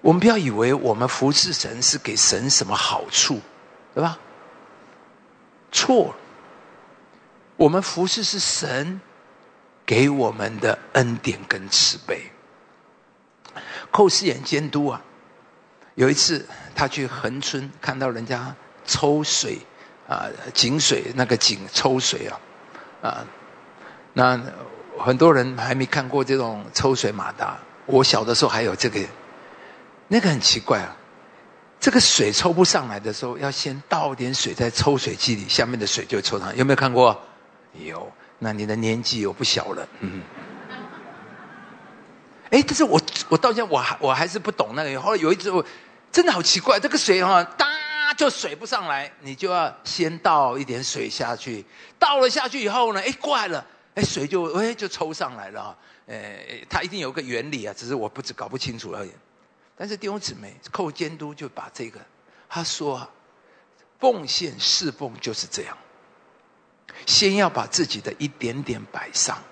[0.00, 3.40] 我们不要以为我们服侍神是给神什么好处，
[3.94, 4.18] 对吧？
[5.70, 6.14] 错，
[7.56, 9.00] 我们服侍是神。
[9.86, 12.30] 给我们的恩典跟慈悲，
[13.90, 15.02] 寇世眼监督啊，
[15.96, 16.46] 有一次
[16.76, 18.54] 他去横村看到人家
[18.86, 19.58] 抽水
[20.06, 22.38] 啊井水那个井抽水啊
[23.02, 23.24] 啊，
[24.12, 24.40] 那
[24.98, 27.58] 很多人还没看过这种抽水马达。
[27.86, 29.00] 我小的时候还有这个，
[30.08, 30.96] 那个很奇怪啊，
[31.80, 36.56] 这个水抽不上来的时候，要先倒点水在抽水机里，下面的水就抽上。
[36.56, 37.20] 有没有看过？
[37.74, 38.10] 有。
[38.42, 40.22] 那你的年纪又不小了，嗯。
[42.50, 45.00] 哎，但是我我到现在我还我还是不懂那个。
[45.00, 45.64] 后来有一次，我
[46.10, 47.66] 真的好奇怪，这个水哈哒
[48.20, 51.64] 就水不上来，你就要先倒一点水下去，
[51.98, 55.74] 倒了下去以后呢，哎怪了，哎水就哎就抽上来了。
[56.06, 59.10] 哎，它一定有个原理啊，只是我不知搞不清楚而已。
[59.74, 61.98] 但是弟兄姊妹，寇监督就把这个
[62.46, 63.10] 他说，啊
[63.98, 65.74] 奉献侍奉就是这样。
[67.06, 69.42] 先要把自己的一点点摆上，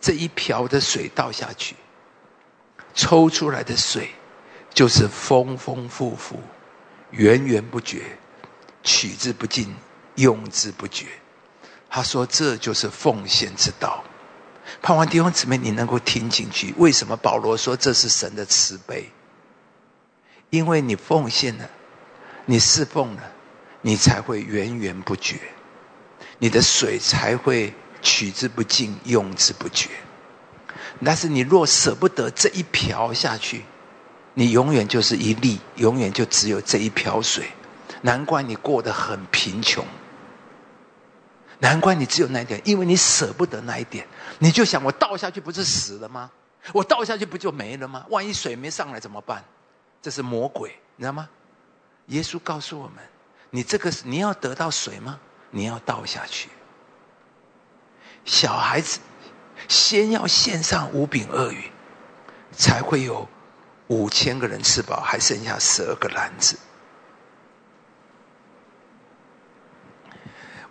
[0.00, 1.74] 这一瓢的水倒下去，
[2.94, 4.10] 抽出来的水
[4.72, 6.40] 就是丰丰富富、
[7.10, 8.02] 源源不绝、
[8.82, 9.74] 取之不尽、
[10.16, 11.06] 用之不绝。
[11.90, 14.04] 他说：“这就是奉献之道。”
[14.82, 16.74] 盼望弟兄姊妹你能够听进去。
[16.76, 19.10] 为什么保罗说这是神的慈悲？
[20.50, 21.68] 因为你奉献了，
[22.44, 23.22] 你侍奉了，
[23.80, 25.38] 你才会源源不绝。
[26.38, 27.72] 你的水才会
[28.02, 29.88] 取之不尽，用之不绝。
[31.04, 33.64] 但是你若舍不得这一瓢下去，
[34.38, 37.50] 你永远就是一粒，永远就只有这一瓢水。
[38.02, 39.84] 难怪你过得很贫穷，
[41.58, 44.06] 难怪你只有那一点，因为你舍不得那一点。
[44.38, 46.30] 你就想，我倒下去不是死了吗？
[46.72, 48.06] 我倒下去不就没了吗？
[48.10, 49.44] 万一水没上来怎么办？
[50.00, 51.28] 这是魔鬼，你知道吗？
[52.06, 52.98] 耶稣告诉我们：
[53.50, 55.18] 你这个你要得到水吗？
[55.50, 56.48] 你要倒下去，
[58.24, 59.00] 小孩子
[59.66, 61.72] 先要献上五饼二鱼，
[62.52, 63.28] 才会有
[63.88, 66.56] 五千个人吃饱，还剩下十二个篮子。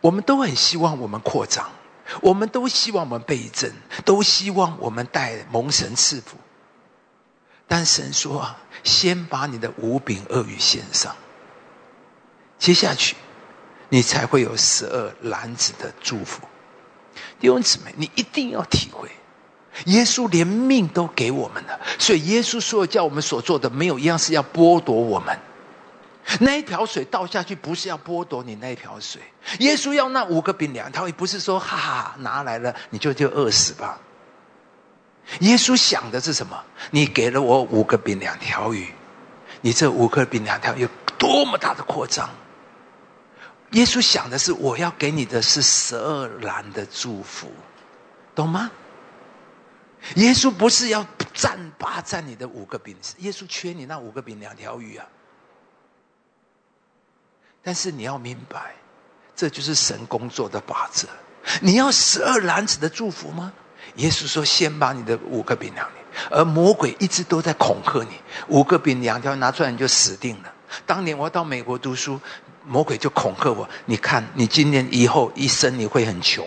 [0.02, 1.70] 我们都很希望我们扩张，
[2.22, 3.72] 我们都希望我们倍增，
[4.06, 6.38] 都希望我们带蒙神赐福。
[7.68, 11.16] 但神说啊，先把你的五饼二鱼献上，
[12.58, 13.16] 接下去。
[13.90, 16.42] 你才会有十二篮子的祝福，
[17.40, 19.10] 弟兄姊妹，你一定要体会，
[19.86, 25.38] 耶稣连命都给我们了，所以耶稣说叫我们所做的，没有一样是要剥夺我们。
[26.40, 29.22] 那一瓢水倒下去，不是要剥夺你那一瓢水，
[29.60, 33.98] 耶稣要那五个饼两条鱼，不是说哈哈拿来了你就就饿死吧。
[35.40, 36.62] 耶稣想的是什么？
[36.92, 38.94] 你给了我五个饼两条鱼，
[39.62, 40.88] 你这五个饼两条有
[41.18, 42.30] 多么大的扩张？
[43.72, 47.52] 耶稣想的是，我要给你的是十二篮的祝福，
[48.34, 48.72] 懂吗？
[50.16, 55.06] 耶稣不是要占霸占你的五个饼，耶稣缺你那五个饼两条鱼啊。
[57.62, 58.76] 但是你要明白，
[59.36, 61.08] 这就是神工作的法则。
[61.62, 63.52] 你要十二篮子的祝福吗？
[63.96, 65.96] 耶稣说：“先把你的五个饼两条。”
[66.32, 70.54] 而魔鬼一直都在恐吓你，五个饼两条拿出来你就死定了。
[70.86, 72.20] 当年我要到美国读书。
[72.70, 76.46] 魔鬼就恐吓我，你看，你今年以后一生你会很穷，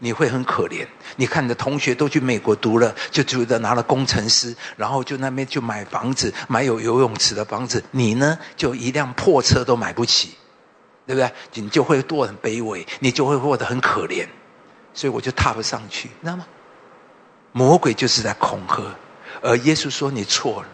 [0.00, 0.84] 你会很可怜。
[1.16, 7.82] 你看你的同学都去美国读了，就觉得拿了工程师，然后就那边就买房子，买有游泳池的房子。
[7.90, 10.34] 你呢，就一辆破车都买不起，
[11.06, 11.30] 对不对？
[11.62, 14.26] 你就会过很卑微，你就会过得很可怜。
[14.92, 16.46] 所以我就踏不上去，知道吗？
[17.52, 18.82] 魔鬼就是在恐吓，
[19.40, 20.68] 而耶稣说你错了。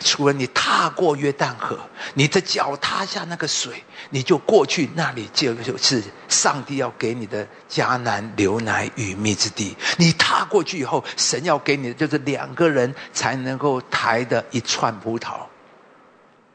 [0.00, 1.78] 除了你踏过约旦河，
[2.14, 9.76] 你的脚踏下那个水，你就过去那里，就是上帝要给你的迦南流奶与蜜之地。
[9.96, 15.40] 你踏过去以后，神要给你的就是两个人才能够抬的一串葡萄。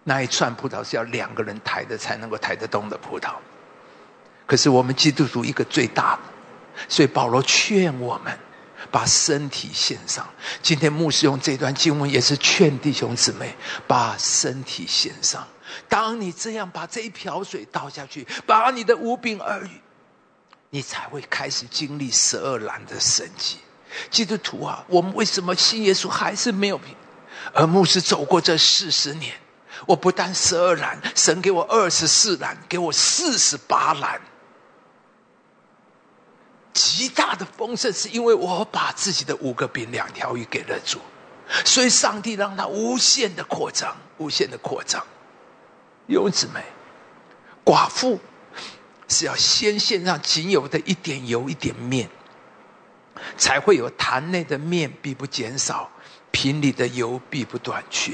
[0.03, 3.33] 那一串葡萄是要两个人抬的才能够抬得动的葡萄。
[4.47, 6.21] 可是我们基督徒一个最大的，
[6.89, 8.37] 所以保罗劝我们
[8.91, 10.27] 把身体献上。
[10.61, 13.55] 今天牧师用这段经文也是劝弟兄姊妹
[13.87, 15.47] 把身体献上。
[15.87, 19.81] 当你这样把这一瓢水倒下去，把你的五饼二鱼，
[20.69, 23.57] 你才会开始经历十二篮的神迹。
[24.09, 26.93] 基督徒啊，我们为什么信耶稣还是没有平？
[27.53, 29.33] 而牧师走过这四十年，
[29.85, 34.21] 我不但十二篮，神给我二十四篮，给我四十八篮，
[36.73, 40.99] 极大的丰盛，是因为我把自己的五个饼两条鱼给了主，
[41.65, 45.05] 所以上帝让他无限的扩张，无限的扩张。
[46.07, 46.63] 幼姊妹，
[47.63, 48.19] 寡妇
[49.07, 52.09] 是要先献上仅有的一点油一点面，
[53.37, 55.89] 才会有坛内的面必不减少，
[56.31, 58.13] 瓶里的油必不短缺。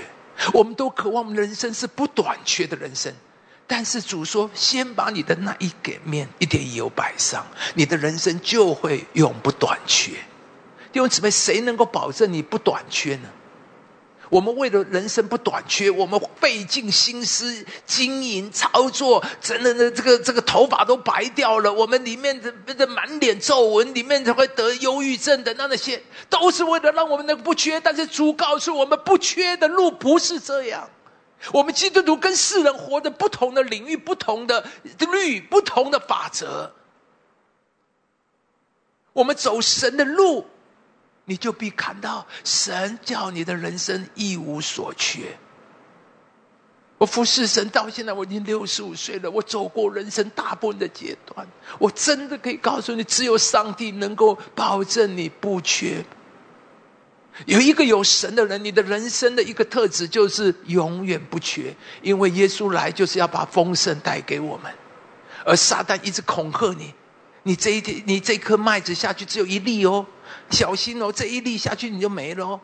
[0.54, 3.12] 我们都渴望人生是不短缺的人生，
[3.68, 7.46] 但是主说：先把你的那一点面、一点油摆上，
[7.76, 10.12] 你的人生就会永不短缺。
[10.94, 13.30] 弟兄姊妹，谁能够保证你不短缺呢？
[14.30, 27.80] 我们为了人生不短缺，我们费尽心思经营操作，真的的这个这个头发都白掉了，我们里面的的满脸皱纹，里面才会得忧郁症的那那些，都是为了让我们能不缺。
[27.80, 30.90] 但是主告诉我们，不缺的路不是这样。
[31.54, 34.66] 我们基督徒跟世人活的不同的领域、不同的
[35.12, 36.72] 律、不同的法则，
[39.14, 40.48] 我们走神的路。
[41.30, 45.38] 你就必看到神叫你的人生一无所缺。
[46.98, 49.30] 我服侍神到现在，我已经六十五岁了。
[49.30, 51.46] 我走过人生大部分的阶段，
[51.80, 56.06] 我真的可以告诉你，只有上帝能够保证你不缺。
[57.46, 64.72] 有一个有神的人，你的人生的一个特质就是永远不缺，因为耶稣来就是要把丰盛带给我们，
[65.46, 66.94] 而撒旦一直恐吓你，
[67.44, 70.06] 你这一天，你这颗麦子下去只有一粒哦。
[70.50, 72.60] 小心哦，这一粒下去你就没了哦。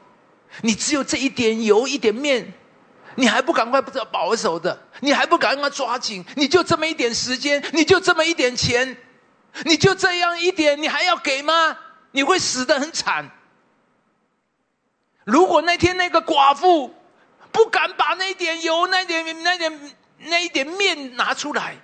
[0.62, 2.54] 你只有这一点油一点面，
[3.16, 6.26] 你还不赶快不知道保守的，你还不赶快抓紧？
[6.36, 8.98] 你就这么一点时间，你就这么一点钱，
[9.66, 11.78] 你就这样一点，你还要给吗？
[12.12, 13.30] 你会死的很惨。
[15.24, 16.94] 如果那天那个寡妇
[17.52, 21.78] 不敢把那点油、那点、那点、那一点面拿出来，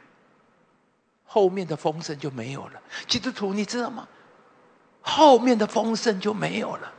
[1.26, 2.82] 后面的风声就没有了。
[3.08, 4.08] 基督徒，你知道吗？
[5.02, 6.94] 后面的丰盛就没有了。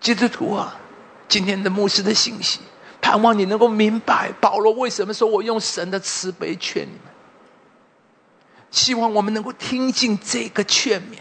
[0.00, 0.74] 基督徒啊，
[1.28, 2.60] 今天的牧师的信息，
[3.00, 7.12] 盼望你能够明白保罗为什么说我用神的慈悲劝你们。
[8.70, 11.18] 希望我们能够听进这个劝勉。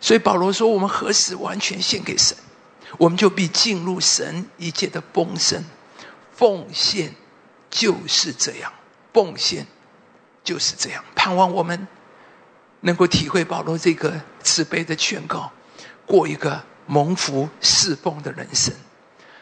[0.00, 2.36] 所以保罗说：“我们何时完全献给神，
[2.98, 5.64] 我们就必进入神一切的丰盛、
[6.32, 7.14] 奉献。”
[7.70, 8.72] 就是这样，
[9.12, 9.66] 奉献
[10.42, 11.04] 就是这样。
[11.14, 11.86] 盼望我们
[12.80, 15.52] 能够体会保罗这个慈悲的劝告，
[16.06, 18.74] 过一个蒙福侍奉的人生。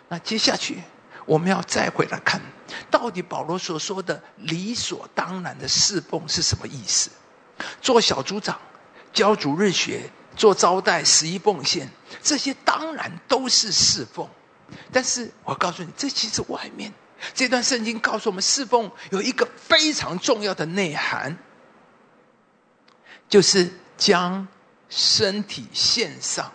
[0.09, 0.83] 那接下去
[1.25, 2.43] 我们要再回来看，
[2.91, 7.11] 到底保罗所说的理所当然的侍奉是什么意思？
[7.81, 8.59] 做小组长、
[9.13, 11.91] 教主日学、做招待、十一奉献，
[12.23, 14.29] 这些当然都是侍奉。
[14.93, 16.93] 但是我告诉你，这其实外面。
[17.33, 21.39] 这段圣经告诉我们，侍奉有一个非常重要的内涵，
[23.29, 24.47] 就是将
[24.91, 26.53] 身体献上。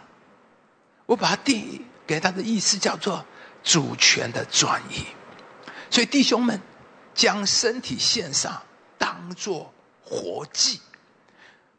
[1.07, 3.25] 我把它定义给他的意思叫做
[3.63, 5.03] 主权的转移。
[5.89, 6.61] 所以弟兄们，
[7.15, 8.61] 将身体献上，
[8.97, 10.79] 当做活祭。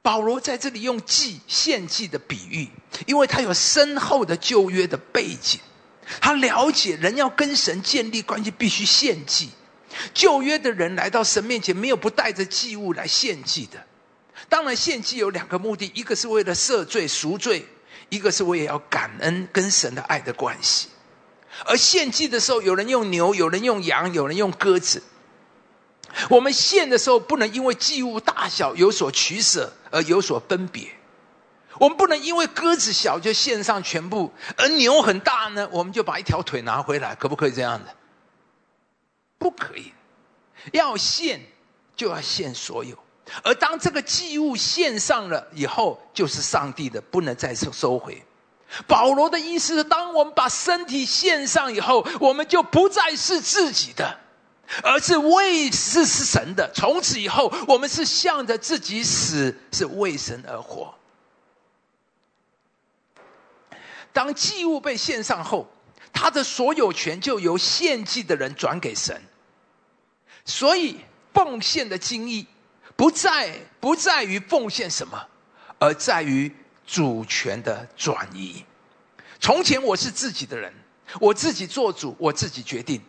[0.03, 2.69] 保罗在这里用祭献祭的比喻，
[3.07, 5.61] 因为他有深厚的旧约的背景。
[6.21, 9.51] 他了解人要跟神建立关系，必须献祭。
[10.13, 13.87] 旧约的人来到神面前，没有不带着祭物来献祭的。
[14.49, 17.65] 当然，献祭有两个目的：一个是为了赦罪赎罪，
[18.09, 20.89] 一个是为了要感恩跟神的爱的关系。
[21.65, 25.03] 而献祭的时候，有人用牛，有人用羊，有人用鸽子。
[26.29, 30.89] 我们献的时候，不能因为祭物大小有所取舍而有所分别。
[31.79, 37.95] 我们不能因为鸽子小就献上全部，而牛很大呢，我们就把一条腿拿回来，可不可以这样的？
[39.39, 39.93] 不可以，
[40.73, 41.41] 要献
[41.97, 42.97] 就要献所有。
[43.43, 48.23] 而当这个祭物献上了以后，就是上帝的，不能再收收回。
[48.87, 54.19] 保罗的意思是，当我们把身体献上以后，我们就不再是自己的，
[54.83, 56.71] 而是为是是神的。
[56.75, 60.95] 从此以后，我们是向着自己死，是为神而活。
[64.13, 65.67] 当祭物被献上后，
[66.13, 69.21] 他的所有权就由献祭的人转给神。
[70.45, 70.99] 所以
[71.33, 72.47] 奉献的精义，
[72.97, 75.27] 不在不在于奉献什么，
[75.79, 76.55] 而在于
[76.87, 78.65] 主权的转移。
[79.41, 80.73] 从前我是自己的人，
[81.21, 83.01] 我自己做主，我自己决定，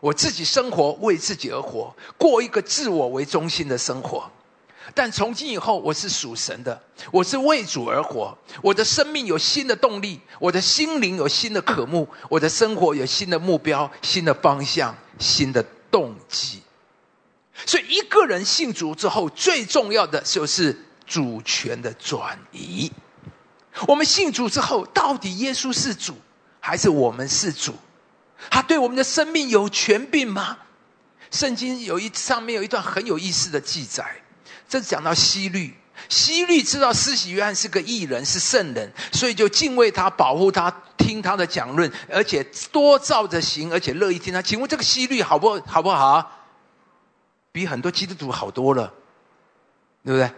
[0.00, 4.30] 我自己生活为自己而活，过一个自我为中心的生活。
[4.92, 6.82] 但从今以后，我是属神的，
[7.12, 8.36] 我是为主而活。
[8.60, 16.62] 我的生命有新的动力，我的心灵有新的渴慕，我的生活有新的目标、新的方向、新的动机。
[17.66, 22.90] 所以，一个人信主之后，最重要的就是主权的转移。
[23.86, 26.16] 我们信主之后，到底耶稣是主，
[26.58, 27.74] 还是我们是主？
[28.48, 30.56] 他对我们的生命有权柄吗？
[31.30, 34.04] 圣经有一上面有一段很有意思的记载，
[34.68, 35.74] 这讲到希律。
[36.08, 42.42] 希律知道施洗约翰是个异人，是圣人，所以就敬畏他，保护他，听他的讲论，而且
[42.72, 44.40] 多照着行，而且乐意听他。
[44.40, 46.38] 请问这个希律好不好不好？
[47.52, 48.92] 比很多基督徒好多了，
[50.04, 50.30] 对不对？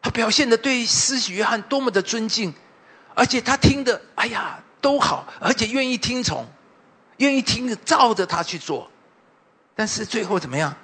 [0.00, 2.54] 他表现的对施洗约翰多么的尊敬，
[3.14, 6.46] 而且他听的，哎呀，都好，而且愿意听从，
[7.18, 8.90] 愿意听，照着他去做。
[9.74, 10.76] 但是最后怎么样？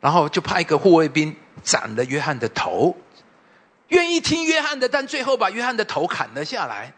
[0.00, 2.96] 然后就派一个护卫兵斩了约翰的头，
[3.88, 6.92] 愿意听约翰的，但最后把约翰的头砍了下来。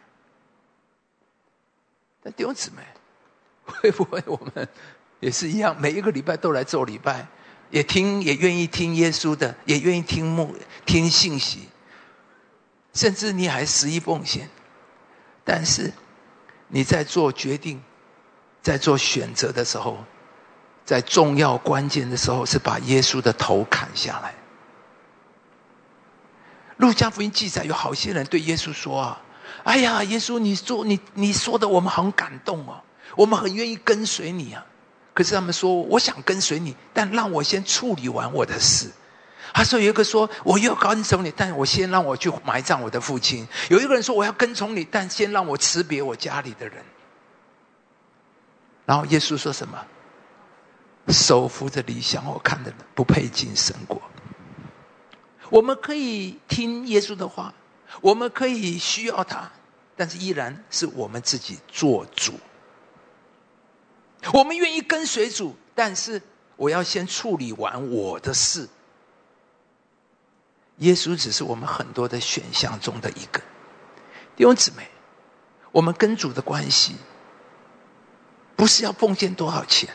[2.22, 2.82] 那弟兄姊妹，
[3.66, 4.66] 会不会我们？
[5.20, 7.26] 也是一样，每一个礼拜都来做礼拜，
[7.70, 10.54] 也听，也愿意听耶稣的，也愿意听牧
[10.86, 11.68] 听信息，
[12.94, 14.48] 甚至你还十一奉献。
[15.44, 15.92] 但是
[16.68, 17.82] 你在做决定、
[18.64, 20.02] 在做选择的时候，
[20.86, 24.34] 在重要关键的时候，是把耶稣的头砍下来。
[26.78, 29.20] 路加福音记载，有好些人对耶稣说：“啊，
[29.64, 32.80] 哎呀，耶稣，你做你你说的，我们很感动哦，
[33.16, 34.64] 我们很愿意跟随你啊。”
[35.12, 38.90] 可是他们说：“我想跟随你，但让我先处理完我的事。”
[39.52, 46.82] 他说：“有一个说我要跟从你，但我先让我去埋葬我的父亲。”有一个人说：“我要跟从你，但先让我辞别我家里的人。”
[48.86, 49.84] 然后耶稣说什么？
[51.08, 54.00] 手扶着理想，我看的不配进神国。
[55.50, 57.52] 我们可以听耶稣的话，
[58.00, 59.50] 我们可以需要他，
[59.96, 62.32] 但是依然是我们自己做主。
[64.32, 66.22] 我们愿意跟随主，但是
[66.56, 68.66] 我要先处理完我的事。
[70.78, 73.40] 耶稣只是我们很多的选项中的一个。
[74.34, 74.88] 弟兄姊妹，
[75.70, 76.96] 我们跟主的关系，
[78.56, 79.88] 不是要奉献多少钱，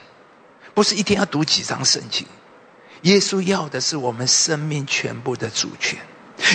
[0.74, 2.28] 不是一天要读几张圣经。
[3.04, 6.00] 耶稣要的是我们生命全部的主权。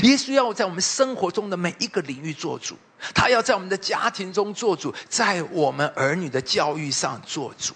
[0.02, 2.76] 耶稣要在我们生活中的每一个领域做主。
[3.14, 7.74] 他要在我们的家庭中做主，在我们儿女的教育上做主。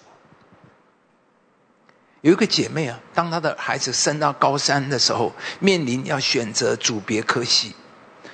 [2.21, 7.75] 有一个姐妹啊，当她的孩子升到高三的时候，面临要选择组别科系，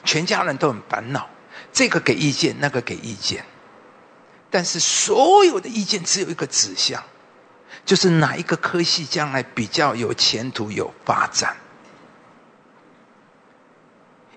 [0.05, 1.29] 全家人都很烦恼，
[1.73, 3.45] 这个给意见，那个给意见，
[4.55, 7.03] 但是所有的意见只有一个指向，
[7.85, 11.57] 就是哪一个科系将来比较有前途、有发展。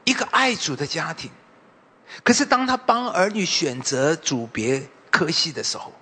[0.03, 1.31] 一个爱主的家庭。
[2.24, 5.93] 可是，当他帮儿女选择组别科系的时候，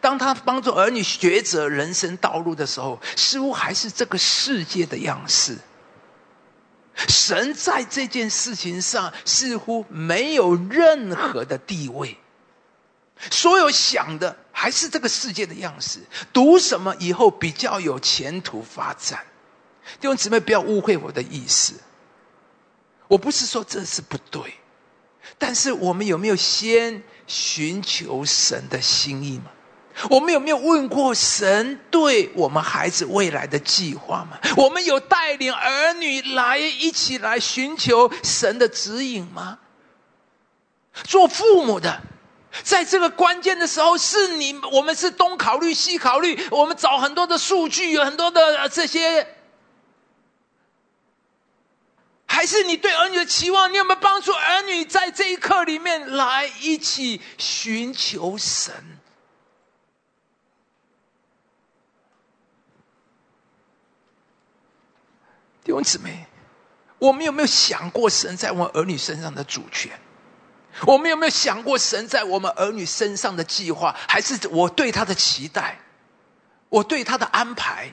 [0.00, 5.58] 当他帮助儿女抉择人生道路的时候，似乎还是这个世界的样式。
[6.94, 12.16] 神在这件事情上似乎没有任何的地位，
[13.30, 16.00] 所有想的还是这个世界的样式。
[16.32, 19.24] 读什么以后比较有前途发展？
[20.00, 21.74] 弟兄姊妹，不要误会我的意思，
[23.08, 24.54] 我不是说这是不对。
[25.38, 29.50] 但是我们有没有先寻求神的心意吗？
[30.10, 34.38] 我们有没有问过神对我们孩子未来的计划吗？
[34.56, 39.58] 我们有带领儿女来一起来寻求神的指引吗？
[41.04, 42.02] 做父母的，
[42.62, 49.26] 在这个关键的时候，是你我们是东考虑西考虑，我们找很多的数据，有很多的这些。
[52.28, 53.72] 还是你对儿女的期望？
[53.72, 58.74] 你有没有帮助儿女在这一刻里面来一起寻求神？
[65.64, 66.26] 弟兄姊妹，
[66.98, 69.98] 我们有没有想过神在我们儿女身上的主权？
[70.82, 73.96] 我们有没有想过神在我们儿女身上的计划？
[74.08, 75.78] 还是我对他的期待？
[76.68, 77.92] 我对他的安排？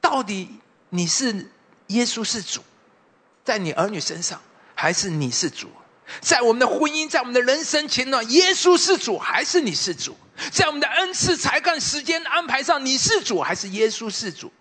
[0.00, 0.48] 到底
[0.90, 1.50] 你是？
[1.88, 2.64] 耶稣是主，
[3.44, 4.42] 在你儿女身上，
[4.74, 5.70] 还是你是主？
[6.20, 10.16] 在我们的婚姻，在我们的人生前段，耶稣是主还是你是主？
[10.50, 14.52] 在我们的恩赐、才干、时间安排上，你是主还是耶稣是主？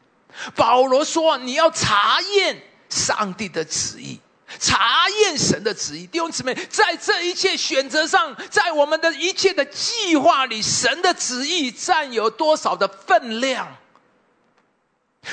[0.55, 4.19] 保罗说：“你要查验上帝的旨意，
[4.59, 13.77] 查验神的旨意。”弟兄姊妹，在这一切选择上，在我们的一切的计划里，神的旨意占有多少的分量？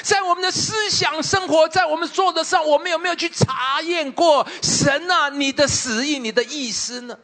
[0.02, 5.28] 在我们的思想生活，在我们做的上，我们有没有去查验过神啊？
[5.28, 7.18] 你的旨意，你的意思呢？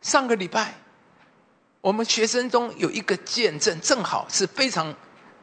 [0.00, 0.74] 上个礼拜，
[1.80, 4.92] 我们学生中有一个见证，正好是非常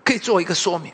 [0.03, 0.91] 可以做一个说明。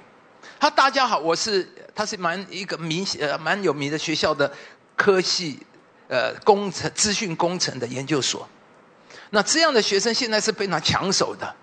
[0.60, 4.52] 他大家好，我是他是蛮一个名呃蛮有名的学校的
[4.96, 5.60] 科系
[6.08, 8.48] 呃工程资讯工程的研究所。
[9.32, 11.56] 那这样的学生现在是非常抢手的，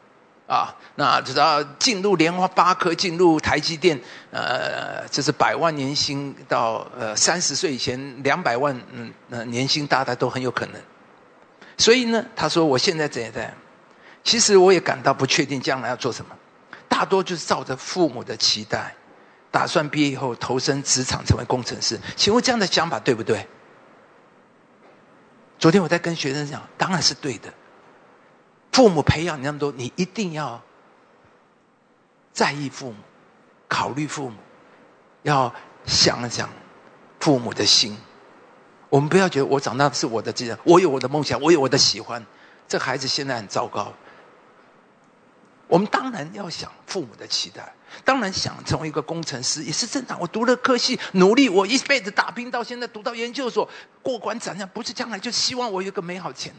[0.46, 3.98] 啊，那知道进入联华八科，进入台积电，
[4.30, 10.80] 呃，这是百万年薪到呃三十岁以前两百万嗯呃年薪，大家都很有可能。
[11.78, 13.50] 所以呢，他说我现在怎样怎样，
[14.22, 16.36] 其实我也感到不确定将来要做什么，
[16.92, 18.94] 大多就是照着父母的期待，
[19.50, 21.98] 打算毕业以后投身职场成为工程师。
[22.16, 23.48] 请问这样的想法对不对？
[25.58, 27.50] 昨天我在跟学生讲，当然是对的。
[28.72, 30.60] 父母培养你那么多，你一定要
[32.30, 32.96] 在意父母，
[33.68, 34.36] 考虑父母，
[35.22, 35.50] 要
[35.86, 36.46] 想想
[37.20, 37.96] 父母的心。
[38.90, 42.22] 我们不要觉得我长大是我的责任，我有我的梦想，我有我的喜欢。
[42.68, 43.90] 这孩子现在很糟糕。
[45.72, 47.74] 我们当然要想父母的期待，
[48.04, 50.20] 当然想成为一个工程师也是正常。
[50.20, 53.66] 我读了科系，努力，我一辈子打拼到现在，读到研究所，
[54.02, 56.58] 过关斩将，不是将来就希望我有个美好前途。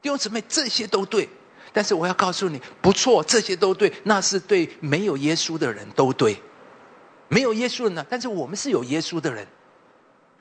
[0.00, 1.28] 弟兄姊妹，这些都对，
[1.70, 6.40] 但是我要告诉你，不错，这些都对，那是对没有耶稣的人都对。
[7.28, 8.06] 没有耶稣的呢？
[8.08, 9.46] 但是我们是有耶稣的人。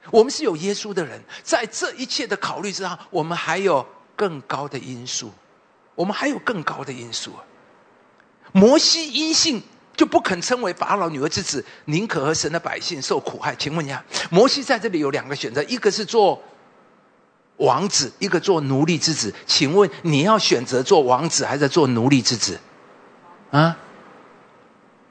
[0.10, 5.34] 我们是有耶稣的人，在这一切的考虑之上，我们还有更高的因素，
[6.02, 7.32] 我们还有更高的因素。
[8.52, 9.62] 摩西因信
[9.96, 13.56] 就不肯称为法老女儿之子，宁可和神的百姓受苦害。
[13.56, 16.42] 请问一下，摩西在这里有两个选择，一个是做
[17.58, 19.32] 王子，一个做奴隶之子。
[19.46, 22.60] 请问你要选择做王子，还是做奴隶之子？
[23.52, 23.78] 啊？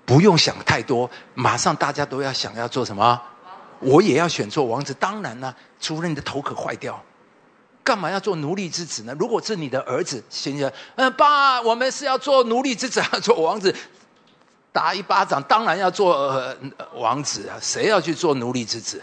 [0.04, 3.22] 不用想太多，马上大家都要想要做什么？
[3.78, 7.00] 我也要选做王子，当然呢，除了你的头可坏掉，
[7.82, 9.14] 干嘛要做奴隶之子呢？
[9.18, 10.70] 如果是你的儿子，行不行？
[10.96, 13.74] 嗯，爸，我们是要做奴隶之子，要做王子，
[14.72, 16.56] 打一巴掌，当然要做呃
[16.94, 17.58] 王子啊！
[17.60, 19.02] 谁要去做奴隶之子？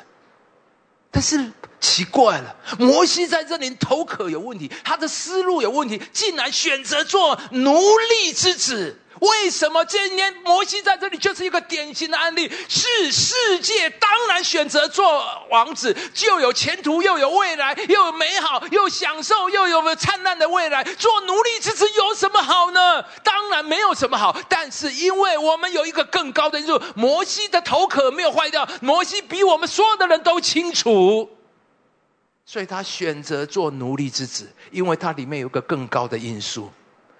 [1.09, 8.99] 但是奇怪了，摩西在这里头壳有问题，他的思路有问题，竟然选择做奴隶之子。
[9.19, 12.51] 为什么今天摩西在这里就是一个典型的案例？
[12.67, 20.83] 是世界当然选择做王子，就有前途，又有未来，又有美好，又享受，又有灿烂的未来。
[20.83, 23.03] 做奴隶之子有什么好呢？
[23.23, 24.37] 当然没有什么好。
[24.47, 31.29] 但是因为我们有一个更高的因素，摩西的头壳没有坏掉，摩西比我们所有的人都清楚，
[32.45, 36.71] 所以他选择做奴隶之子，因为它里面有个更高的因素。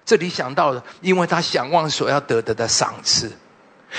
[0.08, 3.30] 这里想到了，因为他想望所要得的的赏赐，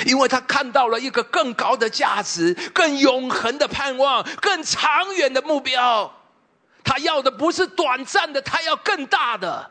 [0.07, 6.11] 因为他看到了一个更高的价值、更永恒的盼望、更长远的目标。
[6.83, 9.69] 他要的不是短暂的，他要更大的。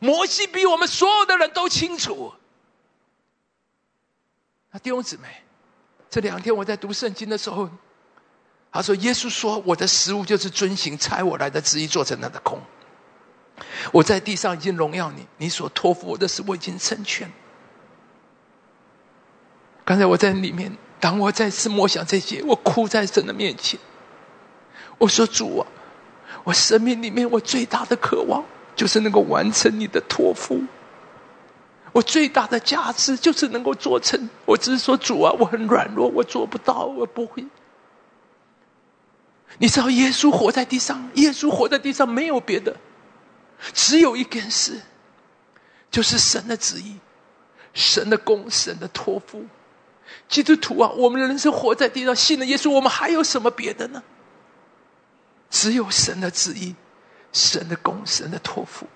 [0.00, 2.32] 摩西比我们所有的人都清楚。
[4.70, 5.26] 那弟兄姊妹，
[6.08, 7.68] 这两天我在读圣经的时候，
[8.70, 12.62] 他说：“耶稣说，我的食物就是遵行差我来的旨意做成他的空。”
[13.92, 17.30] 我在地上已经荣耀你，你所托付我的事我已经成全。
[19.84, 23.80] 刚才我在里面，当我再次默想这些，我哭在神的面前。
[24.98, 25.66] 我说：“主啊，
[26.44, 28.44] 我生命里面我最大的渴望
[28.74, 30.60] 就是能够完成你的托付。
[31.92, 34.28] 我最大的价值就是能够做成。
[34.44, 37.46] 我只是说，主啊，我很软弱，我做不到，我不会。
[39.58, 42.76] 你知道，耶稣活在地上，耶稣活在地上没有别的。”
[43.72, 44.80] 只有一件事，
[45.90, 46.98] 就是神的旨意、
[47.74, 49.44] 神的功、神的托付。
[50.28, 54.02] 基督徒啊，我们人生活在地上，信了耶稣，我们还有什么别的呢？
[55.50, 56.74] 只有神的旨意、
[57.32, 58.86] 神的功、神的托付，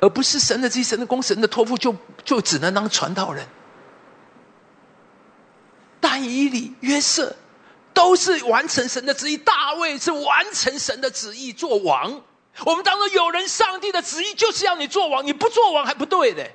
[0.00, 1.94] 而不是神的旨意、神的功、神的托付，就
[2.24, 3.46] 就只能当传道人。
[6.00, 7.36] 但以理、约瑟。
[8.00, 9.36] 都是完成神的旨意。
[9.36, 12.22] 大卫是完成神的旨意做王。
[12.64, 16.50] 我们当中有人，上帝的旨意就是要你做王，你不做王还不对的。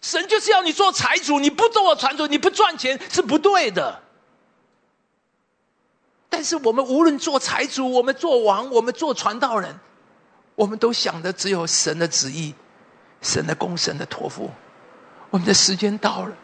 [0.00, 4.00] 神就是要你做财主，你不做财主，你不赚钱是不对的。
[6.28, 9.80] 但是我们无论做财主，我们做王，我们做传道人，
[10.54, 12.54] 我们都想的只有神的旨意、
[13.20, 14.48] 神的功、神的托付。
[15.30, 16.36] 我们的时间到了，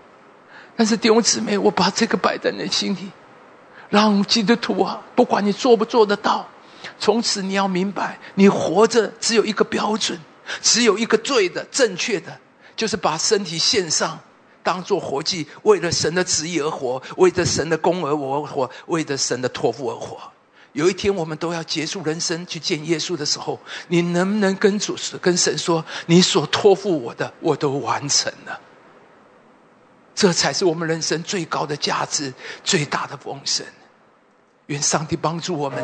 [0.77, 3.11] 但是弟兄姊妹，我把这个摆在你心里，
[3.89, 6.49] 让基督徒啊，不管你做不做得到，
[6.99, 10.19] 从此你要明白，你活着只有一个标准，
[10.61, 12.39] 只有一个对的、正确的。
[12.77, 14.17] 就是把身体献上，
[14.63, 20.17] 当做活祭，为了神的旨意而活，为着神的功而活，为着神的托付而活。
[20.75, 23.59] 有一天我们都要结束人生去见耶稣的时候，
[23.89, 28.61] 你能不能跟主、跟神说：“你所托付我的，我都完成了。”
[30.15, 32.33] 这才是我们人生最高的价值，
[32.63, 33.67] 最大的丰盛。
[34.69, 35.79] 愿上帝帮助我们。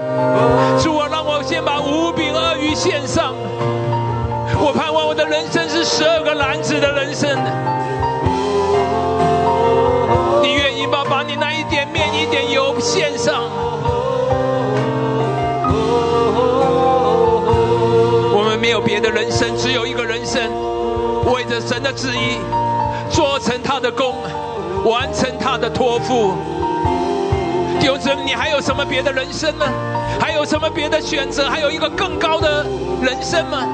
[0.78, 3.32] 主啊，让我先把五饼二鱼献上。
[4.60, 7.30] 我盼望我的人生是十二个篮子的人生。
[10.42, 13.44] 你愿意把把你那一点面、一点油献上？
[18.36, 20.42] 我们没有别的人生，只有一个人生，
[21.32, 22.36] 为着神的旨意，
[23.08, 24.14] 做成他的功，
[24.84, 26.34] 完成他的托付。
[27.80, 29.66] 弟兄姊妹，你还有什么别的人生吗？
[30.20, 31.48] 还有什么别的选择？
[31.48, 32.64] 还有一个更高的
[33.02, 33.66] 人生吗？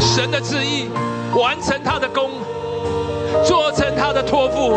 [0.00, 0.88] 神的旨意，
[1.34, 2.30] 完成他的功，
[3.44, 4.74] 做成他的托付。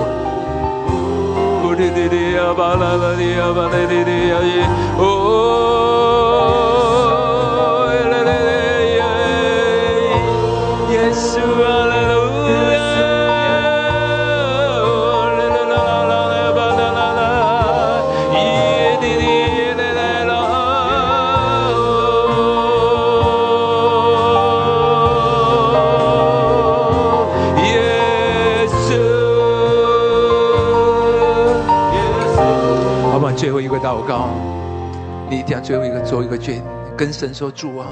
[35.31, 36.61] 你一定要最后一个做一个决，
[36.97, 37.87] 跟神说：“主啊，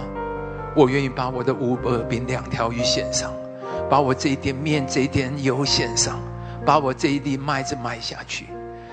[0.76, 3.32] 我愿意把我的五百饼两条鱼献上，
[3.90, 6.20] 把我这一点面、这一点油献上，
[6.66, 8.48] 把我这一粒麦子卖下去。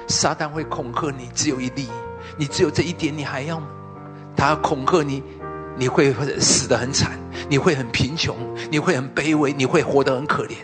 [0.06, 1.89] 撒旦会恐吓你，只有一粒，
[2.36, 3.66] 你只有这一点，你还要吗？
[4.36, 5.24] 他恐吓你，
[5.77, 7.18] 你会死得很惨，
[7.48, 8.36] 你会很贫穷，
[8.70, 10.55] 你会很卑微，你会活得很可怜。”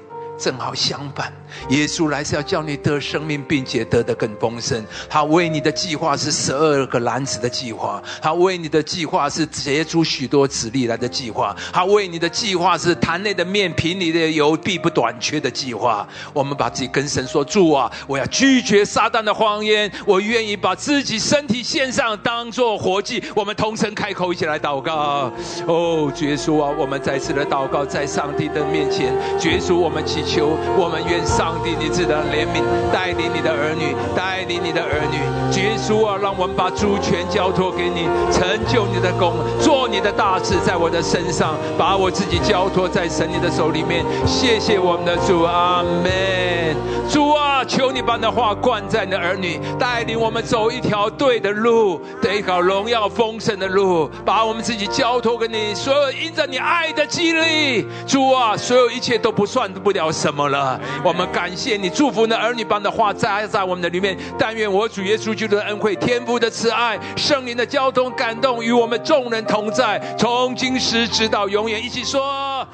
[0.43, 1.33] 正好相反，
[1.69, 4.85] 耶稣来是要叫你得生命，并且得的更丰盛。
[5.09, 16.05] 他为你的计划是十二个篮子的计划，他为你的计划是结出许多子粒来的计划，他为你的计划是坛内的面、瓶里的油必不短缺的计划。
[16.33, 23.23] 我们把自己跟神说：主啊，我要拒绝撒旦的谎言，我愿意把自己身体献上，当做活祭。
[23.37, 25.31] 我们同声开口，一起来祷告。
[25.69, 29.15] 哦，耶稣啊，我们再次的祷告，在上帝的面前，
[29.45, 30.32] 耶稣，我们祈求。
[30.33, 35.19] 求我们愿上帝你自的怜悯带领你的儿女，带领你的儿女，
[35.61, 44.07] 耶稣啊，让我们把主权交托给你，成就你的功，做你的大事在我的身上，把我自己交托在神你的手里面。
[44.27, 46.75] 谢谢我们的主，阿门。
[47.11, 60.11] 主啊，求你把那话灌在你的儿女，带领我们走一条对的路，得搞荣耀丰盛的路，把我们自己交托给你，所有因着你爱的激励，主啊，所有一切都不算不了。
[60.23, 60.81] 什么了？
[61.05, 64.17] 我们感谢你，祝福你的儿女，般的话栽在我们的里面。
[64.39, 71.85] 但愿我主耶稣基督的恩惠、天父的慈爱、圣灵的交通感动与我们众人同在，从今时直到永远。
[71.85, 72.65] 一起说：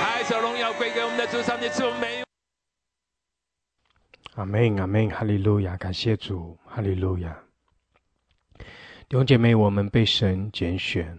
[0.00, 2.22] 爱、和荣耀归给我们的主上帝，赐我们美。
[4.36, 5.76] 阿门，阿门，哈利路亚！
[5.76, 7.36] 感谢主，哈利路亚。
[9.08, 11.18] 弟兄姐妹，我们被神拣选，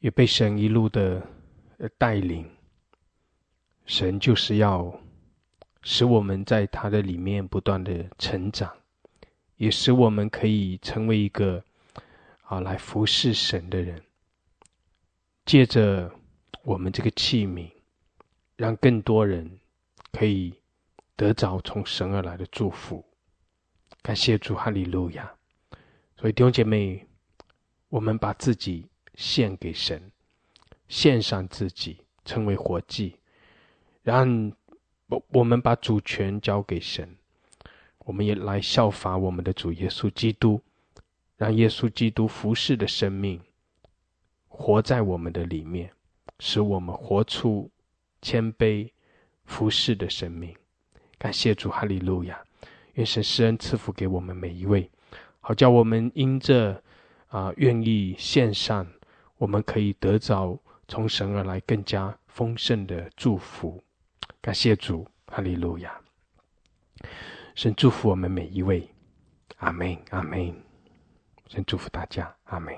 [0.00, 1.22] 也被神一路的
[1.96, 2.46] 带领。
[3.86, 5.00] 神就是要
[5.82, 8.72] 使我们在他的里面不断的成长，
[9.56, 11.62] 也使我们可以成为一个
[12.44, 14.02] 啊来服侍神的人。
[15.44, 16.10] 借着
[16.62, 17.70] 我们这个器皿，
[18.56, 19.58] 让更多人
[20.12, 20.54] 可以
[21.16, 23.04] 得着从神而来的祝福。
[24.00, 25.30] 感谢主，哈利路亚！
[26.16, 27.06] 所以弟兄姐妹，
[27.90, 30.10] 我们把自己献给神，
[30.88, 33.16] 献上自己，成为活祭。
[34.04, 34.52] 让
[35.08, 37.16] 我我们把主权交给神，
[38.00, 40.60] 我们也来效法我们的主耶稣基督，
[41.38, 43.40] 让耶稣基督服侍的生命
[44.46, 45.90] 活在我们的里面，
[46.38, 47.70] 使我们活出
[48.20, 48.90] 谦卑
[49.44, 50.54] 服侍的生命。
[51.16, 52.44] 感谢主，哈利路亚！
[52.94, 54.90] 愿神施恩赐福给我们每一位，
[55.40, 56.82] 好叫我们因着
[57.28, 58.86] 啊愿意献上，
[59.38, 63.83] 我们可以得着从神而来更加丰盛的祝福。
[64.44, 65.98] 感谢主，哈利路亚！
[67.54, 68.86] 神祝福我们每一位，
[69.56, 70.54] 阿门，阿门。
[71.48, 72.76] 神祝福大家，阿门。